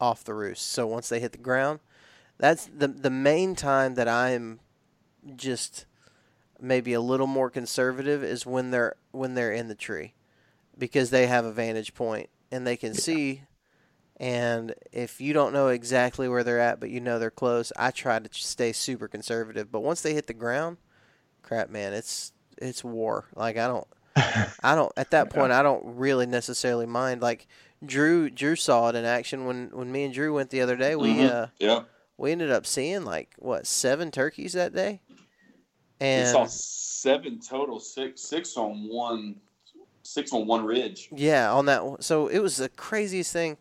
off 0.00 0.24
the 0.24 0.34
roost. 0.34 0.70
So 0.70 0.86
once 0.86 1.08
they 1.08 1.20
hit 1.20 1.32
the 1.32 1.38
ground, 1.38 1.80
That's 2.38 2.66
the 2.66 2.88
the 2.88 3.10
main 3.10 3.54
time 3.54 3.94
that 3.94 4.08
I'm 4.08 4.60
just 5.36 5.86
maybe 6.60 6.92
a 6.92 7.00
little 7.00 7.26
more 7.26 7.50
conservative 7.50 8.22
is 8.24 8.46
when 8.46 8.70
they're 8.70 8.96
when 9.12 9.34
they're 9.34 9.52
in 9.52 9.68
the 9.68 9.74
tree 9.74 10.14
because 10.76 11.10
they 11.10 11.26
have 11.26 11.44
a 11.44 11.52
vantage 11.52 11.94
point 11.94 12.28
and 12.50 12.66
they 12.66 12.76
can 12.76 12.94
yeah. 12.94 13.00
see 13.00 13.42
and 14.16 14.74
if 14.92 15.20
you 15.20 15.32
don't 15.32 15.52
know 15.52 15.68
exactly 15.68 16.28
where 16.28 16.42
they're 16.42 16.60
at 16.60 16.80
but 16.80 16.90
you 16.90 17.00
know 17.00 17.18
they're 17.18 17.30
close 17.30 17.72
i 17.76 17.90
try 17.90 18.18
to 18.18 18.28
stay 18.32 18.72
super 18.72 19.06
conservative 19.06 19.70
but 19.70 19.80
once 19.80 20.00
they 20.00 20.14
hit 20.14 20.26
the 20.26 20.34
ground 20.34 20.76
crap 21.42 21.70
man 21.70 21.92
it's 21.92 22.32
it's 22.56 22.82
war 22.82 23.26
like 23.34 23.56
i 23.56 23.66
don't 23.66 23.86
i 24.62 24.74
don't 24.74 24.92
at 24.96 25.10
that 25.10 25.30
point 25.30 25.52
i 25.52 25.62
don't 25.62 25.82
really 25.84 26.26
necessarily 26.26 26.86
mind 26.86 27.22
like 27.22 27.46
drew 27.84 28.28
drew 28.28 28.56
saw 28.56 28.88
it 28.88 28.94
in 28.94 29.04
action 29.04 29.44
when 29.44 29.70
when 29.72 29.90
me 29.90 30.04
and 30.04 30.14
drew 30.14 30.34
went 30.34 30.50
the 30.50 30.60
other 30.60 30.76
day 30.76 30.96
we 30.96 31.14
mm-hmm. 31.14 31.36
uh 31.36 31.46
yeah 31.58 31.82
we 32.16 32.32
ended 32.32 32.50
up 32.50 32.66
seeing 32.66 33.04
like 33.04 33.34
what 33.38 33.66
seven 33.66 34.10
turkeys 34.10 34.52
that 34.52 34.74
day 34.74 35.00
and 36.00 36.26
we 36.26 36.32
saw 36.32 36.44
seven 36.46 37.40
total 37.40 37.78
six 37.78 38.22
six 38.22 38.56
on 38.56 38.88
one 38.88 39.36
six 40.02 40.32
on 40.32 40.46
one 40.46 40.64
ridge 40.64 41.08
yeah 41.12 41.52
on 41.52 41.66
that 41.66 41.84
one. 41.84 42.00
so 42.00 42.26
it 42.28 42.40
was 42.40 42.56
the 42.56 42.68
craziest 42.70 43.32
thing 43.32 43.56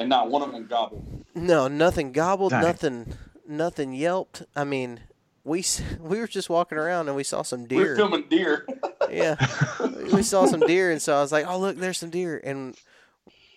and 0.00 0.08
not 0.08 0.30
one 0.30 0.40
of 0.40 0.50
them 0.50 0.66
gobbled. 0.66 1.04
No, 1.34 1.68
nothing 1.68 2.12
gobbled, 2.12 2.52
Dang. 2.52 2.62
nothing, 2.62 3.12
nothing 3.46 3.92
yelped. 3.92 4.42
I 4.56 4.64
mean, 4.64 5.00
we 5.44 5.62
we 6.00 6.18
were 6.18 6.26
just 6.26 6.48
walking 6.50 6.78
around 6.78 7.08
and 7.08 7.16
we 7.16 7.22
saw 7.22 7.42
some 7.42 7.66
deer. 7.66 7.78
We 7.78 7.88
were 7.88 7.96
filming 7.96 8.24
deer. 8.28 8.66
yeah, 9.12 9.36
we 10.12 10.22
saw 10.22 10.46
some 10.46 10.60
deer, 10.60 10.90
and 10.90 11.00
so 11.00 11.16
I 11.16 11.20
was 11.20 11.32
like, 11.32 11.46
"Oh, 11.46 11.58
look, 11.58 11.76
there's 11.76 11.98
some 11.98 12.10
deer." 12.10 12.40
And 12.42 12.76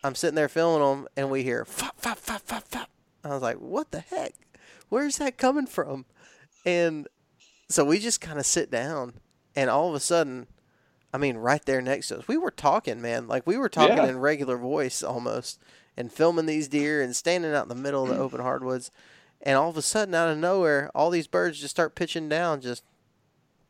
I'm 0.03 0.15
sitting 0.15 0.35
there 0.35 0.49
filming 0.49 0.87
them, 0.87 1.07
and 1.15 1.29
we 1.29 1.43
hear 1.43 1.65
fop 1.65 1.99
fop 1.99 2.17
fop 2.17 2.41
fop 2.41 2.63
fop. 2.63 2.89
I 3.23 3.29
was 3.29 3.41
like, 3.41 3.57
"What 3.57 3.91
the 3.91 4.01
heck? 4.01 4.33
Where's 4.89 5.17
that 5.17 5.37
coming 5.37 5.67
from?" 5.67 6.05
And 6.65 7.07
so 7.69 7.83
we 7.83 7.99
just 7.99 8.21
kind 8.21 8.39
of 8.39 8.45
sit 8.45 8.69
down, 8.69 9.13
and 9.55 9.69
all 9.69 9.89
of 9.89 9.95
a 9.95 9.99
sudden, 9.99 10.47
I 11.13 11.17
mean, 11.17 11.37
right 11.37 11.63
there 11.65 11.81
next 11.81 12.07
to 12.07 12.19
us, 12.19 12.27
we 12.27 12.37
were 12.37 12.51
talking, 12.51 13.01
man. 13.01 13.27
Like 13.27 13.45
we 13.45 13.57
were 13.57 13.69
talking 13.69 13.97
yeah. 13.97 14.07
in 14.07 14.17
regular 14.19 14.57
voice 14.57 15.03
almost 15.03 15.59
and 15.95 16.11
filming 16.11 16.45
these 16.45 16.67
deer 16.67 17.01
and 17.01 17.15
standing 17.15 17.53
out 17.53 17.63
in 17.63 17.69
the 17.69 17.75
middle 17.75 18.03
of 18.03 18.09
the 18.09 18.17
open 18.17 18.41
hardwoods. 18.41 18.91
And 19.41 19.57
all 19.57 19.69
of 19.69 19.77
a 19.77 19.81
sudden, 19.81 20.15
out 20.15 20.29
of 20.29 20.37
nowhere, 20.37 20.89
all 20.95 21.09
these 21.09 21.27
birds 21.27 21.59
just 21.59 21.75
start 21.75 21.95
pitching 21.95 22.29
down 22.29 22.61
just 22.61 22.83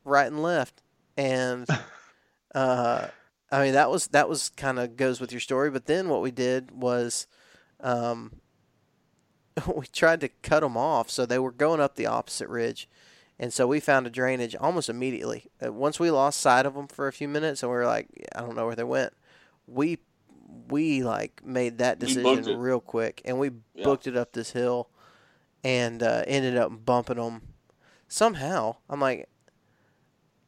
right 0.05 0.27
and 0.27 0.41
left. 0.41 0.82
And 1.17 1.67
uh, 2.55 3.07
I 3.51 3.63
mean, 3.63 3.73
that 3.73 3.89
was 3.89 4.07
that 4.07 4.29
was 4.29 4.49
kind 4.49 4.79
of 4.79 4.97
goes 4.97 5.19
with 5.19 5.31
your 5.31 5.41
story. 5.41 5.69
But 5.69 5.85
then 5.85 6.09
what 6.09 6.21
we 6.21 6.31
did 6.31 6.71
was 6.71 7.27
um, 7.79 8.33
we 9.75 9.85
tried 9.87 10.21
to 10.21 10.29
cut 10.29 10.61
them 10.61 10.77
off, 10.77 11.09
so 11.09 11.25
they 11.25 11.39
were 11.39 11.51
going 11.51 11.79
up 11.79 11.95
the 11.95 12.07
opposite 12.07 12.49
ridge. 12.49 12.89
And 13.39 13.51
so 13.51 13.67
we 13.67 13.79
found 13.79 14.05
a 14.05 14.11
drainage 14.11 14.55
almost 14.55 14.89
immediately. 14.89 15.47
Uh, 15.63 15.73
once 15.73 15.99
we 15.99 16.11
lost 16.11 16.39
sight 16.39 16.65
of 16.65 16.75
them 16.75 16.87
for 16.87 17.07
a 17.07 17.13
few 17.13 17.27
minutes, 17.27 17.63
and 17.63 17.71
we 17.71 17.77
were 17.77 17.85
like, 17.85 18.07
I 18.35 18.41
don't 18.41 18.55
know 18.55 18.65
where 18.65 18.75
they 18.75 18.83
went. 18.83 19.13
We 19.67 19.99
we 20.69 21.03
like 21.03 21.43
made 21.43 21.79
that 21.79 21.99
decision 21.99 22.59
real 22.59 22.79
quick, 22.79 23.21
and 23.25 23.39
we 23.39 23.51
yeah. 23.73 23.83
booked 23.83 24.07
it 24.07 24.15
up 24.15 24.33
this 24.33 24.51
hill, 24.51 24.89
and 25.63 26.01
uh, 26.03 26.23
ended 26.27 26.57
up 26.57 26.85
bumping 26.85 27.17
them. 27.17 27.41
Somehow, 28.07 28.75
I'm 28.89 28.99
like, 28.99 29.27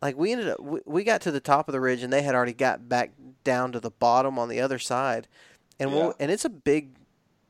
like 0.06 0.18
we 0.18 0.32
ended 0.32 0.50
up 0.50 0.60
we, 0.60 0.82
we 0.86 1.04
got 1.04 1.22
to 1.22 1.32
the 1.32 1.40
top 1.40 1.68
of 1.68 1.74
the 1.74 1.80
ridge, 1.80 2.04
and 2.04 2.14
they 2.14 2.22
had 2.22 2.36
already 2.36 2.54
got 2.54 2.88
back 2.88 3.12
down 3.44 3.72
to 3.72 3.80
the 3.80 3.90
bottom 3.90 4.38
on 4.38 4.50
the 4.50 4.62
other 4.62 4.78
side, 4.78 5.28
and 5.80 5.90
yeah. 5.90 5.96
we'll, 5.96 6.16
and 6.20 6.30
it's 6.30 6.46
a 6.46 6.50
big, 6.50 6.92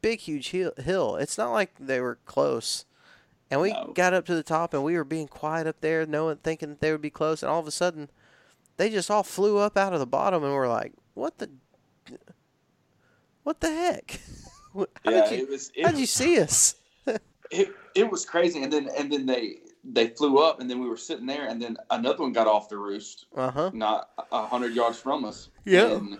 big, 0.01 0.21
huge 0.21 0.51
hill. 0.51 1.17
It's 1.17 1.37
not 1.37 1.51
like 1.51 1.71
they 1.77 1.99
were 1.99 2.17
close. 2.25 2.85
And 3.51 3.61
we 3.61 3.73
no. 3.73 3.91
got 3.93 4.13
up 4.13 4.25
to 4.27 4.35
the 4.35 4.41
top, 4.41 4.73
and 4.73 4.85
we 4.85 4.95
were 4.95 5.03
being 5.03 5.27
quiet 5.27 5.67
up 5.67 5.81
there, 5.81 6.05
knowing, 6.05 6.37
thinking 6.37 6.69
that 6.69 6.79
they 6.79 6.91
would 6.91 7.01
be 7.01 7.09
close. 7.09 7.43
And 7.43 7.51
all 7.51 7.59
of 7.59 7.67
a 7.67 7.71
sudden, 7.71 8.09
they 8.77 8.89
just 8.89 9.11
all 9.11 9.21
flew 9.21 9.57
up 9.57 9.77
out 9.77 9.93
of 9.93 9.99
the 9.99 10.07
bottom, 10.07 10.41
and 10.43 10.53
we're 10.53 10.69
like, 10.69 10.93
"What 11.13 11.37
the 11.39 11.49
what 13.43 13.59
the 13.59 13.69
heck? 13.69 14.21
How 14.73 15.11
yeah, 15.11 15.29
did 15.29 15.39
you, 15.39 15.45
it 15.45 15.49
was. 15.49 15.71
It, 15.75 15.85
how'd 15.85 15.97
you 15.97 16.05
see 16.05 16.39
us? 16.39 16.75
it 17.51 17.69
it 17.95 18.09
was 18.09 18.25
crazy, 18.25 18.63
and 18.63 18.71
then 18.71 18.89
and 18.97 19.11
then 19.11 19.25
they 19.25 19.57
they 19.85 20.07
flew 20.07 20.39
up, 20.39 20.59
and 20.59 20.69
then 20.69 20.79
we 20.79 20.87
were 20.87 20.97
sitting 20.97 21.25
there, 21.25 21.47
and 21.47 21.61
then 21.61 21.77
another 21.91 22.23
one 22.23 22.33
got 22.33 22.47
off 22.47 22.69
the 22.69 22.77
roost, 22.77 23.25
uh-huh. 23.35 23.71
not 23.73 24.09
a 24.31 24.45
hundred 24.45 24.73
yards 24.73 24.99
from 24.99 25.25
us. 25.25 25.49
Yeah, 25.65 25.93
and, 25.93 26.17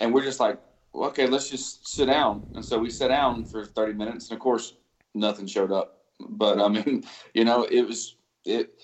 and 0.00 0.12
we're 0.12 0.24
just 0.24 0.40
like, 0.40 0.58
well, 0.92 1.08
okay, 1.10 1.26
let's 1.26 1.50
just 1.50 1.88
sit 1.88 2.06
down. 2.06 2.46
And 2.54 2.64
so 2.64 2.78
we 2.78 2.90
sat 2.90 3.08
down 3.08 3.44
for 3.44 3.64
thirty 3.64 3.92
minutes, 3.92 4.28
and 4.30 4.36
of 4.36 4.40
course, 4.40 4.74
nothing 5.14 5.46
showed 5.46 5.72
up. 5.72 6.02
But 6.20 6.60
I 6.60 6.68
mean, 6.68 7.04
you 7.34 7.44
know, 7.44 7.64
it 7.64 7.82
was 7.82 8.16
it. 8.44 8.74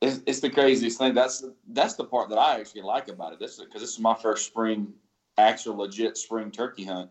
It's, 0.00 0.22
it's 0.26 0.40
the 0.40 0.48
craziest 0.48 0.98
thing. 0.98 1.14
That's 1.14 1.44
that's 1.68 1.94
the 1.94 2.04
part 2.04 2.30
that 2.30 2.38
I 2.38 2.58
actually 2.58 2.82
like 2.82 3.08
about 3.08 3.32
it. 3.32 3.38
This 3.38 3.60
because 3.60 3.82
this 3.82 3.90
is 3.90 4.00
my 4.00 4.14
first 4.14 4.46
spring, 4.46 4.94
actual 5.38 5.76
legit 5.76 6.16
spring 6.16 6.50
turkey 6.50 6.84
hunt 6.84 7.10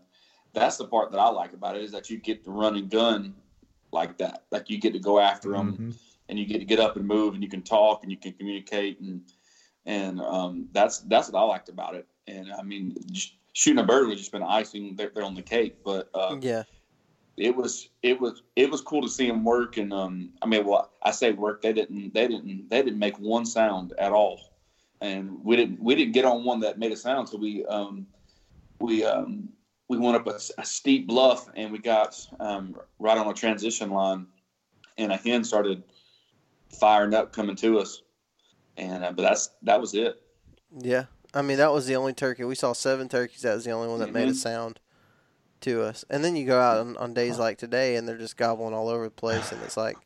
that's 0.54 0.78
the 0.78 0.86
part 0.86 1.12
that 1.12 1.20
I 1.20 1.30
like 1.30 1.54
about 1.54 1.76
it 1.76 1.84
is 1.84 1.92
that 1.92 2.10
you 2.10 2.18
get 2.18 2.44
to 2.46 2.52
run 2.52 2.76
and 2.76 2.90
gun 2.90 3.36
like 3.92 4.18
that. 4.18 4.46
Like 4.52 4.70
you 4.70 4.80
get 4.80 4.94
to 4.94 5.00
go 5.00 5.20
after 5.20 5.52
them 5.52 5.74
mm-hmm. 5.74 5.90
And 6.30 6.40
you 6.40 6.46
get 6.46 6.60
to 6.60 6.66
get 6.66 6.80
up 6.80 6.96
and 6.96 7.06
move 7.06 7.34
and 7.34 7.44
you 7.44 7.50
can 7.50 7.62
talk 7.62 8.04
and 8.04 8.12
you 8.12 8.18
can 8.18 8.34
communicate 8.34 9.00
and 9.02 9.22
and 9.86 10.22
um, 10.22 10.68
that's 10.72 11.00
that's 11.00 11.32
what 11.32 11.40
I 11.40 11.44
liked 11.44 11.70
about 11.70 11.96
it. 11.96 12.08
And 12.28 12.52
I 12.54 12.62
mean, 12.62 12.96
shooting 13.54 13.80
a 13.80 13.84
bird 13.84 14.08
was 14.08 14.20
just 14.20 14.32
been 14.32 14.44
icing 14.44 14.96
there, 14.96 15.12
there 15.14 15.24
on 15.24 15.34
the 15.34 15.42
cake, 15.42 15.78
but 15.84 16.10
uh, 16.14 16.38
yeah, 16.40 16.64
it 17.38 17.56
was 17.56 17.90
it 18.04 18.20
was 18.20 18.44
it 18.56 18.70
was 18.70 18.82
cool 18.82 19.02
to 19.02 19.10
see 19.10 19.28
them 19.28 19.44
work. 19.44 19.78
And 19.78 19.92
um, 19.92 20.30
I 20.42 20.46
mean, 20.46 20.66
well, 20.66 20.92
I 21.02 21.12
say 21.12 21.32
work. 21.32 21.62
They 21.62 21.74
didn't 21.74 22.14
they 22.14 22.28
didn't 22.28 22.70
they 22.70 22.84
didn't 22.84 23.00
make 23.00 23.18
one 23.18 23.46
sound 23.46 23.94
at 23.98 24.12
all, 24.12 24.40
and 25.02 25.44
we 25.44 25.56
didn't 25.56 25.82
we 25.82 25.96
didn't 25.96 26.14
get 26.14 26.26
on 26.26 26.44
one 26.44 26.60
that 26.60 26.78
made 26.78 26.92
a 26.92 26.98
sound. 26.98 27.30
So 27.30 27.38
we 27.38 27.66
um, 27.66 28.06
we 28.80 29.04
um, 29.04 29.50
we 29.88 29.98
went 29.98 30.18
up 30.18 30.28
a, 30.28 30.40
a 30.60 30.66
steep 30.66 31.08
bluff 31.08 31.50
and 31.56 31.72
we 31.72 31.80
got 31.80 32.16
um, 32.40 32.76
right 33.00 33.18
on 33.18 33.28
a 33.28 33.34
transition 33.34 33.90
line, 33.90 34.28
and 35.00 35.12
a 35.12 35.18
hen 35.18 35.44
started 35.44 35.84
firing 36.70 37.14
up 37.14 37.34
coming 37.34 37.56
to 37.58 37.80
us, 37.80 38.02
and 38.78 39.04
uh, 39.04 39.12
but 39.12 39.24
that's 39.24 39.50
that 39.64 39.80
was 39.80 39.94
it. 39.94 40.22
Yeah, 40.78 41.06
I 41.34 41.42
mean 41.42 41.58
that 41.58 41.72
was 41.72 41.88
the 41.88 41.96
only 41.96 42.14
turkey 42.14 42.44
we 42.44 42.56
saw. 42.56 42.74
Seven 42.74 43.10
turkeys. 43.10 43.42
That 43.42 43.56
was 43.56 43.66
the 43.66 43.72
only 43.72 43.88
one 43.88 44.00
that 44.00 44.06
mm-hmm. 44.06 44.14
made 44.14 44.28
a 44.28 44.32
mm-hmm. 44.32 44.36
sound 44.36 44.80
to 45.62 45.84
us. 45.84 46.06
And 46.10 46.24
then 46.24 46.36
you 46.36 46.46
go 46.46 46.60
out 46.60 46.78
on, 46.78 46.98
on 46.98 47.14
days 47.14 47.38
like 47.38 47.58
today, 47.58 47.96
and 47.96 48.08
they're 48.08 48.18
just 48.18 48.38
gobbling 48.38 48.74
all 48.74 48.90
over 48.90 49.06
the 49.06 49.12
place, 49.12 49.52
and 49.52 49.62
it's 49.64 49.78
like, 49.78 49.98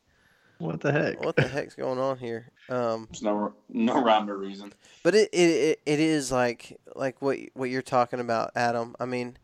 what 0.58 0.82
the 0.82 0.92
heck? 0.92 1.24
What 1.24 1.36
the 1.36 1.48
heck's 1.48 1.76
going 1.76 2.00
on 2.00 2.18
here? 2.18 2.52
Um, 2.70 3.08
There's 3.12 3.22
no 3.22 3.54
no 3.70 4.02
rhyme 4.02 4.30
or 4.30 4.38
reason. 4.38 4.74
But 5.04 5.16
it, 5.16 5.30
it 5.34 5.82
it 5.86 6.00
is 6.00 6.32
like 6.32 6.80
like 6.96 7.22
what 7.22 7.38
what 7.54 7.70
you're 7.70 7.82
talking 7.82 8.20
about, 8.20 8.52
Adam. 8.56 8.96
I 9.00 9.06
mean, 9.06 9.38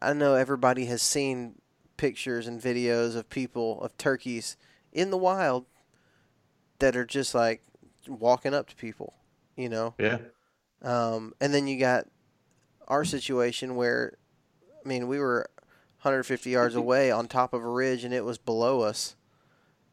I 0.00 0.12
know 0.12 0.34
everybody 0.34 0.86
has 0.86 1.02
seen 1.02 1.56
pictures 1.96 2.46
and 2.46 2.60
videos 2.60 3.16
of 3.16 3.28
people 3.28 3.82
of 3.82 3.96
turkeys 3.98 4.56
in 4.92 5.10
the 5.10 5.18
wild 5.18 5.66
that 6.80 6.96
are 6.96 7.06
just 7.06 7.34
like 7.34 7.62
walking 8.08 8.54
up 8.54 8.68
to 8.68 8.76
people, 8.76 9.14
you 9.56 9.68
know. 9.68 9.94
Yeah. 9.98 10.18
Um, 10.82 11.34
and 11.40 11.52
then 11.54 11.66
you 11.66 11.78
got 11.78 12.06
our 12.88 13.04
situation 13.04 13.76
where, 13.76 14.16
I 14.84 14.88
mean, 14.88 15.06
we 15.06 15.18
were 15.18 15.48
150 16.02 16.50
yards 16.50 16.74
away 16.74 17.10
on 17.10 17.28
top 17.28 17.52
of 17.52 17.62
a 17.62 17.68
ridge, 17.68 18.04
and 18.04 18.12
it 18.12 18.24
was 18.24 18.38
below 18.38 18.80
us, 18.80 19.16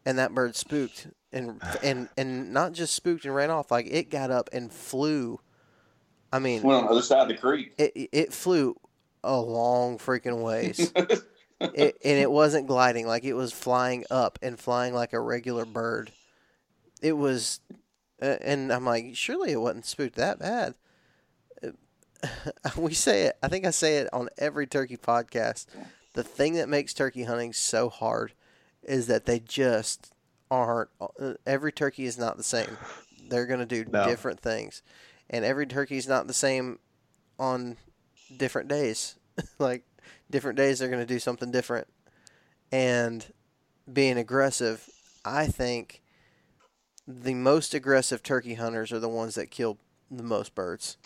and 0.05 0.17
that 0.17 0.33
bird 0.33 0.55
spooked 0.55 1.07
and 1.31 1.61
and 1.83 2.09
and 2.17 2.53
not 2.53 2.73
just 2.73 2.93
spooked 2.93 3.25
and 3.25 3.35
ran 3.35 3.49
off, 3.49 3.71
like 3.71 3.87
it 3.87 4.09
got 4.09 4.31
up 4.31 4.49
and 4.53 4.71
flew. 4.71 5.39
I 6.31 6.39
mean, 6.39 6.63
went 6.63 6.79
on 6.79 6.85
the 6.85 6.91
other 6.91 7.01
side 7.01 7.21
of 7.21 7.27
the 7.27 7.37
creek. 7.37 7.73
It 7.77 8.09
it 8.11 8.33
flew 8.33 8.75
a 9.23 9.39
long 9.39 9.97
freaking 9.97 10.41
ways. 10.41 10.91
it, 11.59 11.97
and 12.03 12.17
it 12.17 12.31
wasn't 12.31 12.67
gliding 12.67 13.07
like 13.07 13.23
it 13.23 13.33
was 13.33 13.51
flying 13.51 14.05
up 14.09 14.39
and 14.41 14.59
flying 14.59 14.93
like 14.93 15.13
a 15.13 15.19
regular 15.19 15.65
bird. 15.65 16.11
It 17.01 17.13
was, 17.13 17.59
uh, 18.21 18.37
and 18.41 18.71
I'm 18.71 18.85
like, 18.85 19.15
surely 19.15 19.51
it 19.51 19.61
wasn't 19.61 19.85
spooked 19.85 20.15
that 20.15 20.39
bad. 20.39 20.75
we 22.77 22.93
say 22.93 23.23
it. 23.23 23.37
I 23.43 23.47
think 23.47 23.65
I 23.65 23.71
say 23.71 23.97
it 23.97 24.09
on 24.11 24.29
every 24.37 24.67
turkey 24.67 24.97
podcast. 24.97 25.67
The 26.13 26.23
thing 26.23 26.53
that 26.53 26.69
makes 26.69 26.93
turkey 26.93 27.23
hunting 27.23 27.53
so 27.53 27.89
hard 27.89 28.33
is 28.81 29.07
that 29.07 29.25
they 29.25 29.39
just 29.39 30.13
aren't. 30.49 30.89
Uh, 30.99 31.33
every 31.45 31.71
turkey 31.71 32.05
is 32.05 32.17
not 32.17 32.37
the 32.37 32.43
same. 32.43 32.77
They're 33.29 33.45
going 33.45 33.59
to 33.59 33.65
do 33.65 33.85
no. 33.89 34.05
different 34.05 34.39
things, 34.39 34.81
and 35.29 35.45
every 35.45 35.67
turkey 35.67 35.97
is 35.97 36.07
not 36.07 36.27
the 36.27 36.33
same 36.33 36.79
on 37.37 37.77
different 38.35 38.67
days. 38.67 39.15
like 39.59 39.83
different 40.29 40.57
days 40.57 40.79
they're 40.79 40.89
going 40.89 41.05
to 41.05 41.13
do 41.13 41.19
something 41.19 41.51
different. 41.51 41.87
And 42.71 43.25
being 43.91 44.17
aggressive, 44.17 44.89
I 45.23 45.47
think 45.47 46.01
the 47.07 47.33
most 47.33 47.73
aggressive 47.73 48.21
turkey 48.21 48.55
hunters 48.55 48.91
are 48.91 48.99
the 48.99 49.07
ones 49.09 49.35
that 49.35 49.49
kill 49.49 49.77
the 50.11 50.23
most 50.23 50.53
birds. 50.53 50.97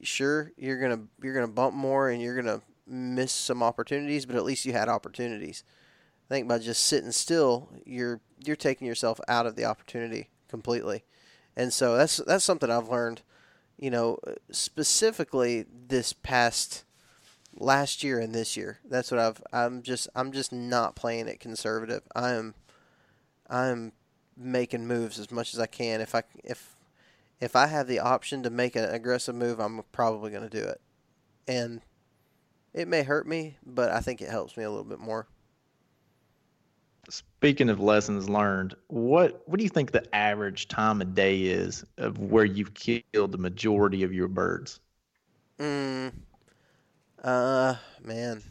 Sure, 0.00 0.52
you're 0.56 0.78
to 0.88 1.02
you're 1.22 1.40
to 1.40 1.46
bump 1.48 1.74
more 1.74 2.08
and 2.08 2.22
you're 2.22 2.40
to 2.42 2.62
miss 2.86 3.32
some 3.32 3.62
opportunities, 3.62 4.26
but 4.26 4.36
at 4.36 4.44
least 4.44 4.64
you 4.64 4.72
had 4.72 4.88
opportunities. 4.88 5.64
I 6.28 6.34
think 6.34 6.48
by 6.48 6.58
just 6.58 6.84
sitting 6.84 7.12
still, 7.12 7.70
you're 7.84 8.20
you're 8.38 8.56
taking 8.56 8.86
yourself 8.86 9.20
out 9.28 9.46
of 9.46 9.56
the 9.56 9.64
opportunity 9.64 10.30
completely. 10.48 11.04
And 11.56 11.72
so 11.72 11.96
that's 11.96 12.16
that's 12.18 12.44
something 12.44 12.70
I've 12.70 12.88
learned, 12.88 13.22
you 13.76 13.90
know, 13.90 14.18
specifically 14.50 15.66
this 15.88 16.12
past 16.12 16.84
last 17.54 18.02
year 18.02 18.18
and 18.18 18.34
this 18.34 18.56
year. 18.56 18.78
That's 18.84 19.10
what 19.10 19.20
I've 19.20 19.42
I'm 19.52 19.82
just 19.82 20.08
I'm 20.14 20.32
just 20.32 20.52
not 20.52 20.96
playing 20.96 21.28
it 21.28 21.40
conservative. 21.40 22.02
I 22.14 22.30
am 22.32 22.54
I'm 23.48 23.92
making 24.36 24.86
moves 24.86 25.18
as 25.18 25.30
much 25.30 25.54
as 25.54 25.60
I 25.60 25.66
can. 25.66 26.00
If 26.00 26.14
I 26.14 26.22
if 26.44 26.76
if 27.40 27.56
I 27.56 27.66
have 27.66 27.88
the 27.88 27.98
option 27.98 28.42
to 28.44 28.50
make 28.50 28.76
an 28.76 28.84
aggressive 28.84 29.34
move, 29.34 29.58
I'm 29.58 29.82
probably 29.92 30.30
going 30.30 30.48
to 30.48 30.60
do 30.60 30.64
it. 30.64 30.80
And 31.48 31.80
it 32.72 32.86
may 32.86 33.02
hurt 33.02 33.26
me, 33.26 33.56
but 33.66 33.90
I 33.90 34.00
think 34.00 34.22
it 34.22 34.30
helps 34.30 34.56
me 34.56 34.64
a 34.64 34.70
little 34.70 34.84
bit 34.84 35.00
more. 35.00 35.26
Speaking 37.08 37.68
of 37.68 37.80
lessons 37.80 38.28
learned, 38.28 38.76
what 38.86 39.42
what 39.46 39.58
do 39.58 39.64
you 39.64 39.70
think 39.70 39.90
the 39.90 40.14
average 40.14 40.68
time 40.68 41.02
of 41.02 41.14
day 41.14 41.42
is 41.42 41.84
of 41.98 42.18
where 42.18 42.44
you've 42.44 42.74
killed 42.74 43.32
the 43.32 43.38
majority 43.38 44.04
of 44.04 44.12
your 44.12 44.28
birds? 44.28 44.78
Mm, 45.58 46.12
uh, 47.22 47.74
man, 48.02 48.42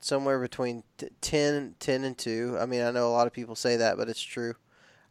somewhere 0.00 0.40
between 0.40 0.82
t- 0.98 1.08
10, 1.20 1.76
10 1.78 2.04
and 2.04 2.16
two. 2.18 2.56
I 2.60 2.66
mean, 2.66 2.82
I 2.82 2.90
know 2.90 3.08
a 3.08 3.12
lot 3.12 3.26
of 3.26 3.32
people 3.32 3.54
say 3.54 3.76
that, 3.76 3.96
but 3.96 4.08
it's 4.08 4.22
true. 4.22 4.54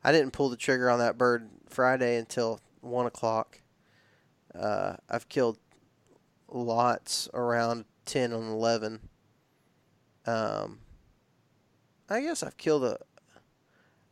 I 0.03 0.11
didn't 0.11 0.31
pull 0.31 0.49
the 0.49 0.57
trigger 0.57 0.89
on 0.89 0.99
that 0.99 1.17
bird 1.17 1.49
Friday 1.67 2.17
until 2.17 2.59
one 2.81 3.05
o'clock. 3.05 3.61
Uh, 4.53 4.95
I've 5.09 5.29
killed 5.29 5.57
lots 6.47 7.29
around 7.33 7.85
ten 8.05 8.31
and 8.31 8.49
eleven. 8.49 9.09
Um, 10.25 10.79
I 12.09 12.21
guess 12.21 12.43
I've 12.43 12.57
killed 12.57 12.83
a. 12.83 12.97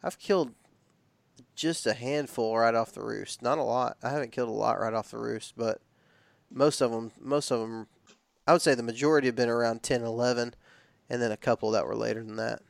I've 0.03 0.19
killed 0.19 0.53
just 1.55 1.87
a 1.87 1.93
handful 1.93 2.57
right 2.57 2.75
off 2.75 2.91
the 2.93 3.01
roost. 3.01 3.41
Not 3.41 3.57
a 3.57 3.63
lot. 3.63 3.97
I 4.03 4.09
haven't 4.09 4.31
killed 4.31 4.49
a 4.49 4.51
lot 4.51 4.79
right 4.79 4.93
off 4.93 5.11
the 5.11 5.17
roost, 5.17 5.53
but 5.57 5.81
most 6.51 6.81
of 6.81 6.91
them, 6.91 7.11
most 7.19 7.51
of 7.51 7.59
them, 7.59 7.87
I 8.45 8.53
would 8.53 8.61
say 8.61 8.75
the 8.75 8.83
majority 8.83 9.27
have 9.27 9.35
been 9.35 9.49
around 9.49 9.83
10, 9.83 10.03
11, 10.03 10.53
and 11.09 11.21
then 11.21 11.31
a 11.31 11.37
couple 11.37 11.71
that 11.71 11.85
were 11.85 11.95
later 11.95 12.23
than 12.23 12.35
that. 12.37 12.61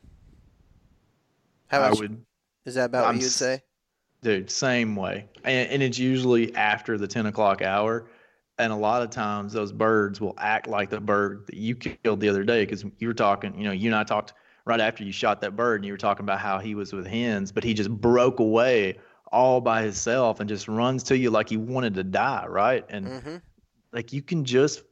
How 1.67 1.81
I 1.81 1.91
would. 1.91 2.23
Is 2.65 2.75
that 2.75 2.85
about 2.85 3.05
I'm, 3.05 3.15
what 3.15 3.21
you 3.21 3.25
would 3.25 3.31
say? 3.31 3.61
Dude, 4.21 4.49
same 4.49 4.95
way, 4.95 5.27
and, 5.43 5.69
and 5.69 5.83
it's 5.83 5.99
usually 5.99 6.53
after 6.55 6.97
the 6.97 7.07
10 7.07 7.27
o'clock 7.27 7.61
hour 7.61 8.07
and 8.59 8.73
a 8.73 8.75
lot 8.75 9.01
of 9.01 9.09
times 9.09 9.53
those 9.53 9.71
birds 9.71 10.19
will 10.19 10.33
act 10.37 10.67
like 10.67 10.89
the 10.89 10.99
bird 10.99 11.45
that 11.47 11.55
you 11.55 11.75
killed 11.75 12.19
the 12.19 12.29
other 12.29 12.43
day 12.43 12.65
because 12.65 12.83
you 12.97 13.07
were 13.07 13.13
talking 13.13 13.57
you 13.57 13.63
know 13.63 13.71
you 13.71 13.89
and 13.89 13.95
i 13.95 14.03
talked 14.03 14.33
right 14.65 14.79
after 14.79 15.03
you 15.03 15.11
shot 15.11 15.41
that 15.41 15.55
bird 15.55 15.81
and 15.81 15.85
you 15.85 15.93
were 15.93 15.97
talking 15.97 16.23
about 16.23 16.39
how 16.39 16.59
he 16.59 16.75
was 16.75 16.93
with 16.93 17.05
hens 17.05 17.51
but 17.51 17.63
he 17.63 17.73
just 17.73 17.89
broke 17.89 18.39
away 18.39 18.97
all 19.31 19.61
by 19.61 19.81
himself 19.81 20.39
and 20.39 20.49
just 20.49 20.67
runs 20.67 21.03
to 21.03 21.17
you 21.17 21.29
like 21.29 21.49
he 21.49 21.57
wanted 21.57 21.93
to 21.93 22.03
die 22.03 22.45
right 22.47 22.85
and 22.89 23.07
mm-hmm. 23.07 23.35
like 23.91 24.11
you 24.13 24.21
can 24.21 24.43
just 24.43 24.83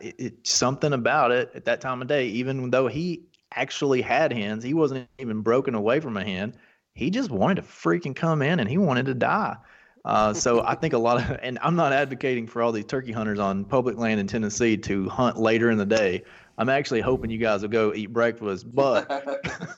it's 0.00 0.14
it, 0.18 0.46
something 0.46 0.92
about 0.92 1.30
it 1.30 1.50
at 1.54 1.64
that 1.64 1.80
time 1.80 2.02
of 2.02 2.08
day 2.08 2.26
even 2.26 2.70
though 2.70 2.86
he 2.86 3.22
actually 3.52 4.00
had 4.00 4.32
hands, 4.32 4.62
he 4.62 4.74
wasn't 4.74 5.08
even 5.18 5.40
broken 5.40 5.74
away 5.74 5.98
from 5.98 6.16
a 6.16 6.24
hand. 6.24 6.54
he 6.94 7.10
just 7.10 7.30
wanted 7.30 7.56
to 7.56 7.62
freaking 7.62 8.14
come 8.14 8.42
in 8.42 8.60
and 8.60 8.68
he 8.68 8.78
wanted 8.78 9.06
to 9.06 9.14
die 9.14 9.56
uh, 10.04 10.32
so 10.32 10.62
I 10.64 10.74
think 10.74 10.94
a 10.94 10.98
lot 10.98 11.18
of, 11.18 11.38
and 11.42 11.58
I'm 11.62 11.76
not 11.76 11.92
advocating 11.92 12.46
for 12.46 12.62
all 12.62 12.72
these 12.72 12.86
turkey 12.86 13.12
hunters 13.12 13.38
on 13.38 13.64
public 13.64 13.96
land 13.96 14.20
in 14.20 14.26
Tennessee 14.26 14.76
to 14.78 15.08
hunt 15.08 15.38
later 15.38 15.70
in 15.70 15.78
the 15.78 15.86
day. 15.86 16.24
I'm 16.58 16.68
actually 16.68 17.00
hoping 17.00 17.30
you 17.30 17.38
guys 17.38 17.62
will 17.62 17.68
go 17.68 17.94
eat 17.94 18.12
breakfast, 18.12 18.72
but 18.74 19.06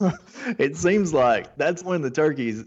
it 0.59 0.77
seems 0.77 1.13
like 1.13 1.57
that's 1.57 1.85
when 1.85 2.03
the 2.03 2.11
turkeys 2.11 2.65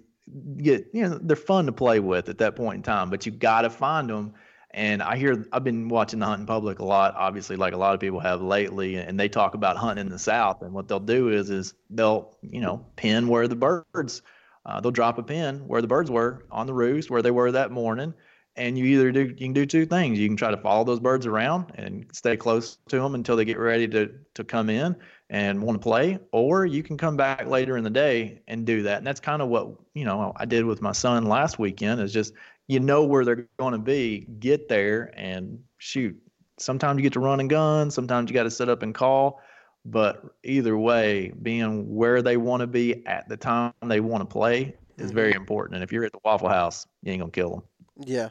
get, 0.58 0.88
you 0.94 1.08
know, 1.08 1.20
they're 1.22 1.36
fun 1.36 1.66
to 1.66 1.72
play 1.72 2.00
with 2.00 2.30
at 2.30 2.38
that 2.38 2.56
point 2.56 2.78
in 2.78 2.84
time, 2.84 3.10
but 3.10 3.26
you 3.26 3.32
got 3.32 3.62
to 3.62 3.70
find 3.70 4.10
them. 4.10 4.34
And 4.76 5.02
I 5.02 5.16
hear 5.16 5.46
I've 5.54 5.64
been 5.64 5.88
watching 5.88 6.20
the 6.20 6.26
hunting 6.26 6.46
public 6.46 6.80
a 6.80 6.86
lot, 6.86 7.16
obviously, 7.16 7.56
like 7.56 7.74
a 7.74 7.78
lot 7.78 7.94
of 7.94 8.02
people 8.02 8.20
have 8.20 8.42
lately, 8.42 8.98
and 8.98 9.18
they 9.18 9.30
talk 9.30 9.54
about 9.54 9.78
hunting 9.78 10.06
in 10.06 10.12
the 10.12 10.20
South. 10.20 10.62
And 10.64 10.74
what 10.74 10.90
they'll 10.90 11.00
do 11.00 11.30
is, 11.30 11.50
is 11.50 11.74
they'll, 11.90 12.36
you 12.42 12.60
know, 12.60 12.86
pin 12.98 13.30
where 13.30 13.48
the 13.48 13.56
birds 13.56 14.22
uh, 14.66 14.82
they'll 14.82 14.92
drop 14.92 15.18
a 15.18 15.24
pin 15.24 15.66
where 15.68 15.82
the 15.82 15.88
birds 15.88 16.12
were 16.12 16.46
on 16.52 16.68
the 16.68 16.74
roost, 16.74 17.10
where 17.10 17.22
they 17.22 17.32
were 17.32 17.54
that 17.54 17.72
morning. 17.72 18.14
And 18.58 18.78
you 18.78 18.86
either 18.86 19.12
do 19.14 19.22
you 19.22 19.36
can 19.36 19.54
do 19.54 19.66
two 19.66 19.86
things. 19.86 20.20
You 20.20 20.28
can 20.28 20.38
try 20.38 20.52
to 20.52 20.58
follow 20.58 20.84
those 20.84 21.00
birds 21.00 21.26
around 21.26 21.72
and 21.76 22.06
stay 22.14 22.36
close 22.36 22.78
to 22.90 23.00
them 23.00 23.16
until 23.16 23.38
they 23.38 23.46
get 23.46 23.60
ready 23.60 23.88
to 23.90 24.12
to 24.34 24.44
come 24.44 24.70
in 24.70 24.96
and 25.30 25.62
want 25.62 25.82
to 25.82 25.84
play, 25.84 26.20
or 26.32 26.66
you 26.66 26.84
can 26.84 26.98
come 26.98 27.18
back 27.18 27.48
later 27.48 27.78
in 27.78 27.84
the 27.84 27.90
day 27.90 28.42
and 28.48 28.66
do 28.66 28.84
that. 28.84 28.98
And 28.98 29.08
that's 29.08 29.20
kind 29.20 29.42
of 29.42 29.50
what 29.50 29.70
you 29.94 30.06
know 30.06 30.34
I 30.36 30.46
did 30.46 30.66
with 30.66 30.82
my 30.82 30.94
son 30.94 31.26
last 31.26 31.60
weekend. 31.60 32.00
Is 32.00 32.14
just 32.14 32.34
you 32.68 32.80
know 32.80 33.04
where 33.04 33.24
they're 33.26 33.48
going 33.58 33.74
to 33.74 33.80
be, 33.80 34.28
get 34.40 34.68
there 34.68 35.12
and 35.16 35.60
shoot. 35.78 36.16
Sometimes 36.58 36.98
you 36.98 37.04
get 37.04 37.14
to 37.14 37.20
run 37.20 37.40
and 37.40 37.50
gun. 37.50 37.92
Sometimes 37.92 38.30
you 38.30 38.34
got 38.34 38.44
to 38.44 38.52
set 38.52 38.70
up 38.70 38.82
and 38.82 38.94
call. 38.94 39.42
But 39.86 40.24
either 40.44 40.78
way, 40.78 41.32
being 41.42 41.94
where 41.94 42.22
they 42.22 42.38
want 42.38 42.62
to 42.62 42.68
be 42.68 43.06
at 43.06 43.30
the 43.30 43.38
time 43.38 43.72
they 43.86 44.00
want 44.00 44.22
to 44.22 44.26
play 44.26 44.76
is 44.98 45.12
very 45.12 45.32
mm-hmm. 45.32 45.42
important. 45.42 45.76
And 45.76 45.84
if 45.84 45.92
you're 45.92 46.06
at 46.06 46.12
the 46.12 46.20
Waffle 46.26 46.50
House, 46.50 46.88
you 47.04 47.12
ain't 47.12 47.22
gonna 47.22 47.32
kill 47.32 47.52
them. 47.52 47.64
Yeah, 47.98 48.30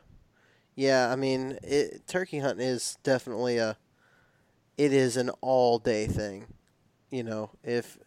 yeah. 0.74 1.12
I 1.12 1.16
mean, 1.16 1.59
it, 1.62 2.09
turkey 2.09 2.41
hunting 2.41 2.66
is 2.66 2.99
definitely 3.05 3.59
a. 3.59 3.76
It 4.76 4.93
is 4.93 5.16
an 5.16 5.30
all 5.41 5.78
day 5.78 6.09
thing. 6.09 6.47
You 7.11 7.22
know, 7.22 7.51
if 7.62 7.99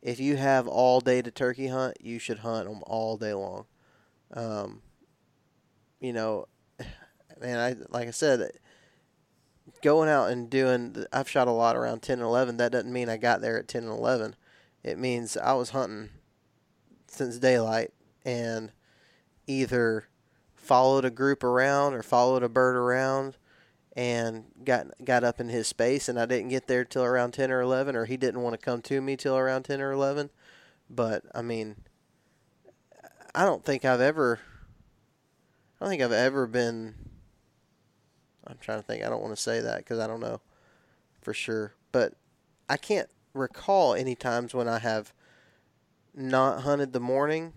if 0.00 0.20
you 0.20 0.36
have 0.36 0.68
all 0.68 1.00
day 1.00 1.20
to 1.20 1.32
turkey 1.32 1.66
hunt, 1.66 1.96
you 2.00 2.20
should 2.20 2.38
hunt 2.38 2.68
them 2.68 2.82
all 2.86 3.16
day 3.16 3.34
long. 3.34 3.66
Um, 4.32 4.82
you 6.04 6.12
know, 6.12 6.48
man, 7.40 7.58
I 7.58 7.76
like 7.88 8.08
I 8.08 8.10
said, 8.10 8.50
going 9.82 10.08
out 10.08 10.30
and 10.30 10.50
doing 10.50 11.06
I've 11.12 11.30
shot 11.30 11.48
a 11.48 11.52
lot 11.52 11.76
around 11.76 12.02
10 12.02 12.18
and 12.18 12.26
11 12.26 12.58
that 12.58 12.72
doesn't 12.72 12.92
mean 12.92 13.08
I 13.08 13.16
got 13.16 13.40
there 13.40 13.58
at 13.58 13.68
10 13.68 13.84
and 13.84 13.92
11 13.92 14.36
it 14.82 14.98
means 14.98 15.36
I 15.36 15.54
was 15.54 15.70
hunting 15.70 16.10
since 17.06 17.38
daylight 17.38 17.92
and 18.24 18.72
either 19.46 20.08
followed 20.54 21.06
a 21.06 21.10
group 21.10 21.42
around 21.42 21.94
or 21.94 22.02
followed 22.02 22.42
a 22.42 22.48
bird 22.48 22.76
around 22.76 23.36
and 23.96 24.44
got 24.62 24.88
got 25.04 25.24
up 25.24 25.40
in 25.40 25.48
his 25.48 25.68
space. 25.68 26.08
And 26.08 26.18
I 26.18 26.26
didn't 26.26 26.48
get 26.48 26.66
there 26.66 26.84
till 26.84 27.04
around 27.04 27.32
10 27.32 27.50
or 27.50 27.60
11 27.60 27.94
or 27.96 28.06
he 28.06 28.16
didn't 28.16 28.42
want 28.42 28.58
to 28.58 28.64
come 28.64 28.82
to 28.82 29.00
me 29.00 29.16
till 29.16 29.36
around 29.36 29.62
10 29.62 29.80
or 29.80 29.92
11 29.92 30.30
but 30.90 31.22
I 31.34 31.40
mean 31.40 31.76
I 33.34 33.44
don't 33.44 33.64
think 33.64 33.84
I've 33.84 34.00
ever 34.00 34.40
I 35.80 35.84
don't 35.84 35.90
think 35.90 36.02
I've 36.02 36.12
ever 36.12 36.46
been 36.46 36.94
I'm 38.46 38.58
trying 38.60 38.78
to 38.78 38.86
think. 38.86 39.04
I 39.04 39.08
don't 39.08 39.22
want 39.22 39.34
to 39.34 39.40
say 39.40 39.60
that 39.60 39.78
because 39.78 39.98
I 39.98 40.06
don't 40.06 40.20
know 40.20 40.40
for 41.20 41.32
sure. 41.32 41.74
But 41.92 42.14
I 42.68 42.76
can't 42.76 43.08
recall 43.32 43.94
any 43.94 44.14
times 44.14 44.54
when 44.54 44.68
I 44.68 44.78
have 44.78 45.12
not 46.14 46.62
hunted 46.62 46.92
the 46.92 47.00
morning, 47.00 47.52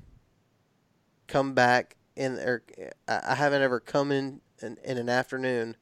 come 1.28 1.54
back 1.54 1.96
in 2.16 2.34
or 2.40 2.64
I 3.08 3.36
haven't 3.36 3.62
ever 3.62 3.80
come 3.80 4.12
in, 4.12 4.42
in 4.62 4.78
in 4.84 4.98
an 4.98 5.10
afternoon 5.10 5.76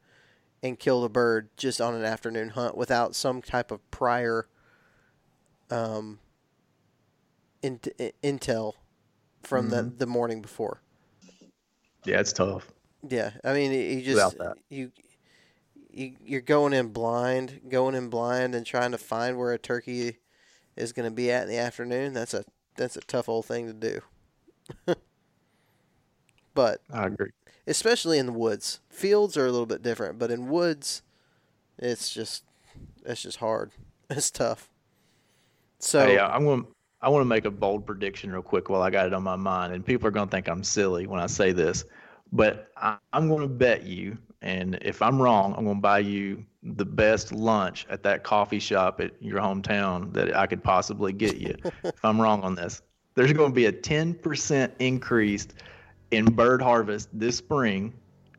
and 0.62 0.78
killed 0.78 1.04
a 1.04 1.08
bird 1.08 1.48
just 1.56 1.80
on 1.80 1.94
an 1.94 2.04
afternoon 2.04 2.50
hunt 2.50 2.76
without 2.76 3.14
some 3.14 3.40
type 3.40 3.70
of 3.70 3.88
prior 3.90 4.48
um 5.70 6.18
in, 7.62 7.78
intel 8.22 8.74
from 9.42 9.66
mm-hmm. 9.66 9.74
the 9.74 9.82
the 9.98 10.06
morning 10.06 10.42
before. 10.42 10.82
Yeah, 12.06 12.20
it's 12.20 12.32
tough. 12.32 12.72
Yeah, 13.08 13.32
I 13.44 13.52
mean, 13.52 13.72
you 13.72 14.02
just 14.02 14.36
you 14.68 14.92
you 15.90 16.14
you're 16.24 16.40
going 16.40 16.72
in 16.72 16.88
blind, 16.88 17.60
going 17.68 17.94
in 17.94 18.08
blind, 18.08 18.54
and 18.54 18.64
trying 18.64 18.92
to 18.92 18.98
find 18.98 19.38
where 19.38 19.52
a 19.52 19.58
turkey 19.58 20.18
is 20.76 20.92
going 20.92 21.08
to 21.08 21.14
be 21.14 21.30
at 21.30 21.42
in 21.42 21.48
the 21.48 21.58
afternoon. 21.58 22.12
That's 22.12 22.34
a 22.34 22.44
that's 22.76 22.96
a 22.96 23.00
tough 23.00 23.28
old 23.28 23.46
thing 23.46 23.66
to 23.66 23.72
do. 23.72 24.00
but 26.54 26.80
I 26.92 27.06
agree, 27.06 27.30
especially 27.66 28.18
in 28.18 28.26
the 28.26 28.32
woods. 28.32 28.80
Fields 28.88 29.36
are 29.36 29.46
a 29.46 29.50
little 29.50 29.66
bit 29.66 29.82
different, 29.82 30.18
but 30.18 30.30
in 30.30 30.48
woods, 30.48 31.02
it's 31.78 32.10
just 32.10 32.44
it's 33.04 33.22
just 33.22 33.38
hard. 33.38 33.72
It's 34.08 34.30
tough. 34.30 34.70
So 35.80 36.06
hey, 36.06 36.16
uh, 36.16 36.28
I'm 36.28 36.44
going. 36.44 36.68
I 37.02 37.08
want 37.08 37.22
to 37.22 37.26
make 37.26 37.44
a 37.44 37.50
bold 37.50 37.86
prediction 37.86 38.32
real 38.32 38.42
quick 38.42 38.68
while 38.68 38.82
I 38.82 38.90
got 38.90 39.06
it 39.06 39.14
on 39.14 39.22
my 39.22 39.36
mind, 39.36 39.72
and 39.72 39.84
people 39.84 40.08
are 40.08 40.10
going 40.10 40.28
to 40.28 40.30
think 40.30 40.48
I'm 40.48 40.64
silly 40.64 41.06
when 41.06 41.20
I 41.20 41.26
say 41.26 41.52
this. 41.52 41.84
But 42.32 42.70
I, 42.76 42.98
am 43.12 43.28
going 43.28 43.42
to 43.42 43.48
bet 43.48 43.84
you, 43.84 44.18
and 44.42 44.78
if 44.82 45.02
I'm 45.02 45.20
wrong, 45.20 45.54
I'm 45.56 45.64
going 45.64 45.76
to 45.76 45.82
buy 45.82 46.00
you 46.00 46.44
the 46.62 46.84
best 46.84 47.32
lunch 47.32 47.86
at 47.88 48.02
that 48.02 48.24
coffee 48.24 48.58
shop 48.58 49.00
at 49.00 49.12
your 49.20 49.40
hometown 49.40 50.12
that 50.14 50.36
I 50.36 50.46
could 50.46 50.64
possibly 50.64 51.12
get 51.12 51.36
you. 51.36 51.54
if 51.84 52.04
I'm 52.04 52.20
wrong 52.20 52.42
on 52.42 52.54
this, 52.54 52.82
there's 53.14 53.32
going 53.32 53.50
to 53.50 53.54
be 53.54 53.66
a 53.66 53.72
10% 53.72 54.70
increase 54.78 55.48
in 56.10 56.24
bird 56.24 56.62
harvest 56.62 57.08
this 57.12 57.36
spring 57.36 57.92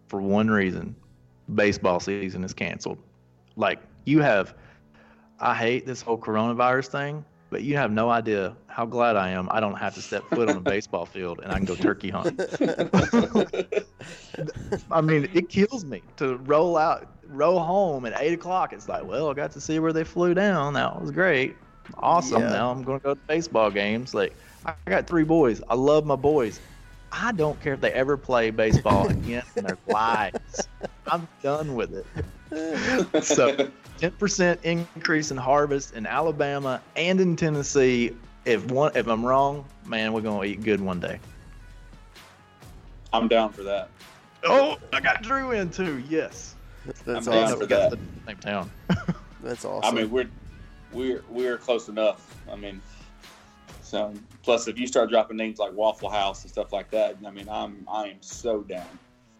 for 0.07 0.21
one 0.21 0.49
reason 0.49 0.95
baseball 1.55 1.99
season 1.99 2.43
is 2.43 2.53
canceled. 2.53 2.97
Like 3.55 3.79
you 4.05 4.21
have 4.21 4.55
I 5.39 5.53
hate 5.53 5.85
this 5.85 6.01
whole 6.01 6.17
coronavirus 6.17 6.87
thing, 6.87 7.25
but 7.49 7.63
you 7.63 7.77
have 7.77 7.91
no 7.91 8.09
idea 8.09 8.55
how 8.67 8.85
glad 8.85 9.15
I 9.15 9.29
am 9.29 9.47
I 9.51 9.59
don't 9.59 9.75
have 9.75 9.93
to 9.95 10.01
step 10.01 10.23
foot 10.29 10.49
on 10.49 10.57
a 10.57 10.61
baseball 10.61 11.05
field 11.05 11.39
and 11.43 11.51
I 11.51 11.57
can 11.57 11.65
go 11.65 11.75
turkey 11.75 12.09
hunt. 12.09 12.39
I 14.91 15.01
mean, 15.01 15.29
it 15.33 15.49
kills 15.49 15.85
me 15.85 16.03
to 16.17 16.37
roll 16.37 16.77
out, 16.77 17.07
roll 17.27 17.59
home 17.59 18.05
at 18.05 18.19
eight 18.21 18.33
o'clock. 18.33 18.73
It's 18.73 18.87
like, 18.87 19.05
well, 19.05 19.29
I 19.29 19.33
got 19.33 19.51
to 19.51 19.61
see 19.61 19.79
where 19.79 19.93
they 19.93 20.03
flew 20.03 20.33
down. 20.33 20.73
That 20.73 21.01
was 21.01 21.11
great, 21.11 21.57
awesome. 21.97 22.41
Yeah. 22.41 22.49
Now 22.49 22.71
I'm 22.71 22.83
going 22.83 22.99
to 22.99 23.03
go 23.03 23.13
to 23.13 23.19
baseball 23.27 23.71
games. 23.71 24.13
Like, 24.13 24.35
I 24.65 24.73
got 24.87 25.07
three 25.07 25.23
boys. 25.23 25.61
I 25.69 25.75
love 25.75 26.05
my 26.05 26.15
boys. 26.15 26.61
I 27.11 27.31
don't 27.31 27.59
care 27.59 27.73
if 27.73 27.81
they 27.81 27.91
ever 27.91 28.17
play 28.17 28.49
baseball 28.49 29.07
again 29.07 29.43
in 29.55 29.63
their 29.63 29.77
lives. 29.87 30.67
I'm 31.07 31.27
done 31.41 31.75
with 31.75 31.93
it. 31.93 32.07
So, 33.23 33.69
10% 33.97 34.63
increase 34.63 35.31
in 35.31 35.37
harvest 35.37 35.93
in 35.95 36.05
Alabama 36.05 36.81
and 36.95 37.19
in 37.19 37.35
Tennessee. 37.35 38.15
If 38.45 38.69
one, 38.71 38.95
if 38.95 39.07
I'm 39.07 39.25
wrong, 39.25 39.65
man, 39.85 40.13
we're 40.13 40.21
gonna 40.21 40.45
eat 40.45 40.63
good 40.63 40.79
one 40.79 40.99
day. 40.99 41.19
I'm 43.11 43.27
down 43.27 43.51
for 43.51 43.63
that. 43.63 43.89
Oh, 44.43 44.77
I 44.93 44.99
got 44.99 45.21
Drew 45.23 45.51
in 45.51 45.69
too. 45.69 46.03
Yes. 46.09 46.55
That's 47.05 47.27
I'm 47.27 47.33
down 47.33 47.43
awesome. 47.43 47.57
for 47.57 47.65
We 47.65 47.67
got 47.67 47.89
that. 47.91 47.99
the 47.99 48.31
same 48.31 48.37
town. 48.37 48.71
That's 49.43 49.65
awesome. 49.65 49.97
I 49.97 50.01
mean, 50.01 50.09
we're 50.11 50.29
we're 50.93 51.23
we're 51.29 51.57
close 51.57 51.89
enough. 51.89 52.35
I 52.51 52.55
mean, 52.55 52.81
so 53.81 54.13
plus 54.43 54.67
if 54.67 54.79
you 54.79 54.87
start 54.87 55.09
dropping 55.09 55.37
names 55.37 55.59
like 55.59 55.73
Waffle 55.73 56.09
House 56.09 56.43
and 56.43 56.51
stuff 56.51 56.71
like 56.71 56.89
that, 56.91 57.17
I 57.25 57.31
mean, 57.31 57.49
I'm 57.49 57.85
I 57.91 58.07
am 58.07 58.21
so 58.21 58.61
down. 58.61 58.87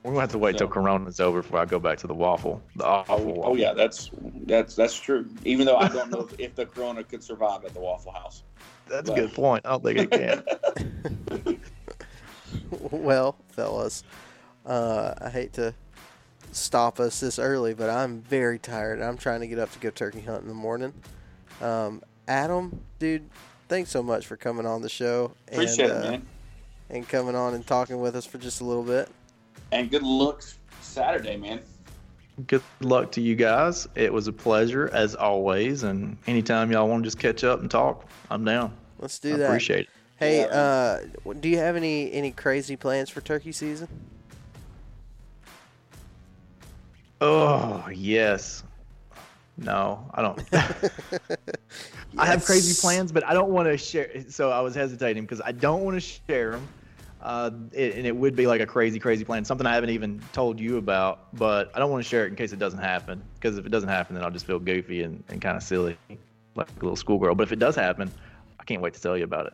We're 0.07 0.13
gonna 0.13 0.21
have 0.21 0.31
to 0.31 0.37
wait 0.37 0.57
till 0.57 0.67
So- 0.69 0.73
Corona's 0.73 1.19
over 1.19 1.41
before 1.41 1.59
I 1.59 1.65
go 1.65 1.79
back 1.79 1.97
to 1.97 2.07
the 2.07 2.13
waffle. 2.13 2.61
The 2.77 2.85
awful. 2.85 3.15
Oh, 3.15 3.23
waffle. 3.23 3.43
oh 3.45 3.55
yeah, 3.55 3.73
that's 3.73 4.09
that's 4.45 4.73
that's 4.73 4.97
true. 4.97 5.27
Even 5.43 5.65
though 5.65 5.75
I 5.75 5.89
don't 5.89 6.09
know 6.09 6.21
if, 6.21 6.39
if 6.39 6.55
the 6.55 6.65
Corona 6.65 7.03
could 7.03 7.21
survive 7.21 7.65
at 7.65 7.73
the 7.73 7.81
Waffle 7.81 8.13
House. 8.13 8.43
that's 8.87 9.09
a 9.09 9.13
good 9.13 9.33
point. 9.33 9.65
I 9.65 9.71
don't 9.71 9.83
think 9.83 9.99
it 9.99 10.11
can. 11.45 11.59
well, 12.89 13.35
fellas, 13.49 14.05
uh, 14.65 15.13
I 15.19 15.29
hate 15.29 15.51
to 15.53 15.73
stop 16.53 17.01
us 17.01 17.19
this 17.19 17.37
early, 17.37 17.73
but 17.73 17.89
I'm 17.89 18.21
very 18.21 18.59
tired. 18.59 19.01
I'm 19.01 19.17
trying 19.17 19.41
to 19.41 19.47
get 19.47 19.59
up 19.59 19.73
to 19.73 19.79
go 19.79 19.89
turkey 19.89 20.21
hunt 20.21 20.43
in 20.43 20.47
the 20.47 20.53
morning. 20.53 20.93
Um, 21.61 22.01
Adam, 22.29 22.79
dude, 22.99 23.29
thanks 23.67 23.89
so 23.89 24.01
much 24.01 24.25
for 24.25 24.37
coming 24.37 24.65
on 24.65 24.81
the 24.81 24.89
show 24.89 25.33
Appreciate 25.51 25.89
and, 25.89 25.99
it, 25.99 26.07
uh, 26.07 26.11
man. 26.11 26.27
and 26.91 27.09
coming 27.09 27.35
on 27.35 27.53
and 27.55 27.67
talking 27.67 27.99
with 27.99 28.15
us 28.15 28.25
for 28.25 28.37
just 28.37 28.61
a 28.61 28.63
little 28.63 28.83
bit. 28.83 29.09
And 29.71 29.89
good 29.91 30.03
luck 30.03 30.43
Saturday, 30.81 31.37
man. 31.37 31.61
good 32.47 32.61
luck 32.81 33.11
to 33.13 33.21
you 33.21 33.35
guys. 33.35 33.87
It 33.95 34.11
was 34.13 34.27
a 34.27 34.33
pleasure 34.33 34.89
as 34.93 35.15
always, 35.15 35.83
and 35.83 36.17
anytime 36.27 36.71
y'all 36.71 36.87
want 36.87 37.03
to 37.03 37.07
just 37.07 37.19
catch 37.19 37.43
up 37.43 37.59
and 37.61 37.69
talk, 37.69 38.05
I'm 38.29 38.43
down. 38.45 38.73
Let's 38.99 39.19
do 39.19 39.33
I 39.35 39.37
that. 39.37 39.45
appreciate 39.49 39.81
it. 39.81 39.89
Hey, 40.17 40.39
Yeah. 40.41 40.45
uh, 40.45 41.33
do 41.39 41.47
you 41.49 41.57
have 41.57 41.75
any 41.75 42.11
any 42.11 42.31
crazy 42.31 42.75
plans 42.75 43.09
for 43.09 43.21
turkey 43.21 43.51
season? 43.51 43.87
Oh 47.21 47.87
yes. 47.93 48.63
No, 49.57 50.09
I 50.13 50.21
don't. 50.21 50.39
I 52.17 52.25
have 52.27 52.45
crazy 52.45 52.79
plans, 52.79 53.11
but 53.11 53.25
I 53.25 53.33
don't 53.33 53.49
want 53.49 53.67
to 53.67 53.77
share. 53.77 54.23
So 54.29 54.51
I 54.51 54.61
was 54.61 54.75
hesitating 54.75 55.23
because 55.23 55.41
I 55.41 55.51
don't 55.51 55.83
want 55.83 55.95
to 55.95 55.99
share 56.01 56.51
them. 56.51 56.67
Uh, 57.21 57.51
it, 57.73 57.95
and 57.95 58.05
it 58.05 58.15
would 58.15 58.35
be 58.35 58.45
like 58.47 58.61
a 58.61 58.65
crazy, 58.65 58.99
crazy 58.99 59.25
plan, 59.25 59.43
something 59.43 59.65
I 59.65 59.73
haven't 59.73 59.89
even 59.89 60.21
told 60.33 60.59
you 60.59 60.77
about. 60.77 61.35
But 61.35 61.71
I 61.75 61.79
don't 61.79 61.91
want 61.91 62.03
to 62.03 62.09
share 62.09 62.25
it 62.25 62.29
in 62.29 62.35
case 62.35 62.53
it 62.53 62.59
doesn't 62.59 62.79
happen. 62.79 63.21
Because 63.35 63.57
if 63.57 63.65
it 63.65 63.69
doesn't 63.69 63.89
happen, 63.89 64.15
then 64.15 64.23
I'll 64.23 64.31
just 64.31 64.45
feel 64.45 64.59
goofy 64.59 65.03
and, 65.03 65.23
and 65.29 65.41
kind 65.41 65.57
of 65.57 65.63
silly, 65.63 65.97
like 66.55 66.69
a 66.69 66.79
little 66.83 66.95
schoolgirl. 66.95 67.35
But 67.35 67.43
if 67.43 67.51
it 67.51 67.59
does 67.59 67.75
happen, 67.75 68.11
I 68.59 68.63
can't 68.63 68.81
wait 68.81 68.93
to 68.93 69.01
tell 69.01 69.17
you 69.17 69.23
about 69.23 69.47
it. 69.47 69.53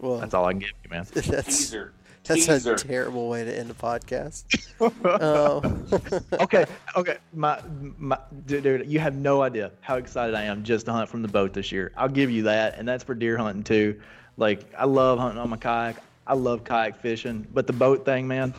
Well, 0.00 0.18
That's 0.18 0.34
all 0.34 0.44
I 0.44 0.52
can 0.52 0.60
give 0.60 0.70
you, 0.84 0.90
man. 0.90 1.06
that's 1.14 1.24
Teaser. 1.46 1.92
that's 2.24 2.46
Teaser. 2.46 2.74
a 2.74 2.76
terrible 2.76 3.28
way 3.28 3.44
to 3.44 3.56
end 3.56 3.70
a 3.70 3.74
podcast. 3.74 4.44
Um, 4.82 5.86
okay, 6.40 6.64
okay, 6.96 7.18
my, 7.32 7.60
my 7.98 8.18
dude, 8.46 8.64
dude, 8.64 8.86
you 8.88 8.98
have 8.98 9.14
no 9.14 9.42
idea 9.42 9.70
how 9.80 9.94
excited 9.94 10.34
I 10.34 10.42
am 10.42 10.64
just 10.64 10.86
to 10.86 10.92
hunt 10.92 11.08
from 11.08 11.22
the 11.22 11.28
boat 11.28 11.52
this 11.52 11.70
year. 11.70 11.92
I'll 11.96 12.08
give 12.08 12.32
you 12.32 12.42
that, 12.44 12.76
and 12.76 12.88
that's 12.88 13.04
for 13.04 13.14
deer 13.14 13.36
hunting 13.38 13.62
too. 13.62 14.00
Like 14.36 14.64
I 14.76 14.86
love 14.86 15.20
hunting 15.20 15.38
on 15.38 15.50
my 15.50 15.56
kayak. 15.56 16.02
I 16.26 16.34
love 16.34 16.64
kayak 16.64 16.96
fishing, 16.96 17.46
but 17.52 17.66
the 17.66 17.72
boat 17.72 18.04
thing, 18.04 18.28
man, 18.28 18.54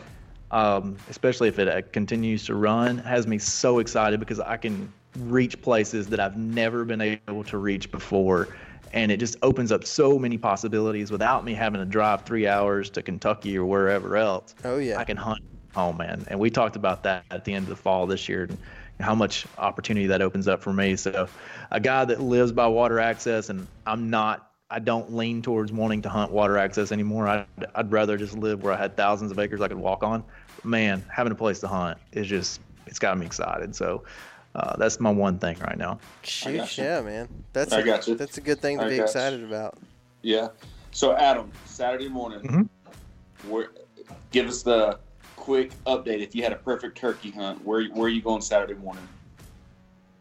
um, 0.50 0.96
especially 1.08 1.48
if 1.48 1.58
it 1.58 1.68
uh, 1.68 1.82
continues 1.92 2.44
to 2.46 2.54
run, 2.54 2.98
has 2.98 3.26
me 3.26 3.38
so 3.38 3.78
excited 3.78 4.20
because 4.20 4.40
I 4.40 4.56
can 4.56 4.92
reach 5.18 5.60
places 5.62 6.08
that 6.08 6.20
I've 6.20 6.36
never 6.36 6.84
been 6.84 7.00
able 7.00 7.44
to 7.44 7.58
reach 7.58 7.90
before. 7.90 8.48
And 8.92 9.10
it 9.10 9.16
just 9.16 9.36
opens 9.42 9.72
up 9.72 9.84
so 9.84 10.18
many 10.18 10.38
possibilities 10.38 11.10
without 11.10 11.44
me 11.44 11.54
having 11.54 11.80
to 11.80 11.84
drive 11.84 12.22
three 12.22 12.46
hours 12.46 12.90
to 12.90 13.02
Kentucky 13.02 13.58
or 13.58 13.64
wherever 13.64 14.16
else. 14.16 14.54
oh 14.64 14.78
yeah. 14.78 14.98
I 14.98 15.04
can 15.04 15.16
hunt 15.16 15.40
home, 15.74 15.96
man. 15.96 16.24
And 16.28 16.38
we 16.38 16.50
talked 16.50 16.76
about 16.76 17.02
that 17.02 17.24
at 17.30 17.44
the 17.44 17.52
end 17.52 17.64
of 17.64 17.70
the 17.70 17.76
fall 17.76 18.06
this 18.06 18.28
year 18.28 18.44
and 18.44 18.58
how 19.00 19.14
much 19.14 19.46
opportunity 19.58 20.06
that 20.06 20.22
opens 20.22 20.46
up 20.46 20.62
for 20.62 20.72
me. 20.72 20.94
So, 20.96 21.28
a 21.72 21.80
guy 21.80 22.04
that 22.04 22.20
lives 22.20 22.52
by 22.52 22.68
water 22.68 23.00
access, 23.00 23.48
and 23.48 23.66
I'm 23.86 24.08
not, 24.10 24.52
I 24.70 24.78
don't 24.78 25.14
lean 25.14 25.42
towards 25.42 25.72
wanting 25.72 26.02
to 26.02 26.08
hunt 26.08 26.32
water 26.32 26.56
access 26.56 26.90
anymore. 26.90 27.28
I'd, 27.28 27.46
I'd 27.74 27.92
rather 27.92 28.16
just 28.16 28.36
live 28.36 28.62
where 28.62 28.72
I 28.72 28.76
had 28.76 28.96
thousands 28.96 29.30
of 29.30 29.38
acres 29.38 29.60
I 29.60 29.68
could 29.68 29.76
walk 29.78 30.02
on. 30.02 30.24
Man, 30.64 31.04
having 31.12 31.32
a 31.32 31.36
place 31.36 31.60
to 31.60 31.68
hunt 31.68 31.98
is 32.12 32.26
just, 32.26 32.60
it's 32.86 32.98
got 32.98 33.18
me 33.18 33.26
excited. 33.26 33.76
So, 33.76 34.04
uh, 34.54 34.76
that's 34.76 35.00
my 35.00 35.10
one 35.10 35.38
thing 35.38 35.58
right 35.58 35.76
now. 35.76 35.98
Shoot, 36.22 36.78
yeah, 36.78 37.02
man. 37.02 37.28
That's 37.52 37.72
I 37.72 37.80
a, 37.80 37.84
got 37.84 38.08
you. 38.08 38.14
that's 38.14 38.38
a 38.38 38.40
good 38.40 38.60
thing 38.60 38.78
to 38.78 38.84
I 38.84 38.88
be 38.88 38.96
got 38.96 39.02
you. 39.02 39.04
excited 39.04 39.44
about. 39.44 39.76
Yeah. 40.22 40.48
So 40.92 41.14
Adam, 41.16 41.50
Saturday 41.66 42.08
morning, 42.08 42.40
Mhm. 42.40 42.68
where, 43.48 43.70
give 44.30 44.46
us 44.48 44.62
the 44.62 44.98
quick 45.36 45.72
update. 45.84 46.20
If 46.20 46.34
you 46.34 46.42
had 46.42 46.52
a 46.52 46.56
perfect 46.56 46.96
turkey 46.96 47.32
hunt, 47.32 47.64
where 47.64 47.84
where 47.88 48.06
are 48.06 48.08
you 48.10 48.22
going 48.22 48.40
Saturday 48.40 48.74
morning? 48.74 49.06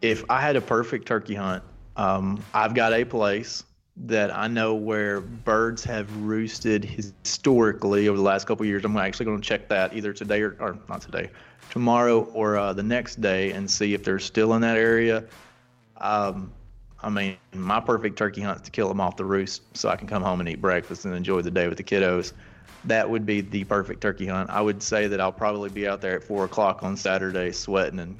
if 0.02 0.26
I 0.30 0.42
had 0.42 0.58
a 0.58 0.62
perfect 0.62 1.08
turkey 1.08 1.36
hunt, 1.36 1.64
um, 1.96 2.44
I've 2.54 2.74
got 2.74 2.92
a 2.92 3.06
place 3.06 3.64
that 3.96 4.36
I 4.36 4.48
know 4.48 4.74
where 4.74 5.22
birds 5.22 5.84
have 5.84 6.16
roosted 6.18 6.84
historically 6.84 8.08
over 8.08 8.18
the 8.18 8.24
last 8.24 8.48
couple 8.48 8.66
years. 8.66 8.84
I'm 8.84 8.98
actually 8.98 9.28
going 9.28 9.42
to 9.42 9.48
check 9.48 9.68
that 9.70 9.96
either 9.96 10.14
today 10.14 10.42
or, 10.42 10.56
or 10.60 10.78
not 10.90 11.02
today, 11.02 11.30
tomorrow 11.70 12.24
or 12.34 12.58
uh, 12.58 12.74
the 12.74 12.84
next 12.84 13.22
day 13.22 13.52
and 13.52 13.70
see 13.70 13.94
if 13.94 14.04
they're 14.04 14.20
still 14.20 14.54
in 14.56 14.62
that 14.62 14.78
area. 14.78 15.24
Um, 15.98 16.52
I 17.02 17.10
mean, 17.10 17.38
my 17.54 17.80
perfect 17.82 18.18
turkey 18.18 18.42
hunt 18.42 18.58
is 18.58 18.62
to 18.64 18.72
kill 18.72 18.88
them 18.88 19.00
off 19.00 19.18
the 19.18 19.26
roost 19.26 19.62
so 19.78 19.90
I 19.90 19.96
can 19.96 20.08
come 20.08 20.24
home 20.24 20.40
and 20.40 20.50
eat 20.50 20.62
breakfast 20.62 21.06
and 21.06 21.14
enjoy 21.14 21.42
the 21.42 21.52
day 21.52 21.68
with 21.68 21.78
the 21.78 21.84
kiddos. 21.84 22.34
That 22.86 23.10
would 23.10 23.26
be 23.26 23.42
the 23.42 23.64
perfect 23.66 24.02
turkey 24.02 24.26
hunt. 24.26 24.50
I 24.50 24.62
would 24.62 24.82
say 24.82 25.08
that 25.08 25.22
I'll 25.22 25.32
probably 25.32 25.70
be 25.70 25.88
out 25.88 26.02
there 26.02 26.16
at 26.16 26.24
four 26.24 26.46
o'clock 26.46 26.82
on 26.82 26.98
Saturday 26.98 27.52
sweating 27.52 28.00
and 28.00 28.18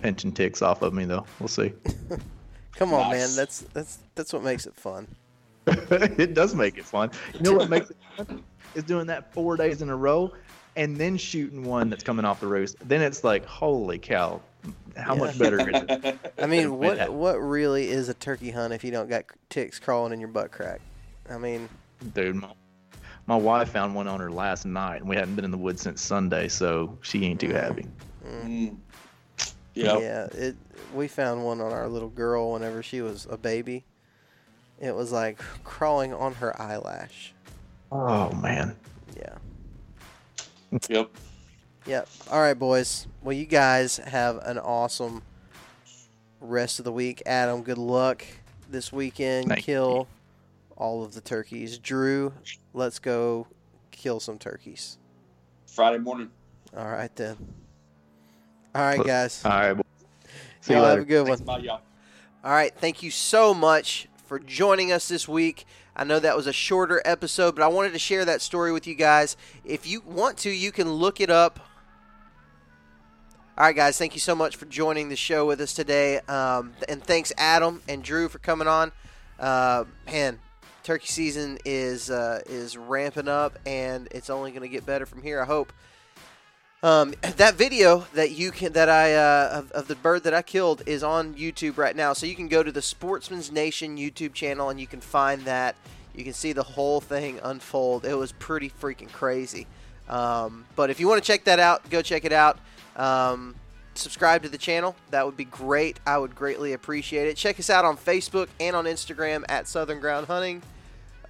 pinching 0.00 0.32
ticks 0.32 0.60
off 0.60 0.82
of 0.82 0.92
me, 0.92 1.04
though. 1.04 1.24
We'll 1.38 1.48
see. 1.48 1.72
Come 2.76 2.92
on, 2.92 3.10
man. 3.10 3.28
That's 3.34 3.60
that's 3.72 3.98
that's 4.14 4.32
what 4.32 4.42
makes 4.42 4.66
it 4.66 4.74
fun. 4.74 5.06
it 5.66 6.34
does 6.34 6.54
make 6.54 6.76
it 6.76 6.84
fun. 6.84 7.10
You 7.34 7.40
know 7.40 7.52
what 7.54 7.70
makes 7.70 7.90
it 7.90 7.96
fun? 8.16 8.42
Is 8.74 8.84
doing 8.84 9.06
that 9.06 9.32
four 9.32 9.56
days 9.56 9.82
in 9.82 9.88
a 9.88 9.96
row 9.96 10.32
and 10.76 10.96
then 10.96 11.16
shooting 11.16 11.64
one 11.64 11.90
that's 11.90 12.02
coming 12.02 12.24
off 12.24 12.40
the 12.40 12.46
roost. 12.46 12.76
Then 12.86 13.00
it's 13.00 13.24
like, 13.24 13.44
holy 13.44 13.98
cow, 13.98 14.40
how 14.96 15.14
much 15.14 15.38
better 15.38 15.60
is 15.60 15.82
it? 15.88 16.34
I 16.38 16.46
mean, 16.46 16.78
what 16.78 17.12
what 17.12 17.36
really 17.36 17.88
is 17.88 18.08
a 18.08 18.14
turkey 18.14 18.50
hunt 18.50 18.72
if 18.72 18.84
you 18.84 18.90
don't 18.90 19.08
got 19.08 19.24
ticks 19.48 19.78
crawling 19.78 20.12
in 20.12 20.20
your 20.20 20.28
butt 20.28 20.50
crack? 20.50 20.80
I 21.30 21.38
mean, 21.38 21.68
Dude, 22.12 22.36
my, 22.36 22.52
my 23.26 23.36
wife 23.36 23.70
found 23.70 23.94
one 23.94 24.08
on 24.08 24.20
her 24.20 24.30
last 24.30 24.66
night, 24.66 25.00
and 25.00 25.08
we 25.08 25.16
hadn't 25.16 25.36
been 25.36 25.44
in 25.44 25.50
the 25.50 25.58
woods 25.58 25.80
since 25.82 26.02
Sunday, 26.02 26.48
so 26.48 26.98
she 27.00 27.24
ain't 27.24 27.40
too 27.40 27.52
happy. 27.52 27.86
Mm. 28.26 28.76
Yep. 29.74 30.00
yeah, 30.00 30.26
it. 30.26 30.56
We 30.94 31.08
found 31.08 31.44
one 31.44 31.60
on 31.60 31.72
our 31.72 31.88
little 31.88 32.08
girl 32.08 32.52
whenever 32.52 32.82
she 32.82 33.00
was 33.00 33.26
a 33.28 33.36
baby. 33.36 33.84
It 34.80 34.94
was 34.94 35.12
like 35.12 35.38
crawling 35.64 36.12
on 36.12 36.34
her 36.34 36.60
eyelash. 36.60 37.32
Oh, 37.90 38.32
man. 38.32 38.76
Yeah. 39.16 39.36
Yep. 40.88 41.10
Yep. 41.86 42.08
All 42.30 42.40
right, 42.40 42.58
boys. 42.58 43.06
Well, 43.22 43.34
you 43.34 43.46
guys 43.46 43.98
have 43.98 44.38
an 44.38 44.58
awesome 44.58 45.22
rest 46.40 46.78
of 46.78 46.84
the 46.84 46.92
week. 46.92 47.22
Adam, 47.26 47.62
good 47.62 47.78
luck 47.78 48.24
this 48.70 48.92
weekend. 48.92 49.48
Thank 49.48 49.64
kill 49.64 50.08
all 50.76 51.04
of 51.04 51.14
the 51.14 51.20
turkeys. 51.20 51.78
Drew, 51.78 52.32
let's 52.72 52.98
go 52.98 53.46
kill 53.90 54.20
some 54.20 54.38
turkeys. 54.38 54.98
Friday 55.66 55.98
morning. 55.98 56.30
All 56.76 56.88
right, 56.88 57.14
then. 57.16 57.36
All 58.74 58.82
right, 58.82 59.04
guys. 59.04 59.44
All 59.44 59.52
right, 59.52 59.74
boys. 59.74 59.84
See 60.60 60.74
you 60.74 60.80
Y'all 60.80 60.88
have 60.88 61.00
a 61.00 61.04
good 61.04 61.26
Thanks, 61.26 61.40
one. 61.42 61.46
bye, 61.46 61.58
y'all. 61.58 61.82
All 62.44 62.52
right, 62.52 62.74
thank 62.76 63.02
you 63.02 63.10
so 63.10 63.54
much 63.54 64.08
for 64.26 64.38
joining 64.38 64.92
us 64.92 65.08
this 65.08 65.28
week. 65.28 65.66
I 65.96 66.04
know 66.04 66.18
that 66.20 66.36
was 66.36 66.46
a 66.46 66.52
shorter 66.52 67.00
episode, 67.04 67.54
but 67.56 67.62
I 67.62 67.68
wanted 67.68 67.92
to 67.92 67.98
share 67.98 68.24
that 68.24 68.42
story 68.42 68.72
with 68.72 68.86
you 68.86 68.94
guys. 68.94 69.36
If 69.64 69.86
you 69.86 70.02
want 70.06 70.38
to, 70.38 70.50
you 70.50 70.72
can 70.72 70.92
look 70.92 71.20
it 71.20 71.30
up 71.30 71.60
All 73.56 73.64
right, 73.66 73.76
guys. 73.76 73.96
Thank 73.98 74.14
you 74.14 74.20
so 74.20 74.34
much 74.34 74.56
for 74.56 74.66
joining 74.66 75.08
the 75.10 75.16
show 75.16 75.46
with 75.46 75.60
us 75.60 75.74
today, 75.74 76.18
um, 76.28 76.72
and 76.88 77.02
thanks 77.02 77.32
Adam 77.38 77.82
and 77.88 78.02
Drew 78.02 78.28
for 78.28 78.38
coming 78.40 78.66
on. 78.66 78.90
Uh, 79.38 79.84
man, 80.06 80.40
turkey 80.82 81.06
season 81.06 81.58
is 81.64 82.10
uh, 82.10 82.40
is 82.46 82.76
ramping 82.76 83.28
up, 83.28 83.58
and 83.64 84.08
it's 84.10 84.28
only 84.28 84.50
going 84.50 84.62
to 84.62 84.68
get 84.68 84.84
better 84.84 85.06
from 85.06 85.22
here. 85.22 85.40
I 85.40 85.44
hope. 85.44 85.72
Um, 86.84 87.14
that 87.22 87.54
video 87.54 88.06
that 88.12 88.32
you 88.32 88.50
can 88.50 88.74
that 88.74 88.90
I 88.90 89.14
uh, 89.14 89.60
of, 89.60 89.72
of, 89.72 89.88
the 89.88 89.94
bird 89.94 90.24
that 90.24 90.34
I 90.34 90.42
killed 90.42 90.82
is 90.84 91.02
on 91.02 91.32
YouTube 91.32 91.78
right 91.78 91.96
now, 91.96 92.12
so 92.12 92.26
you 92.26 92.34
can 92.34 92.46
go 92.46 92.62
to 92.62 92.70
the 92.70 92.82
Sportsman's 92.82 93.50
Nation 93.50 93.96
YouTube 93.96 94.34
channel 94.34 94.68
and 94.68 94.78
you 94.78 94.86
can 94.86 95.00
find 95.00 95.46
that. 95.46 95.76
You 96.14 96.24
can 96.24 96.34
see 96.34 96.52
the 96.52 96.62
whole 96.62 97.00
thing 97.00 97.40
unfold. 97.42 98.04
It 98.04 98.12
was 98.12 98.32
pretty 98.32 98.68
freaking 98.68 99.10
crazy. 99.10 99.66
Um, 100.10 100.66
but 100.76 100.90
if 100.90 101.00
you 101.00 101.08
want 101.08 101.22
to 101.22 101.26
check 101.26 101.44
that 101.44 101.58
out, 101.58 101.88
go 101.88 102.02
check 102.02 102.26
it 102.26 102.34
out. 102.34 102.58
Um, 102.96 103.54
subscribe 103.94 104.42
to 104.42 104.50
the 104.50 104.58
channel. 104.58 104.94
That 105.08 105.24
would 105.24 105.38
be 105.38 105.46
great. 105.46 106.00
I 106.06 106.18
would 106.18 106.34
greatly 106.34 106.74
appreciate 106.74 107.28
it. 107.28 107.38
Check 107.38 107.58
us 107.58 107.70
out 107.70 107.86
on 107.86 107.96
Facebook 107.96 108.48
and 108.60 108.76
on 108.76 108.84
Instagram 108.84 109.42
at 109.48 109.66
Southern 109.68 110.00
Ground 110.00 110.26
Hunting. 110.26 110.62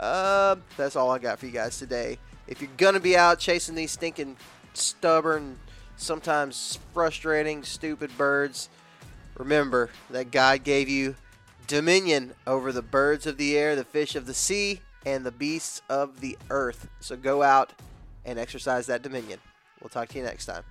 Uh, 0.00 0.56
that's 0.76 0.96
all 0.96 1.12
I 1.12 1.20
got 1.20 1.38
for 1.38 1.46
you 1.46 1.52
guys 1.52 1.78
today. 1.78 2.18
If 2.48 2.60
you're 2.60 2.70
gonna 2.76 2.98
be 2.98 3.16
out 3.16 3.38
chasing 3.38 3.76
these 3.76 3.92
stinking, 3.92 4.36
stubborn, 4.76 5.58
sometimes 5.96 6.78
frustrating, 6.92 7.62
stupid 7.62 8.16
birds, 8.16 8.68
remember 9.36 9.90
that 10.10 10.30
God 10.30 10.64
gave 10.64 10.88
you 10.88 11.16
dominion 11.66 12.34
over 12.46 12.72
the 12.72 12.82
birds 12.82 13.26
of 13.26 13.36
the 13.36 13.56
air, 13.56 13.74
the 13.76 13.84
fish 13.84 14.14
of 14.16 14.26
the 14.26 14.34
sea, 14.34 14.80
and 15.06 15.24
the 15.24 15.32
beasts 15.32 15.82
of 15.88 16.20
the 16.20 16.36
earth. 16.50 16.88
So 17.00 17.16
go 17.16 17.42
out 17.42 17.72
and 18.24 18.38
exercise 18.38 18.86
that 18.86 19.02
dominion. 19.02 19.38
We'll 19.80 19.90
talk 19.90 20.08
to 20.08 20.18
you 20.18 20.24
next 20.24 20.46
time. 20.46 20.62